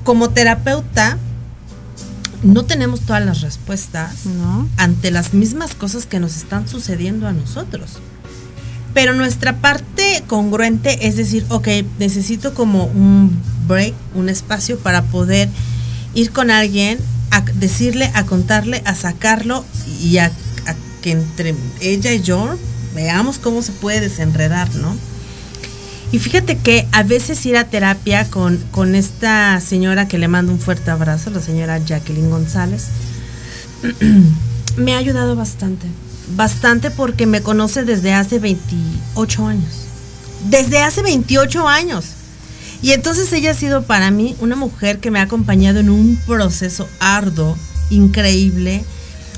como 0.04 0.30
terapeuta 0.30 1.18
no 2.42 2.64
tenemos 2.66 3.00
todas 3.00 3.24
las 3.24 3.40
respuestas 3.40 4.24
ante 4.76 5.10
las 5.10 5.32
mismas 5.32 5.74
cosas 5.74 6.04
que 6.04 6.20
nos 6.20 6.36
están 6.36 6.68
sucediendo 6.68 7.26
a 7.26 7.32
nosotros. 7.32 7.98
Pero 8.92 9.14
nuestra 9.14 9.56
parte 9.56 10.22
congruente 10.26 11.08
es 11.08 11.16
decir, 11.16 11.46
ok, 11.48 11.68
necesito 11.98 12.54
como 12.54 12.84
un 12.84 13.36
break, 13.66 13.94
un 14.14 14.28
espacio 14.28 14.78
para 14.78 15.02
poder 15.02 15.48
ir 16.14 16.30
con 16.30 16.50
alguien, 16.50 16.98
a 17.30 17.40
decirle, 17.40 18.10
a 18.14 18.24
contarle, 18.24 18.82
a 18.84 18.94
sacarlo 18.94 19.64
y 20.00 20.18
a 20.18 20.30
entre 21.12 21.54
ella 21.80 22.12
y 22.12 22.22
yo 22.22 22.56
veamos 22.94 23.38
cómo 23.38 23.62
se 23.62 23.72
puede 23.72 24.00
desenredar, 24.00 24.74
¿no? 24.76 24.94
Y 26.12 26.18
fíjate 26.20 26.58
que 26.58 26.86
a 26.92 27.02
veces 27.02 27.44
ir 27.44 27.56
a 27.56 27.64
terapia 27.64 28.30
con, 28.30 28.58
con 28.70 28.94
esta 28.94 29.60
señora 29.60 30.06
que 30.06 30.18
le 30.18 30.28
mando 30.28 30.52
un 30.52 30.60
fuerte 30.60 30.90
abrazo, 30.90 31.30
la 31.30 31.40
señora 31.40 31.78
Jacqueline 31.78 32.30
González, 32.30 32.86
me 34.76 34.94
ha 34.94 34.98
ayudado 34.98 35.34
bastante. 35.34 35.86
Bastante 36.36 36.90
porque 36.90 37.26
me 37.26 37.42
conoce 37.42 37.84
desde 37.84 38.14
hace 38.14 38.38
28 38.38 39.46
años. 39.46 39.72
Desde 40.48 40.78
hace 40.78 41.02
28 41.02 41.66
años. 41.66 42.04
Y 42.80 42.92
entonces 42.92 43.32
ella 43.32 43.50
ha 43.52 43.54
sido 43.54 43.82
para 43.82 44.10
mí 44.10 44.36
una 44.40 44.56
mujer 44.56 45.00
que 45.00 45.10
me 45.10 45.18
ha 45.18 45.22
acompañado 45.22 45.80
en 45.80 45.90
un 45.90 46.16
proceso 46.26 46.88
arduo, 47.00 47.56
increíble, 47.90 48.84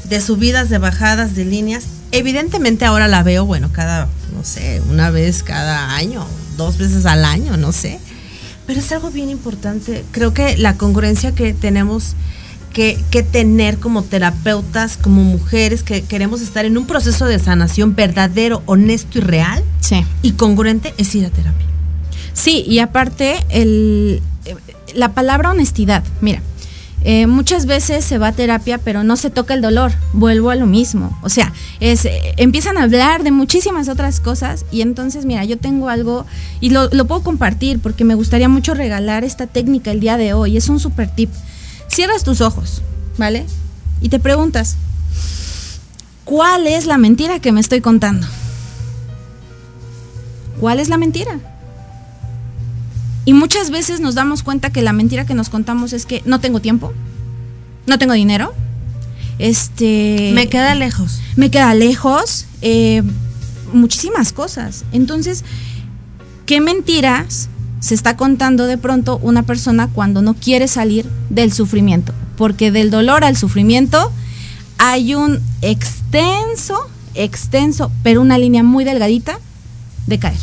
de 0.09 0.21
subidas, 0.21 0.69
de 0.69 0.79
bajadas, 0.79 1.35
de 1.35 1.45
líneas. 1.45 1.85
Evidentemente 2.13 2.85
ahora 2.85 3.09
la 3.09 3.23
veo, 3.23 3.45
bueno, 3.45 3.71
cada, 3.73 4.09
no 4.35 4.45
sé, 4.45 4.83
una 4.89 5.11
vez 5.11 5.43
cada 5.43 5.95
año, 5.97 6.27
dos 6.57 6.79
veces 6.79 7.07
al 7.07 7.25
año, 7.25 7.57
no 7.57 7.73
sé. 7.73 7.99
Pero 8.67 8.81
es 8.81 8.91
algo 8.93 9.11
bien 9.11 9.31
importante. 9.31 10.05
Creo 10.11 10.35
que 10.35 10.57
la 10.57 10.77
congruencia 10.77 11.33
que 11.33 11.55
tenemos 11.55 12.15
que, 12.73 13.03
que, 13.11 13.23
tener 13.23 13.79
como 13.79 14.03
terapeutas, 14.03 14.99
como 14.99 15.23
mujeres 15.23 15.83
que 15.83 16.03
queremos 16.03 16.43
estar 16.43 16.67
en 16.67 16.77
un 16.77 16.87
proceso 16.87 17.25
de 17.25 17.39
sanación 17.39 17.95
verdadero, 17.95 18.63
honesto 18.67 19.19
y 19.19 19.23
real 19.23 19.65
sí. 19.81 20.05
y 20.21 20.33
congruente 20.33 20.93
es 20.99 21.15
ir 21.15 21.25
a 21.25 21.31
terapia. 21.31 21.67
Sí, 22.35 22.65
y 22.69 22.81
aparte 22.81 23.39
el, 23.49 24.21
la 24.95 25.15
palabra 25.15 25.51
honestidad, 25.51 26.05
mira, 26.21 26.43
eh, 27.09 27.29
muchas 27.29 27.67
veces 27.67 28.05
se 28.05 28.19
va 28.19 28.27
a 28.27 28.33
terapia, 28.33 28.79
pero 28.79 29.05
no 29.05 29.15
se 29.17 29.31
toca 29.31 29.55
el 29.55 29.63
dolor. 29.63 29.93
Vuelvo 30.13 30.51
a 30.51 30.57
lo 30.57 30.67
mismo. 30.67 31.17
O 31.23 31.29
sea, 31.29 31.53
es, 31.79 32.05
eh, 32.05 32.35
empiezan 32.37 32.79
a 32.79 32.83
hablar 32.83 33.23
de 33.23 33.31
muchísimas 33.31 33.89
otras 33.89 34.19
cosas 34.19 34.65
y 34.73 34.81
entonces, 34.81 35.25
mira, 35.25 35.45
yo 35.45 35.57
tengo 35.57 35.89
algo 35.89 36.27
y 36.59 36.71
lo, 36.71 36.89
lo, 36.91 37.05
puedo 37.05 37.23
compartir 37.23 37.79
porque 37.79 38.03
me 38.03 38.17
gustaría 38.17 38.49
mucho 38.49 38.75
regalar 38.75 39.23
esta 39.23 39.47
técnica 39.47 39.93
el 39.93 40.01
día 40.01 40.17
de 40.17 40.33
hoy. 40.33 40.57
Es 40.57 40.69
un 40.69 40.81
super 40.81 41.09
tip. 41.09 41.31
Cierras 41.87 42.25
tus 42.25 42.41
ojos, 42.41 42.83
¿vale? 43.19 43.47
Y 44.01 44.09
te 44.09 44.19
preguntas, 44.19 44.75
¿cuál 46.25 46.67
es 46.67 46.87
la 46.87 46.99
mentira 46.99 47.39
que 47.39 47.53
me 47.53 47.61
estoy 47.61 47.81
contando? 47.81 48.27
¿Cuál 50.59 50.81
es 50.81 50.89
la 50.89 50.99
mentira? 50.99 51.39
Y 53.27 53.35
muchas 53.35 53.71
veces 53.71 54.01
nos 54.01 54.15
damos 54.15 54.43
cuenta 54.43 54.71
que 54.71 54.81
la 54.81 54.93
mentira 54.93 55.27
que 55.27 55.35
nos 55.35 55.51
contamos 55.51 55.93
es 55.93 56.07
que 56.07 56.23
no 56.25 56.41
tengo 56.41 56.61
tiempo, 56.61 56.95
no 57.87 57.99
tengo 57.99 58.15
dinero, 58.15 58.55
este... 59.39 60.31
Me 60.33 60.49
queda 60.49 60.75
lejos. 60.77 61.21
Me 61.35 61.51
queda 61.51 61.75
lejos, 61.75 62.47
eh, 62.63 63.03
muchísimas 63.73 64.33
cosas. 64.33 64.85
Entonces, 64.93 65.45
¿qué 66.47 66.61
mentiras 66.61 67.49
se 67.81 67.95
está 67.95 68.17
contando 68.17 68.67
de 68.67 68.79
pronto 68.79 69.19
una 69.19 69.43
persona 69.43 69.89
cuando 69.89 70.23
no 70.23 70.35
quiere 70.35 70.69
salir 70.69 71.11
del 71.29 71.53
sufrimiento? 71.53 72.15
Porque 72.37 72.71
del 72.71 72.91
dolor 72.91 73.25
al 73.25 73.37
sufrimiento 73.37 74.13
hay 74.79 75.17
un 75.17 75.41
extenso, 75.63 76.89
extenso, 77.15 77.91
pero 78.05 78.21
una 78.21 78.39
línea 78.39 78.63
muy 78.63 78.85
delgadita 78.85 79.41
de 80.07 80.19
caer. 80.21 80.39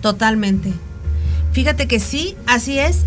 Totalmente. 0.00 0.72
Fíjate 1.52 1.86
que 1.86 2.00
sí, 2.00 2.36
así 2.46 2.78
es. 2.78 2.98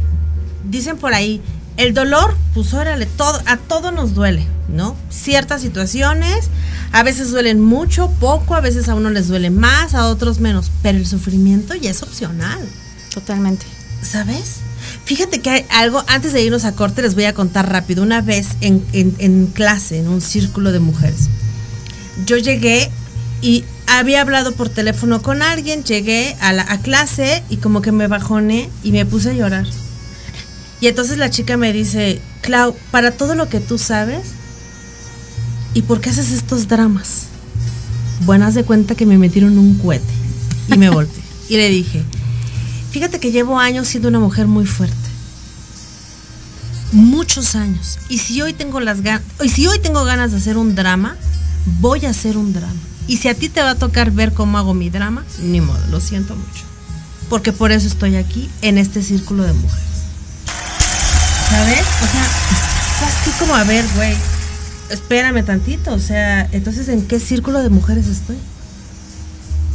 Dicen 0.70 0.98
por 0.98 1.14
ahí, 1.14 1.42
el 1.78 1.94
dolor, 1.94 2.36
pues 2.54 2.74
órale, 2.74 3.06
todo, 3.06 3.42
a 3.46 3.58
todo 3.58 3.92
nos 3.92 4.14
duele, 4.14 4.46
¿no? 4.70 4.96
Ciertas 5.10 5.62
situaciones, 5.62 6.50
a 6.92 7.04
veces 7.04 7.32
duelen 7.32 7.62
mucho, 7.62 8.10
poco, 8.20 8.56
a 8.56 8.62
veces 8.62 8.88
a 8.88 8.96
uno 8.96 9.10
les 9.10 9.28
duele 9.28 9.50
más, 9.50 9.94
a 9.94 10.08
otros 10.08 10.40
menos, 10.40 10.72
pero 10.82 10.98
el 10.98 11.06
sufrimiento 11.06 11.76
ya 11.76 11.92
es 11.92 12.02
opcional. 12.02 12.60
Totalmente. 13.14 13.66
¿Sabes? 14.02 14.58
Fíjate 15.04 15.42
que 15.42 15.50
hay 15.50 15.66
algo, 15.70 16.04
antes 16.08 16.32
de 16.34 16.44
irnos 16.44 16.64
a 16.64 16.74
corte 16.74 17.02
les 17.02 17.16
voy 17.16 17.26
a 17.26 17.34
contar 17.34 17.70
rápido, 17.72 18.04
una 18.04 18.22
vez 18.22 18.50
en, 18.62 18.86
en, 18.94 19.16
en 19.20 19.48
clase, 19.48 20.00
en 20.00 20.08
un 20.08 20.22
círculo 20.22 20.72
de 20.72 20.80
mujeres, 20.80 21.30
yo 22.26 22.38
llegué 22.38 22.90
y 23.42 23.66
había 23.88 24.22
hablado 24.22 24.54
por 24.54 24.70
teléfono 24.70 25.22
con 25.22 25.42
alguien, 25.42 25.84
llegué 25.84 26.36
a 26.42 26.54
la 26.54 26.64
a 26.64 26.80
clase 26.80 27.44
y 27.50 27.58
como 27.58 27.82
que 27.82 27.92
me 27.92 28.08
bajoné 28.08 28.70
y 28.84 28.92
me 28.92 29.06
puse 29.06 29.32
a 29.32 29.34
llorar. 29.34 29.66
Y 30.82 30.88
entonces 30.88 31.18
la 31.18 31.30
chica 31.30 31.58
me 31.58 31.72
dice, 31.72 32.22
Clau, 32.42 32.76
para 32.92 33.12
todo 33.12 33.36
lo 33.36 33.50
que 33.50 33.60
tú 33.60 33.78
sabes, 33.78 34.22
¿y 35.74 35.82
por 35.84 36.02
qué 36.02 36.10
haces 36.10 36.32
estos 36.32 36.68
dramas? 36.68 37.28
Bueno, 38.22 38.46
haz 38.46 38.56
de 38.56 38.64
cuenta 38.64 38.96
que 38.96 39.06
me 39.06 39.18
metieron 39.18 39.58
un 39.58 39.78
cohete 39.78 40.14
y 40.68 40.78
me 40.78 40.90
volteé. 40.90 41.24
y 41.50 41.58
le 41.58 41.70
dije, 41.70 42.04
fíjate 42.92 43.20
que 43.20 43.32
llevo 43.32 43.60
años 43.60 43.88
siendo 43.88 44.10
una 44.10 44.20
mujer 44.20 44.48
muy 44.48 44.66
fuerte. 44.66 44.96
Muchos 46.92 47.56
años. 47.56 48.00
Y 48.10 48.20
si 48.20 48.42
hoy 48.42 48.54
tengo 48.54 48.80
las 48.80 49.02
ganas, 49.02 49.24
y 49.44 49.50
si 49.50 49.68
hoy 49.68 49.80
tengo 49.80 50.06
ganas 50.06 50.32
de 50.32 50.38
hacer 50.38 50.58
un 50.58 50.76
drama, 50.76 51.18
voy 51.82 52.06
a 52.06 52.10
hacer 52.10 52.38
un 52.38 52.54
drama. 52.54 52.80
Y 53.08 53.18
si 53.18 53.28
a 53.28 53.36
ti 53.36 53.50
te 53.50 53.62
va 53.62 53.72
a 53.72 53.76
tocar 53.76 54.12
ver 54.12 54.34
cómo 54.34 54.58
hago 54.58 54.74
mi 54.74 54.90
drama, 54.90 55.24
ni 55.40 55.62
modo, 55.62 55.80
lo 55.90 56.00
siento 56.00 56.36
mucho. 56.36 56.64
Porque 57.30 57.52
por 57.52 57.72
eso 57.72 57.88
estoy 57.88 58.16
aquí, 58.16 58.50
en 58.62 58.78
este 58.78 59.02
círculo 59.04 59.44
de 59.44 59.54
mujeres. 59.54 59.86
¿Sabes? 61.50 61.86
O 62.02 62.08
sea, 62.12 62.28
así 63.08 63.32
como 63.40 63.56
a 63.56 63.64
ver, 63.64 63.86
güey, 63.96 64.16
espérame 64.90 65.44
tantito. 65.44 65.94
O 65.94 66.00
sea, 66.00 66.48
entonces, 66.52 66.88
¿en 66.90 67.08
qué 67.08 67.20
círculo 67.20 67.62
de 67.62 67.70
mujeres 67.70 68.08
estoy? 68.08 68.38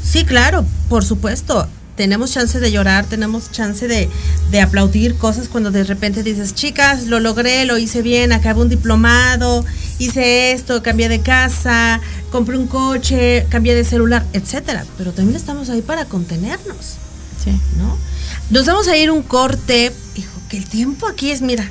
Sí, 0.05 0.25
claro, 0.25 0.65
por 0.89 1.05
supuesto. 1.05 1.69
Tenemos 2.01 2.33
chance 2.33 2.59
de 2.59 2.73
llorar, 2.73 3.05
tenemos 3.05 3.51
chance 3.51 3.87
de, 3.87 4.09
de 4.51 4.61
aplaudir 4.63 5.17
cosas 5.17 5.49
cuando 5.49 5.71
de 5.71 5.85
repente 5.85 6.23
dices, 6.23 6.55
chicas, 6.55 7.09
lo 7.09 7.21
logré, 7.21 7.67
lo 7.67 7.77
hice 7.77 8.01
bien, 8.01 8.33
acabé 8.33 8.63
un 8.63 8.71
diplomado, 8.71 9.67
hice 9.99 10.53
esto, 10.53 10.83
cambié 10.83 11.11
de 11.11 11.21
casa, 11.21 12.01
compré 12.33 12.57
un 12.57 12.69
coche, 12.69 13.45
cambié 13.51 13.75
de 13.75 13.85
celular, 13.85 14.25
etcétera. 14.33 14.87
Pero 14.97 15.13
también 15.13 15.37
estamos 15.37 15.69
ahí 15.69 15.83
para 15.83 16.07
contenernos. 16.07 16.97
Sí. 17.45 17.51
¿No? 17.77 17.99
Nos 18.49 18.65
vamos 18.65 18.89
a 18.89 18.97
ir 18.97 19.11
un 19.11 19.23
corte. 19.23 19.93
Hijo, 20.17 20.41
que 20.49 20.57
el 20.57 20.65
tiempo 20.65 21.07
aquí 21.07 21.33
es, 21.33 21.43
mira. 21.43 21.69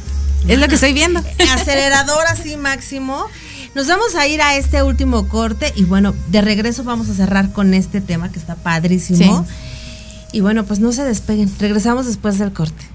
Es 0.47 0.59
lo 0.59 0.67
que 0.67 0.75
estoy 0.75 0.93
viendo. 0.93 1.23
Acelerador 1.55 2.27
así 2.27 2.55
máximo. 2.55 3.25
Nos 3.73 3.87
vamos 3.87 4.13
a 4.13 4.27
ir 4.27 4.43
a 4.43 4.55
este 4.57 4.83
último 4.83 5.27
corte 5.27 5.73
y 5.75 5.85
bueno, 5.85 6.13
de 6.27 6.41
regreso 6.41 6.83
vamos 6.83 7.09
a 7.09 7.15
cerrar 7.15 7.51
con 7.51 7.73
este 7.73 7.99
tema 7.99 8.31
que 8.31 8.37
está 8.37 8.53
padrísimo. 8.53 9.47
Sí. 9.47 9.53
Y 10.31 10.41
bueno, 10.41 10.65
pues 10.65 10.79
no 10.79 10.91
se 10.91 11.03
despeguen. 11.03 11.49
Regresamos 11.59 12.05
después 12.05 12.37
del 12.37 12.53
corte. 12.53 12.85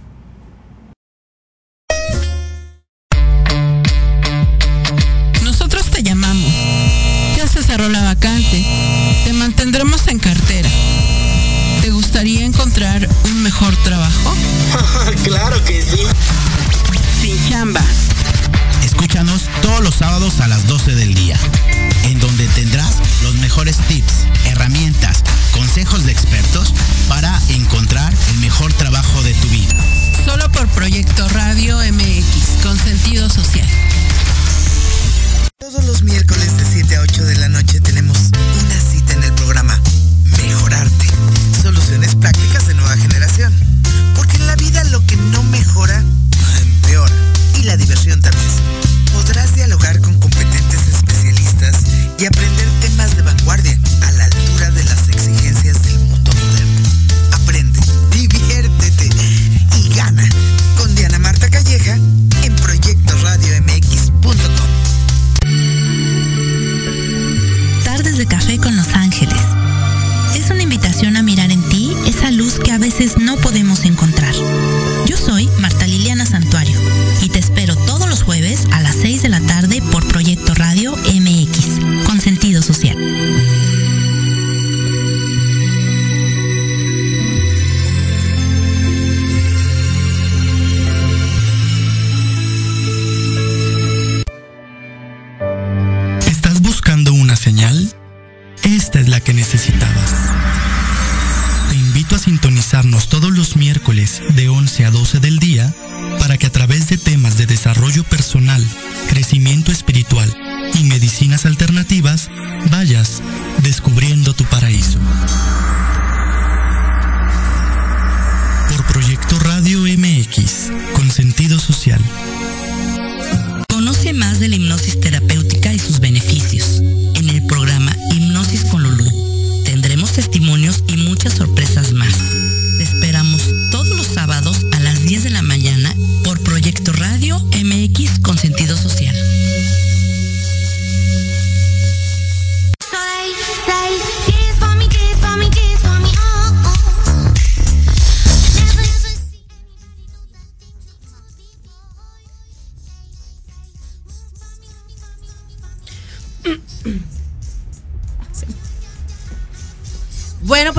Sentido 33.05 33.29
social. 33.29 33.64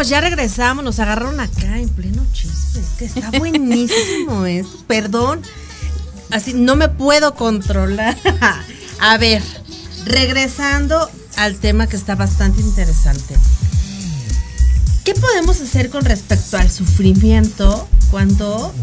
Pues 0.06 0.12
ya 0.12 0.22
regresamos, 0.22 0.84
nos 0.84 1.00
agarraron 1.00 1.40
acá 1.40 1.80
en 1.80 1.90
pleno 1.90 2.24
chiste. 2.32 2.80
que 3.00 3.06
está 3.06 3.32
buenísimo 3.40 4.46
esto. 4.46 4.84
Perdón, 4.86 5.42
así 6.30 6.54
no 6.54 6.76
me 6.76 6.90
puedo 6.90 7.34
controlar. 7.34 8.16
A 9.00 9.18
ver, 9.18 9.42
regresando 10.06 11.10
al 11.38 11.56
tema 11.56 11.88
que 11.88 11.96
está 11.96 12.14
bastante 12.14 12.62
interesante. 12.62 13.36
¿Qué 15.04 15.16
podemos 15.16 15.60
hacer 15.60 15.90
con 15.90 16.06
respecto 16.06 16.56
al 16.58 16.70
sufrimiento 16.70 17.88
cuando 18.12 18.76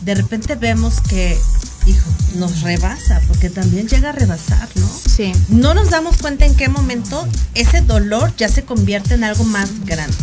de 0.00 0.14
repente 0.14 0.54
vemos 0.54 1.02
que 1.10 1.38
hijo, 1.84 2.10
nos 2.36 2.62
rebasa, 2.62 3.20
porque 3.28 3.50
también 3.50 3.86
llega 3.86 4.08
a 4.08 4.12
rebasar, 4.12 4.66
¿no? 4.76 4.88
No 5.48 5.74
nos 5.74 5.90
damos 5.90 6.16
cuenta 6.18 6.46
en 6.46 6.54
qué 6.54 6.68
momento 6.68 7.26
ese 7.54 7.80
dolor 7.80 8.34
ya 8.36 8.48
se 8.48 8.64
convierte 8.64 9.14
en 9.14 9.24
algo 9.24 9.44
más 9.44 9.84
grande. 9.84 10.16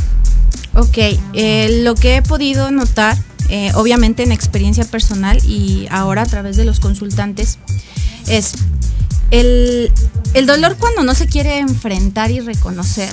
Ok, 0.74 0.98
eh, 1.34 1.82
lo 1.84 1.96
que 1.96 2.18
he 2.18 2.22
podido 2.22 2.72
notar, 2.72 3.18
eh, 3.50 3.72
obviamente 3.76 4.24
en 4.24 4.32
experiencia 4.32 4.86
personal 4.86 5.38
y 5.46 5.88
ahora 5.90 6.24
a 6.24 6.26
través 6.26 6.58
de 6.58 6.66
los 6.66 6.80
consultantes, 6.80 7.60
es 8.28 8.54
el, 9.32 9.92
el 10.34 10.46
dolor 10.46 10.78
cuando 10.78 11.04
no 11.04 11.16
se 11.16 11.28
quiere 11.28 11.60
enfrentar 11.60 12.32
y 12.32 12.40
reconocer, 12.40 13.12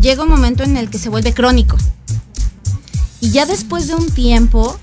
llega 0.00 0.22
un 0.22 0.28
momento 0.28 0.62
en 0.62 0.76
el 0.76 0.90
que 0.90 0.98
se 0.98 1.08
vuelve 1.08 1.32
crónico. 1.32 1.76
Y 3.20 3.30
ya 3.30 3.46
después 3.46 3.88
de 3.88 3.94
un 3.94 4.10
tiempo, 4.10 4.78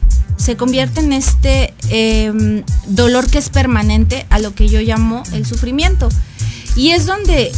se 0.45 0.55
convierte 0.57 0.99
en 0.99 1.11
este 1.11 1.73
em, 1.89 2.63
dolor 2.85 3.27
que 3.27 3.39
es 3.39 3.49
permanente 3.49 4.27
a 4.29 4.37
lo 4.37 4.53
que 4.53 4.67
yo 4.67 4.79
llamo 4.79 5.23
el 5.33 5.43
sufrimiento. 5.43 6.07
Y 6.75 6.91
es 6.91 7.07
donde 7.07 7.51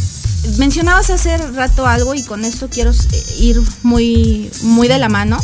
mencionabas 0.58 1.10
hace 1.10 1.36
rato 1.36 1.86
algo 1.86 2.16
y 2.16 2.24
con 2.24 2.46
esto 2.46 2.70
quiero 2.70 2.94
ir 3.40 3.62
muy, 3.84 4.50
muy 4.62 4.88
de 4.88 5.00
la 5.00 5.10
mano, 5.10 5.38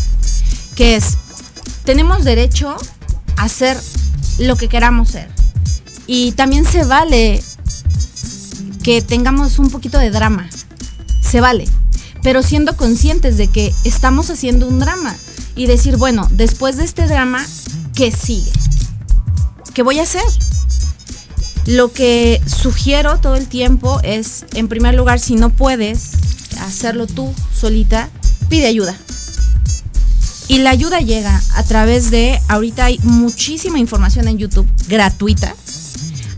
que 0.76 0.96
es, 0.96 1.18
tenemos 1.84 2.24
derecho 2.24 2.78
a 3.36 3.50
ser 3.50 3.78
lo 4.39 4.56
que 4.56 4.70
queramos 4.70 5.10
ser. 5.10 5.28
Y 6.08 6.32
también 6.32 6.64
se 6.64 6.86
vale 6.86 7.44
que 8.84 9.02
tengamos 9.02 9.60
un 9.60 9.70
poquito 9.70 10.00
de 10.00 10.12
drama. 10.12 10.50
Se 11.22 11.41
vale. 11.41 11.66
Pero 12.22 12.41
siendo 12.41 12.78
conscientes 12.78 13.36
de 13.36 13.50
que 13.50 13.74
estamos 13.84 14.30
haciendo 14.30 14.66
un 14.66 14.80
drama 14.80 15.14
y 15.56 15.68
decir, 15.68 15.97
bueno, 15.97 16.28
después 16.32 16.78
de 16.78 16.84
este 16.84 17.08
drama, 17.08 17.45
¿qué 17.95 18.12
sigue? 18.12 18.51
¿Qué 19.74 19.84
voy 19.84 19.99
a 19.99 20.04
hacer? 20.04 20.24
Lo 21.66 21.91
que 21.91 22.41
sugiero 22.45 23.20
todo 23.20 23.36
el 23.36 23.47
tiempo 23.47 23.99
es, 24.04 24.45
en 24.54 24.68
primer 24.68 24.95
lugar, 24.95 25.20
si 25.20 25.36
no 25.36 25.49
puedes 25.49 26.12
hacerlo 26.60 27.08
tú 27.08 27.34
solita, 27.54 28.10
pide 28.49 28.68
ayuda. 28.68 28.97
Y 30.47 30.60
la 30.60 30.72
ayuda 30.72 30.99
llega 30.99 31.41
a 31.56 31.64
través 31.64 32.12
de, 32.12 32.39
ahorita 32.49 32.86
hay 32.86 32.99
muchísima 33.04 33.80
información 33.80 34.28
en 34.28 34.38
YouTube 34.38 34.68
gratuita. 34.88 35.56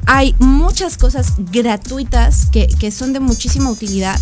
Hay 0.06 0.36
muchas 0.38 0.98
cosas 0.98 1.34
gratuitas 1.52 2.46
que, 2.52 2.68
que 2.68 2.92
son 2.92 3.14
de 3.14 3.20
muchísima 3.20 3.72
utilidad 3.72 4.20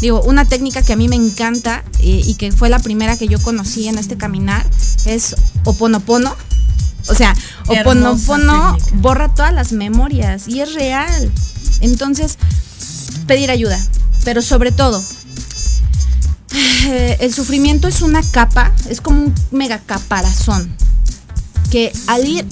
Digo, 0.00 0.22
una 0.22 0.44
técnica 0.44 0.82
que 0.82 0.92
a 0.92 0.96
mí 0.96 1.08
me 1.08 1.16
encanta 1.16 1.84
eh, 1.98 2.22
y 2.24 2.34
que 2.34 2.52
fue 2.52 2.68
la 2.68 2.78
primera 2.78 3.16
que 3.16 3.26
yo 3.26 3.40
conocí 3.40 3.88
en 3.88 3.98
este 3.98 4.16
caminar 4.16 4.64
es 5.06 5.34
Oponopono. 5.64 6.36
O 7.08 7.14
sea, 7.14 7.34
Oponopono 7.66 8.76
borra 8.94 9.34
todas 9.34 9.52
las 9.52 9.72
memorias 9.72 10.46
y 10.46 10.60
es 10.60 10.74
real. 10.74 11.32
Entonces, 11.80 12.38
pedir 13.26 13.50
ayuda, 13.50 13.78
pero 14.24 14.40
sobre 14.40 14.72
todo, 14.72 15.02
eh, 16.86 17.16
el 17.20 17.32
sufrimiento 17.34 17.88
es 17.88 18.02
una 18.02 18.22
capa, 18.22 18.72
es 18.88 19.00
como 19.00 19.22
un 19.24 19.34
mega 19.50 19.78
caparazón, 19.80 20.74
que 21.70 21.92
al 22.06 22.26
ir 22.26 22.46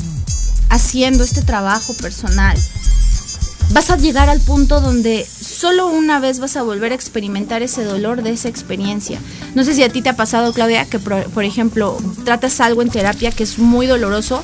haciendo 0.69 1.23
este 1.23 1.43
trabajo 1.43 1.95
personal, 1.95 2.59
vas 3.71 3.91
a 3.91 3.97
llegar 3.97 4.29
al 4.29 4.41
punto 4.41 4.81
donde 4.81 5.27
solo 5.27 5.89
una 5.89 6.21
vez 6.21 6.39
vas 6.39 6.57
a 6.57 6.63
volver 6.63 6.93
a 6.93 6.95
experimentar 6.95 7.63
ese 7.63 7.85
dolor 7.85 8.23
de 8.23 8.31
esa 8.31 8.49
experiencia. 8.49 9.21
No 9.55 9.65
sé 9.65 9.75
si 9.75 9.83
a 9.83 9.89
ti 9.89 10.03
te 10.03 10.09
ha 10.09 10.17
pasado, 10.17 10.53
Claudia, 10.53 10.85
que 10.85 10.99
por, 10.99 11.45
ejemplo 11.45 11.99
tratas 12.25 12.61
algo 12.61 12.83
en 12.83 12.91
terapia 12.91 13.33
que 13.33 13.43
es 13.43 13.59
muy 13.59 13.87
doloroso 13.87 14.43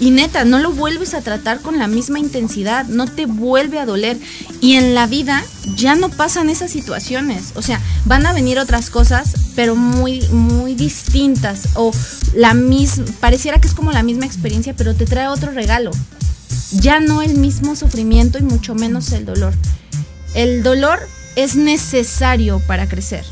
y 0.00 0.10
neta, 0.10 0.44
no 0.44 0.58
lo 0.58 0.72
vuelves 0.72 1.14
a 1.14 1.20
tratar 1.20 1.60
con 1.60 1.78
la 1.78 1.86
misma 1.86 2.18
intensidad, 2.18 2.86
no 2.86 3.06
te 3.06 3.26
vuelve 3.26 3.78
a 3.78 3.86
doler. 3.86 4.18
Y 4.60 4.74
en 4.74 4.92
la 4.92 5.06
vida 5.06 5.44
ya 5.76 5.94
no 5.94 6.08
pasan 6.08 6.50
esas 6.50 6.72
situaciones. 6.72 7.52
O 7.54 7.62
sea, 7.62 7.80
van 8.04 8.26
a 8.26 8.32
venir 8.32 8.58
otras 8.58 8.90
cosas, 8.90 9.34
pero 9.54 9.76
muy, 9.76 10.20
muy 10.30 10.74
distintas. 10.74 11.68
O 11.74 11.92
la 12.34 12.54
misma, 12.54 13.04
pareciera 13.20 13.60
que 13.60 13.68
es 13.68 13.74
como 13.74 13.92
la 13.92 14.02
misma 14.02 14.26
experiencia, 14.26 14.74
pero 14.76 14.94
te 14.94 15.06
trae 15.06 15.28
otro 15.28 15.52
regalo. 15.52 15.92
Ya 16.72 17.00
no 17.00 17.22
el 17.22 17.36
mismo 17.36 17.76
sufrimiento 17.76 18.38
y 18.38 18.42
mucho 18.42 18.74
menos 18.74 19.12
el 19.12 19.24
dolor. 19.24 19.54
El 20.34 20.62
dolor 20.62 20.98
es 21.36 21.56
necesario 21.56 22.60
para 22.60 22.88
crecer, 22.88 23.24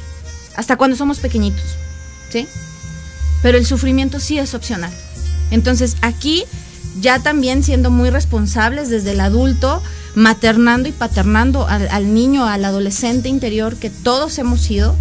hasta 0.57 0.77
cuando 0.77 0.97
somos 0.97 1.19
pequeñitos, 1.19 1.65
¿sí? 2.31 2.47
Pero 3.43 3.59
el 3.59 3.67
sufrimiento 3.67 4.21
sí 4.21 4.39
es 4.39 4.55
opcional. 4.55 4.93
Entonces 5.51 5.97
aquí 6.01 6.45
ya 7.01 7.19
también 7.19 7.63
siendo 7.63 7.91
muy 7.91 8.11
responsables 8.11 8.89
desde 8.89 9.13
el 9.13 9.21
adulto, 9.21 9.83
maternando 10.15 10.89
y 10.89 10.93
paternando 10.93 11.67
al, 11.67 12.15
niño, 12.15 12.45
al 12.45 12.65
adolescente 12.65 13.29
interior 13.29 13.77
que 13.77 13.91
todos 13.91 14.39
hemos 14.39 14.61
sido, 14.61 14.95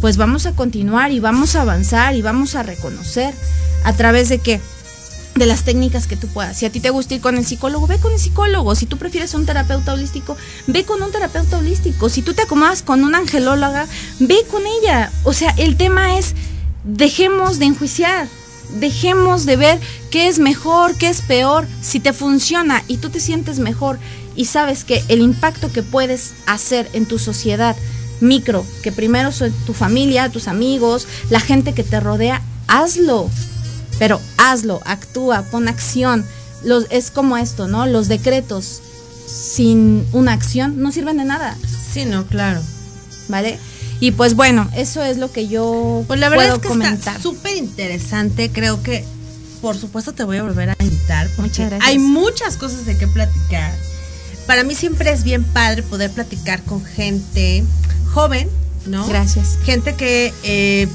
pues 0.00 0.16
vamos 0.16 0.46
a 0.46 0.52
continuar 0.52 1.12
y 1.12 1.20
vamos 1.20 1.56
a 1.56 1.62
avanzar 1.62 2.14
y 2.14 2.22
vamos 2.22 2.54
a 2.54 2.62
reconocer 2.62 3.32
a 3.84 3.92
través 3.94 4.28
de 4.28 4.38
qué? 4.38 4.60
De 5.34 5.46
las 5.46 5.64
técnicas 5.64 6.06
que 6.06 6.16
tú 6.16 6.28
puedas. 6.28 6.56
Si 6.56 6.66
a 6.66 6.70
ti 6.70 6.80
te 6.80 6.90
gusta 6.90 7.14
ir 7.14 7.20
con 7.20 7.36
el 7.36 7.44
psicólogo, 7.44 7.86
ve 7.86 7.98
con 7.98 8.12
el 8.12 8.18
psicólogo. 8.18 8.74
Si 8.74 8.86
tú 8.86 8.96
prefieres 8.96 9.34
un 9.34 9.46
terapeuta 9.46 9.92
holístico, 9.92 10.36
ve 10.66 10.84
con 10.84 11.02
un 11.02 11.10
terapeuta 11.10 11.58
holístico. 11.58 12.08
Si 12.08 12.22
tú 12.22 12.34
te 12.34 12.42
acomodas 12.42 12.82
con 12.82 13.04
una 13.04 13.18
angelóloga, 13.18 13.86
ve 14.20 14.36
con 14.50 14.62
ella. 14.66 15.10
O 15.24 15.32
sea, 15.32 15.50
el 15.56 15.76
tema 15.76 16.18
es, 16.18 16.34
dejemos 16.84 17.58
de 17.58 17.66
enjuiciar, 17.66 18.28
dejemos 18.78 19.46
de 19.46 19.56
ver 19.56 19.80
qué 20.10 20.28
es 20.28 20.38
mejor, 20.38 20.96
qué 20.96 21.08
es 21.08 21.20
peor. 21.22 21.66
Si 21.82 22.00
te 22.00 22.12
funciona 22.12 22.82
y 22.86 22.98
tú 22.98 23.10
te 23.10 23.20
sientes 23.20 23.58
mejor 23.58 23.98
y 24.36 24.46
sabes 24.46 24.84
que 24.84 25.02
el 25.08 25.20
impacto 25.20 25.72
que 25.72 25.82
puedes 25.82 26.34
hacer 26.46 26.88
en 26.92 27.06
tu 27.06 27.18
sociedad 27.18 27.76
micro, 28.20 28.64
que 28.82 28.92
primero 28.92 29.32
soy 29.32 29.52
tu 29.66 29.74
familia, 29.74 30.30
tus 30.30 30.48
amigos, 30.48 31.06
la 31.30 31.40
gente 31.40 31.74
que 31.74 31.82
te 31.82 32.00
rodea, 32.00 32.42
hazlo. 32.68 33.28
Pero 33.98 34.20
hazlo, 34.36 34.80
actúa, 34.84 35.42
pon 35.42 35.68
acción. 35.68 36.24
Los, 36.64 36.86
es 36.90 37.10
como 37.10 37.36
esto, 37.36 37.68
¿no? 37.68 37.86
Los 37.86 38.08
decretos 38.08 38.80
sin 39.26 40.06
una 40.12 40.32
acción 40.32 40.80
no 40.80 40.92
sirven 40.92 41.18
de 41.18 41.24
nada. 41.24 41.56
Sí, 41.92 42.04
no, 42.04 42.26
claro. 42.26 42.60
¿Vale? 43.28 43.58
Y 44.00 44.12
pues 44.12 44.34
bueno, 44.34 44.68
eso 44.76 45.02
es 45.02 45.18
lo 45.18 45.30
que 45.32 45.48
yo 45.48 46.04
pues 46.06 46.20
la 46.20 46.28
verdad 46.28 46.54
es 46.54 46.58
que 46.58 46.68
comentar. 46.68 47.20
Súper 47.20 47.56
interesante, 47.56 48.50
creo 48.50 48.82
que 48.82 49.04
por 49.62 49.78
supuesto 49.78 50.12
te 50.12 50.24
voy 50.24 50.36
a 50.36 50.42
volver 50.42 50.70
a 50.70 50.76
invitar 50.80 51.30
porque 51.36 51.70
hay 51.80 51.98
muchas 51.98 52.56
cosas 52.56 52.84
de 52.84 52.98
qué 52.98 53.06
platicar. 53.06 53.72
Para 54.46 54.62
mí 54.62 54.74
siempre 54.74 55.10
es 55.10 55.24
bien 55.24 55.42
padre 55.42 55.82
poder 55.82 56.10
platicar 56.10 56.62
con 56.64 56.84
gente 56.84 57.64
joven, 58.12 58.50
¿no? 58.86 59.06
Gracias. 59.06 59.56
Gente 59.64 59.94
que 59.94 60.34
eh, 60.42 60.86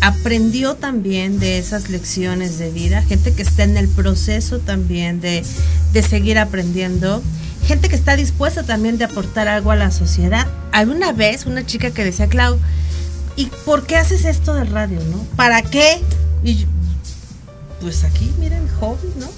aprendió 0.00 0.74
también 0.74 1.38
de 1.38 1.58
esas 1.58 1.88
lecciones 1.88 2.58
de 2.58 2.70
vida, 2.70 3.02
gente 3.02 3.32
que 3.32 3.42
está 3.42 3.64
en 3.64 3.76
el 3.76 3.88
proceso 3.88 4.58
también 4.58 5.20
de, 5.20 5.44
de 5.92 6.02
seguir 6.02 6.38
aprendiendo 6.38 7.22
gente 7.66 7.88
que 7.88 7.96
está 7.96 8.16
dispuesta 8.16 8.62
también 8.62 8.96
de 8.96 9.04
aportar 9.04 9.48
algo 9.48 9.72
a 9.72 9.76
la 9.76 9.90
sociedad. 9.90 10.46
Alguna 10.72 11.12
vez 11.12 11.46
una 11.46 11.66
chica 11.66 11.90
que 11.90 12.04
decía, 12.04 12.28
Clau, 12.28 12.58
¿y 13.34 13.46
por 13.64 13.86
qué 13.86 13.96
haces 13.96 14.24
esto 14.24 14.54
de 14.54 14.64
radio, 14.64 15.00
no? 15.10 15.18
¿Para 15.36 15.62
qué? 15.62 16.00
Y 16.44 16.66
pues 17.80 18.04
aquí, 18.04 18.32
miren, 18.38 18.68
hobby, 18.80 19.08
¿no? 19.18 19.28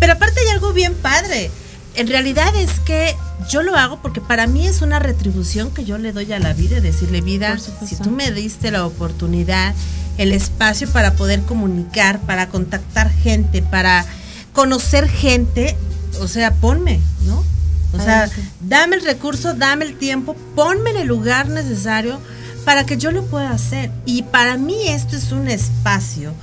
Pero 0.00 0.14
aparte 0.14 0.40
hay 0.40 0.48
algo 0.54 0.72
bien 0.72 0.94
padre. 0.94 1.50
En 1.94 2.06
realidad 2.06 2.54
es 2.56 2.80
que 2.80 3.14
yo 3.48 3.62
lo 3.62 3.76
hago 3.76 4.00
porque 4.02 4.20
para 4.20 4.46
mí 4.46 4.66
es 4.66 4.82
una 4.82 4.98
retribución 4.98 5.70
que 5.70 5.84
yo 5.84 5.98
le 5.98 6.12
doy 6.12 6.32
a 6.32 6.38
la 6.38 6.52
vida, 6.52 6.80
decirle 6.80 7.20
vida, 7.20 7.56
si 7.58 7.96
tú 7.96 8.10
me 8.10 8.30
diste 8.30 8.70
la 8.70 8.84
oportunidad, 8.86 9.74
el 10.18 10.32
espacio 10.32 10.90
para 10.90 11.14
poder 11.14 11.42
comunicar, 11.42 12.20
para 12.20 12.48
contactar 12.48 13.10
gente, 13.10 13.62
para 13.62 14.04
conocer 14.52 15.08
gente, 15.08 15.76
o 16.20 16.28
sea, 16.28 16.52
ponme, 16.52 17.00
¿no? 17.24 17.44
O 17.92 18.02
sea, 18.02 18.28
dame 18.60 18.96
el 18.96 19.04
recurso, 19.04 19.54
dame 19.54 19.84
el 19.86 19.96
tiempo, 19.96 20.36
ponme 20.54 20.90
en 20.90 20.96
el 20.98 21.08
lugar 21.08 21.48
necesario 21.48 22.20
para 22.64 22.84
que 22.84 22.98
yo 22.98 23.12
lo 23.12 23.24
pueda 23.24 23.50
hacer. 23.50 23.90
Y 24.04 24.22
para 24.24 24.58
mí 24.58 24.88
esto 24.88 25.16
es 25.16 25.32
un 25.32 25.48
espacio 25.48 26.34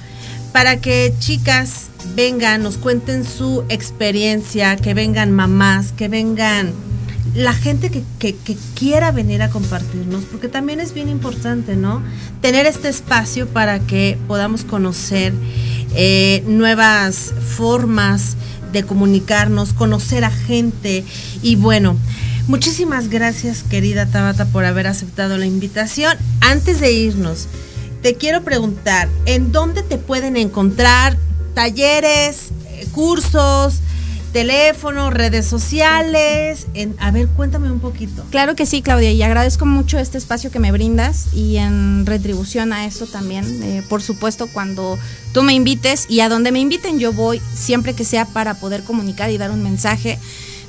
para 0.55 0.79
que 0.79 1.13
chicas 1.19 1.87
vengan, 2.15 2.63
nos 2.63 2.77
cuenten 2.77 3.25
su 3.25 3.65
experiencia, 3.67 4.77
que 4.77 4.93
vengan 4.93 5.33
mamás, 5.33 5.91
que 5.91 6.07
vengan 6.07 6.71
la 7.33 7.51
gente 7.53 7.91
que, 7.91 8.35
quiera 8.73 9.11
venir 9.11 9.41
a 9.41 9.49
compartirnos, 9.49 10.23
porque 10.23 10.47
también 10.47 10.79
es 10.79 10.93
bien 10.93 11.09
importante, 11.09 11.75
¿no? 11.75 12.01
Tener 12.39 12.67
este 12.67 12.87
espacio 12.87 13.49
para 13.49 13.79
que 13.79 14.17
podamos 14.29 14.63
conocer 14.63 15.33
eh, 15.93 16.41
nuevas 16.47 17.33
formas 17.57 18.37
de 18.71 18.83
comunicarnos, 18.83 19.73
conocer 19.73 20.23
a 20.23 20.31
gente 20.31 21.03
y 21.41 21.57
bueno. 21.57 21.97
Muchísimas 22.47 23.09
gracias 23.09 23.63
querida 23.63 24.05
Tabata 24.05 24.45
por 24.45 24.63
haber 24.63 24.87
aceptado 24.87 25.37
la 25.37 25.47
invitación. 25.47 26.17
Antes 26.39 26.79
de 26.79 26.93
irnos, 26.93 27.49
te 28.05 28.13
quiero 28.13 28.43
preguntar, 28.43 29.09
¿en 29.25 29.51
dónde 29.51 29.81
te 29.81 29.97
pueden 29.97 30.37
encontrar 30.37 31.17
talleres, 31.55 32.49
eh, 32.69 32.85
cursos, 32.91 33.79
teléfono, 34.31 35.09
redes 35.09 35.47
sociales. 35.47 36.67
En, 36.75 36.95
a 36.99 37.09
ver, 37.09 37.27
cuéntame 37.29 37.71
un 37.71 37.79
poquito. 37.79 38.23
Claro 38.29 38.55
que 38.55 38.67
sí, 38.67 38.83
Claudia, 38.83 39.11
y 39.11 39.23
agradezco 39.23 39.65
mucho 39.65 39.97
este 39.97 40.19
espacio 40.19 40.51
que 40.51 40.59
me 40.59 40.71
brindas 40.71 41.33
y 41.33 41.57
en 41.57 42.05
retribución 42.05 42.73
a 42.73 42.85
esto 42.85 43.07
también, 43.07 43.63
eh, 43.63 43.81
por 43.89 44.03
supuesto, 44.03 44.45
cuando 44.53 44.99
tú 45.33 45.41
me 45.41 45.53
invites 45.53 46.05
y 46.07 46.19
a 46.19 46.29
donde 46.29 46.51
me 46.51 46.59
inviten 46.59 46.99
yo 46.99 47.11
voy, 47.11 47.41
siempre 47.55 47.95
que 47.95 48.05
sea 48.05 48.25
para 48.25 48.53
poder 48.53 48.83
comunicar 48.83 49.31
y 49.31 49.39
dar 49.39 49.49
un 49.49 49.63
mensaje. 49.63 50.19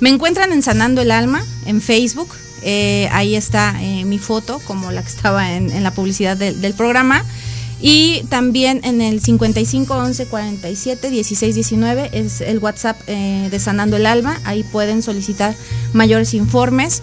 Me 0.00 0.08
encuentran 0.08 0.54
en 0.54 0.62
Sanando 0.62 1.02
el 1.02 1.10
Alma 1.10 1.44
en 1.66 1.82
Facebook. 1.82 2.30
Eh, 2.68 3.08
ahí 3.12 3.36
está 3.36 3.80
eh, 3.80 4.04
mi 4.04 4.18
foto, 4.18 4.60
como 4.66 4.90
la 4.90 5.00
que 5.00 5.08
estaba 5.08 5.52
en, 5.52 5.84
la 5.84 5.92
publicidad 5.92 6.36
del 6.36 6.74
programa. 6.74 7.24
Y 7.80 8.24
también 8.28 8.80
en 8.82 9.00
el 9.00 9.20
55 9.20 9.94
11 9.94 10.26
47 10.26 11.10
16 11.10 11.54
19 11.54 12.10
es 12.12 12.40
el 12.40 12.58
WhatsApp 12.58 12.96
eh, 13.06 13.46
de 13.52 13.60
Sanando 13.60 13.96
el 13.96 14.04
Alma. 14.04 14.40
Ahí 14.44 14.64
pueden 14.64 15.00
solicitar 15.02 15.54
mayores 15.92 16.34
informes. 16.34 17.02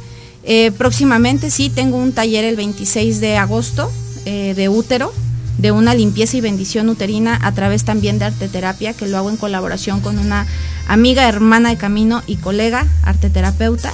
Próximamente 0.77 1.49
sí, 1.49 1.69
tengo 1.69 1.95
un 1.95 2.11
taller 2.11 2.43
el 2.43 2.57
26 2.57 3.21
de 3.21 3.37
agosto 3.37 3.89
de 4.25 4.67
útero, 4.67 5.13
de 5.57 5.71
una 5.71 5.93
limpieza 5.95 6.35
y 6.35 6.41
bendición 6.41 6.89
uterina 6.89 7.39
a 7.41 7.53
través 7.53 7.85
también 7.85 8.19
de 8.19 8.25
arteterapia, 8.25 8.93
que 8.93 9.07
lo 9.07 9.17
hago 9.17 9.29
en 9.29 9.37
colaboración 9.37 10.01
con 10.01 10.19
una 10.19 10.45
amiga, 10.89 11.29
hermana 11.29 11.69
de 11.69 11.77
camino 11.77 12.21
y 12.27 12.35
colega, 12.35 12.85
arteterapeuta. 13.03 13.93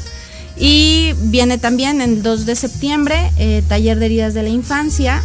Y 0.60 1.14
viene 1.24 1.58
también 1.58 2.02
el 2.02 2.22
2 2.22 2.46
de 2.46 2.56
septiembre, 2.56 3.32
taller 3.68 3.98
de 3.98 4.06
heridas 4.06 4.34
de 4.34 4.44
la 4.44 4.50
infancia 4.50 5.24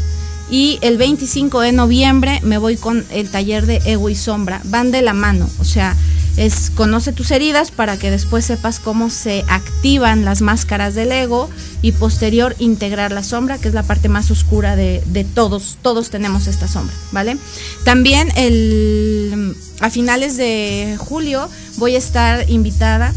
y 0.51 0.79
el 0.83 0.99
25 0.99 1.61
de 1.61 1.73
noviembre 1.73 2.41
me 2.43 2.59
voy 2.59 2.77
con 2.77 3.05
el 3.11 3.31
taller 3.31 3.67
de 3.67 3.81
ego 3.87 4.11
y 4.11 4.15
sombra. 4.15 4.61
Van 4.65 4.91
de 4.91 5.03
la 5.03 5.15
mano, 5.15 5.49
o 5.59 5.65
sea, 5.65 5.97
es 6.37 6.71
conoce 6.71 7.13
tus 7.13 7.31
heridas 7.31 7.71
para 7.71 7.97
que 7.97 8.11
después 8.11 8.45
sepas 8.45 8.81
cómo 8.81 9.09
se 9.09 9.45
activan 9.49 10.25
las 10.25 10.43
máscaras 10.43 10.95
del 10.95 11.13
ego 11.13 11.49
y 11.81 11.93
posterior 11.93 12.57
integrar 12.59 13.13
la 13.13 13.23
sombra, 13.23 13.59
que 13.59 13.69
es 13.69 13.75
la 13.75 13.85
parte 13.85 14.09
más 14.09 14.31
oscura 14.31 14.77
de, 14.77 15.03
de 15.07 15.25
todos, 15.25 15.79
todos 15.81 16.11
tenemos 16.11 16.47
esta 16.47 16.69
sombra, 16.69 16.95
¿vale? 17.13 17.37
También 17.85 18.29
el, 18.37 19.57
a 19.81 19.91
finales 19.91 20.37
de 20.37 20.97
julio 20.99 21.49
voy 21.77 21.95
a 21.95 21.99
estar 21.99 22.51
invitada 22.51 23.15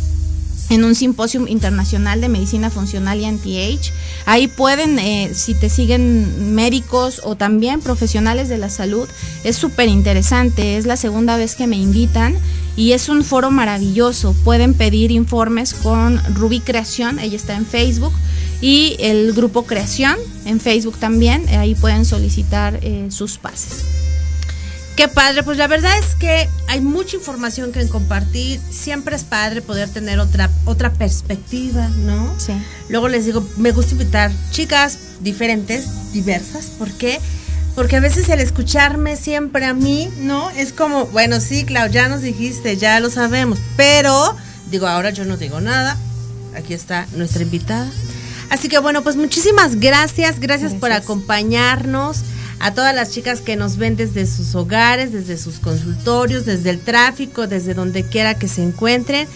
en 0.69 0.83
un 0.83 0.95
simposio 0.95 1.47
internacional 1.47 2.21
de 2.21 2.29
medicina 2.29 2.69
funcional 2.69 3.19
y 3.19 3.25
anti-age. 3.25 3.91
Ahí 4.25 4.47
pueden, 4.47 4.99
eh, 4.99 5.31
si 5.33 5.53
te 5.53 5.69
siguen 5.69 6.55
médicos 6.55 7.21
o 7.23 7.35
también 7.35 7.81
profesionales 7.81 8.49
de 8.49 8.57
la 8.57 8.69
salud, 8.69 9.07
es 9.43 9.55
súper 9.55 9.87
interesante. 9.87 10.77
Es 10.77 10.85
la 10.85 10.97
segunda 10.97 11.37
vez 11.37 11.55
que 11.55 11.67
me 11.67 11.77
invitan 11.77 12.35
y 12.75 12.91
es 12.91 13.09
un 13.09 13.23
foro 13.23 13.51
maravilloso. 13.51 14.33
Pueden 14.43 14.73
pedir 14.73 15.11
informes 15.11 15.73
con 15.73 16.21
Rubí 16.35 16.59
Creación, 16.59 17.19
ella 17.19 17.35
está 17.35 17.55
en 17.55 17.65
Facebook, 17.65 18.13
y 18.61 18.95
el 18.99 19.33
grupo 19.33 19.65
Creación 19.65 20.17
en 20.45 20.59
Facebook 20.59 20.97
también. 20.97 21.47
Ahí 21.49 21.75
pueden 21.75 22.05
solicitar 22.05 22.79
eh, 22.81 23.07
sus 23.09 23.37
pases. 23.37 24.06
Qué 24.97 25.07
padre, 25.07 25.43
pues 25.43 25.59
la 25.59 25.67
verdad 25.67 25.95
es 25.99 26.15
que 26.15 26.49
hay 26.67 26.81
mucha 26.81 27.15
información 27.17 27.71
que 27.71 27.87
compartir. 27.87 28.59
Siempre 28.71 29.15
es 29.15 29.23
padre 29.23 29.61
poder 29.61 29.89
tener 29.89 30.19
otra, 30.19 30.49
otra 30.65 30.91
perspectiva, 30.91 31.87
¿no? 31.89 32.33
Sí. 32.39 32.53
Luego 32.89 33.07
les 33.07 33.25
digo, 33.25 33.47
me 33.57 33.71
gusta 33.73 33.91
invitar 33.91 34.31
chicas 34.49 34.97
diferentes, 35.19 36.13
diversas. 36.13 36.65
¿Por 36.79 36.91
qué? 36.93 37.19
Porque 37.75 37.97
a 37.97 37.99
veces 37.99 38.27
el 38.29 38.39
escucharme 38.39 39.17
siempre 39.17 39.65
a 39.65 39.75
mí, 39.75 40.09
¿no? 40.17 40.49
Es 40.49 40.73
como, 40.73 41.05
bueno, 41.05 41.41
sí, 41.41 41.63
Clau, 41.63 41.87
ya 41.91 42.09
nos 42.09 42.23
dijiste, 42.23 42.75
ya 42.75 42.99
lo 42.99 43.11
sabemos. 43.11 43.59
Pero, 43.75 44.35
digo, 44.71 44.87
ahora 44.87 45.11
yo 45.11 45.25
no 45.25 45.37
digo 45.37 45.61
nada. 45.61 45.95
Aquí 46.55 46.73
está 46.73 47.05
nuestra 47.13 47.43
invitada. 47.43 47.87
Así 48.49 48.67
que 48.67 48.79
bueno, 48.79 49.03
pues 49.03 49.15
muchísimas 49.15 49.79
gracias, 49.79 50.39
gracias. 50.39 50.73
por 50.73 50.91
acompañarnos 50.91 52.23
a 52.59 52.73
todas 52.73 52.95
las 52.95 53.11
chicas 53.11 53.41
que 53.41 53.55
nos 53.55 53.77
ven 53.77 53.95
desde 53.95 54.25
sus 54.25 54.55
hogares, 54.55 55.11
desde 55.11 55.37
sus 55.37 55.59
consultorios, 55.59 56.45
desde 56.45 56.69
el 56.69 56.79
tráfico, 56.79 57.47
desde 57.47 57.73
donde 57.73 58.03
quiera 58.03 58.35
que 58.35 58.47
se 58.47 58.63
encuentren. 58.63 59.27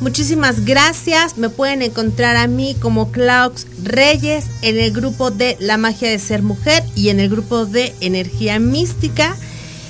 Muchísimas 0.00 0.64
gracias. 0.64 1.38
Me 1.38 1.48
pueden 1.48 1.80
encontrar 1.80 2.36
a 2.36 2.48
mí 2.48 2.76
como 2.80 3.12
Klaus 3.12 3.66
Reyes 3.84 4.46
en 4.62 4.78
el 4.78 4.92
grupo 4.92 5.30
de 5.30 5.56
La 5.60 5.76
magia 5.76 6.10
de 6.10 6.18
ser 6.18 6.42
mujer 6.42 6.82
y 6.96 7.10
en 7.10 7.20
el 7.20 7.28
grupo 7.28 7.66
de 7.66 7.94
Energía 8.00 8.58
Mística. 8.58 9.36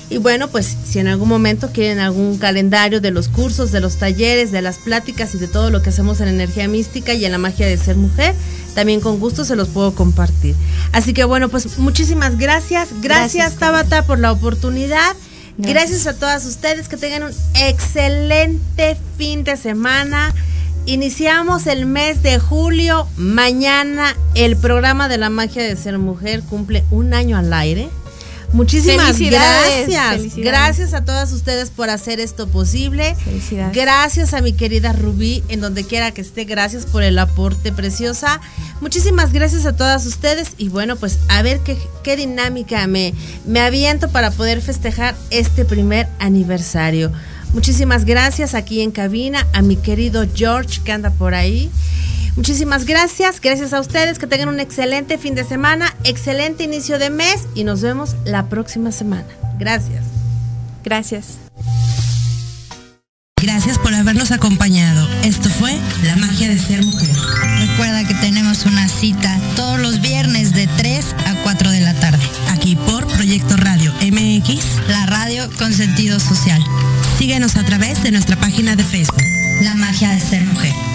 Y 0.09 0.17
bueno, 0.17 0.49
pues 0.49 0.75
si 0.85 0.99
en 0.99 1.07
algún 1.07 1.29
momento 1.29 1.71
quieren 1.71 1.99
algún 1.99 2.37
calendario 2.37 3.01
de 3.01 3.11
los 3.11 3.29
cursos, 3.29 3.71
de 3.71 3.79
los 3.79 3.97
talleres, 3.97 4.51
de 4.51 4.61
las 4.61 4.77
pláticas 4.77 5.33
y 5.33 5.37
de 5.37 5.47
todo 5.47 5.69
lo 5.69 5.81
que 5.81 5.89
hacemos 5.89 6.19
en 6.21 6.27
Energía 6.27 6.67
Mística 6.67 7.13
y 7.13 7.25
en 7.25 7.31
la 7.31 7.37
magia 7.37 7.65
de 7.65 7.77
ser 7.77 7.95
mujer, 7.95 8.35
también 8.75 8.99
con 8.99 9.19
gusto 9.19 9.45
se 9.45 9.55
los 9.55 9.69
puedo 9.69 9.95
compartir. 9.95 10.55
Así 10.91 11.13
que 11.13 11.23
bueno, 11.23 11.49
pues 11.49 11.77
muchísimas 11.77 12.37
gracias. 12.37 12.89
Gracias, 13.01 13.55
Tabata 13.55 14.05
por 14.05 14.19
la 14.19 14.31
oportunidad. 14.31 15.15
Gracias. 15.57 16.07
a 16.07 16.13
todas 16.17 16.45
ustedes, 16.45 16.87
que 16.87 16.97
tengan 16.97 17.23
un 17.23 17.31
excelente 17.55 18.97
fin 19.17 19.43
de 19.43 19.55
semana. 19.55 20.33
Iniciamos 20.85 21.67
el 21.67 21.85
mes 21.85 22.23
de 22.23 22.39
julio. 22.39 23.07
Mañana 23.17 24.15
el 24.35 24.57
programa 24.57 25.07
de 25.07 25.17
la 25.17 25.29
magia 25.29 25.63
de 25.63 25.75
ser 25.75 25.97
mujer 25.97 26.41
cumple 26.43 26.83
un 26.91 27.13
año 27.13 27.37
al 27.37 27.53
aire. 27.53 27.89
Muchísimas 28.53 29.19
gracias. 29.19 30.35
Gracias 30.35 30.93
a 30.93 31.03
todas 31.03 31.31
ustedes 31.31 31.71
por 31.71 31.89
hacer 31.89 32.19
esto 32.19 32.47
posible. 32.47 33.15
Gracias 33.73 34.33
a 34.33 34.41
mi 34.41 34.53
querida 34.53 34.93
Rubí, 34.93 35.43
en 35.49 35.59
donde 35.59 35.83
quiera 35.83 36.11
que 36.11 36.21
esté. 36.21 36.45
Gracias 36.45 36.85
por 36.85 37.03
el 37.03 37.17
aporte 37.17 37.71
preciosa. 37.71 38.39
Muchísimas 38.79 39.33
gracias 39.33 39.65
a 39.65 39.75
todas 39.75 40.05
ustedes. 40.05 40.51
Y 40.57 40.69
bueno, 40.69 40.95
pues 40.95 41.19
a 41.29 41.41
ver 41.41 41.59
qué, 41.59 41.77
qué 42.03 42.15
dinámica 42.15 42.85
me, 42.85 43.13
me 43.45 43.59
aviento 43.59 44.09
para 44.09 44.29
poder 44.29 44.61
festejar 44.61 45.15
este 45.31 45.65
primer 45.65 46.07
aniversario. 46.19 47.11
Muchísimas 47.53 48.05
gracias 48.05 48.55
aquí 48.55 48.81
en 48.81 48.91
cabina 48.91 49.47
a 49.53 49.61
mi 49.61 49.75
querido 49.77 50.25
George 50.33 50.81
que 50.83 50.91
anda 50.91 51.11
por 51.11 51.33
ahí. 51.35 51.71
Muchísimas 52.35 52.85
gracias, 52.85 53.39
gracias 53.39 53.73
a 53.73 53.79
ustedes, 53.79 54.17
que 54.17 54.25
tengan 54.25 54.49
un 54.49 54.59
excelente 54.59 55.17
fin 55.17 55.35
de 55.35 55.43
semana, 55.43 55.95
excelente 56.03 56.63
inicio 56.63 56.97
de 56.97 57.11
mes 57.11 57.47
y 57.53 57.63
nos 57.63 57.81
vemos 57.81 58.15
la 58.25 58.49
próxima 58.49 58.91
semana. 58.91 59.27
Gracias. 59.59 60.03
Gracias. 60.83 61.37
Gracias 63.41 63.77
por 63.77 63.93
habernos 63.93 64.31
acompañado. 64.31 65.07
Esto 65.23 65.49
fue 65.49 65.77
La 66.03 66.15
magia 66.15 66.47
de 66.47 66.57
ser 66.57 66.83
mujer. 66.83 67.09
Recuerda 67.59 68.07
que 68.07 68.15
tenemos 68.15 68.65
una 68.65 68.87
cita 68.87 69.37
todos 69.55 69.79
los 69.79 70.01
viernes 70.01 70.53
de 70.53 70.65
3 70.65 71.15
a 71.25 71.43
4 71.43 71.69
de 71.69 71.81
la 71.81 71.93
tarde. 71.99 72.23
Aquí 72.49 72.75
por 72.75 73.05
Proyecto 73.05 73.57
Radio 73.57 73.93
MX, 74.01 74.87
la 74.87 75.05
radio 75.05 75.49
con 75.59 75.73
sentido 75.73 76.19
social. 76.19 76.63
Síguenos 77.17 77.57
a 77.57 77.63
través 77.63 78.01
de 78.01 78.11
nuestra 78.11 78.37
página 78.37 78.75
de 78.75 78.83
Facebook. 78.83 79.21
La 79.61 79.75
magia 79.75 80.09
de 80.11 80.19
ser 80.19 80.43
mujer. 80.45 80.92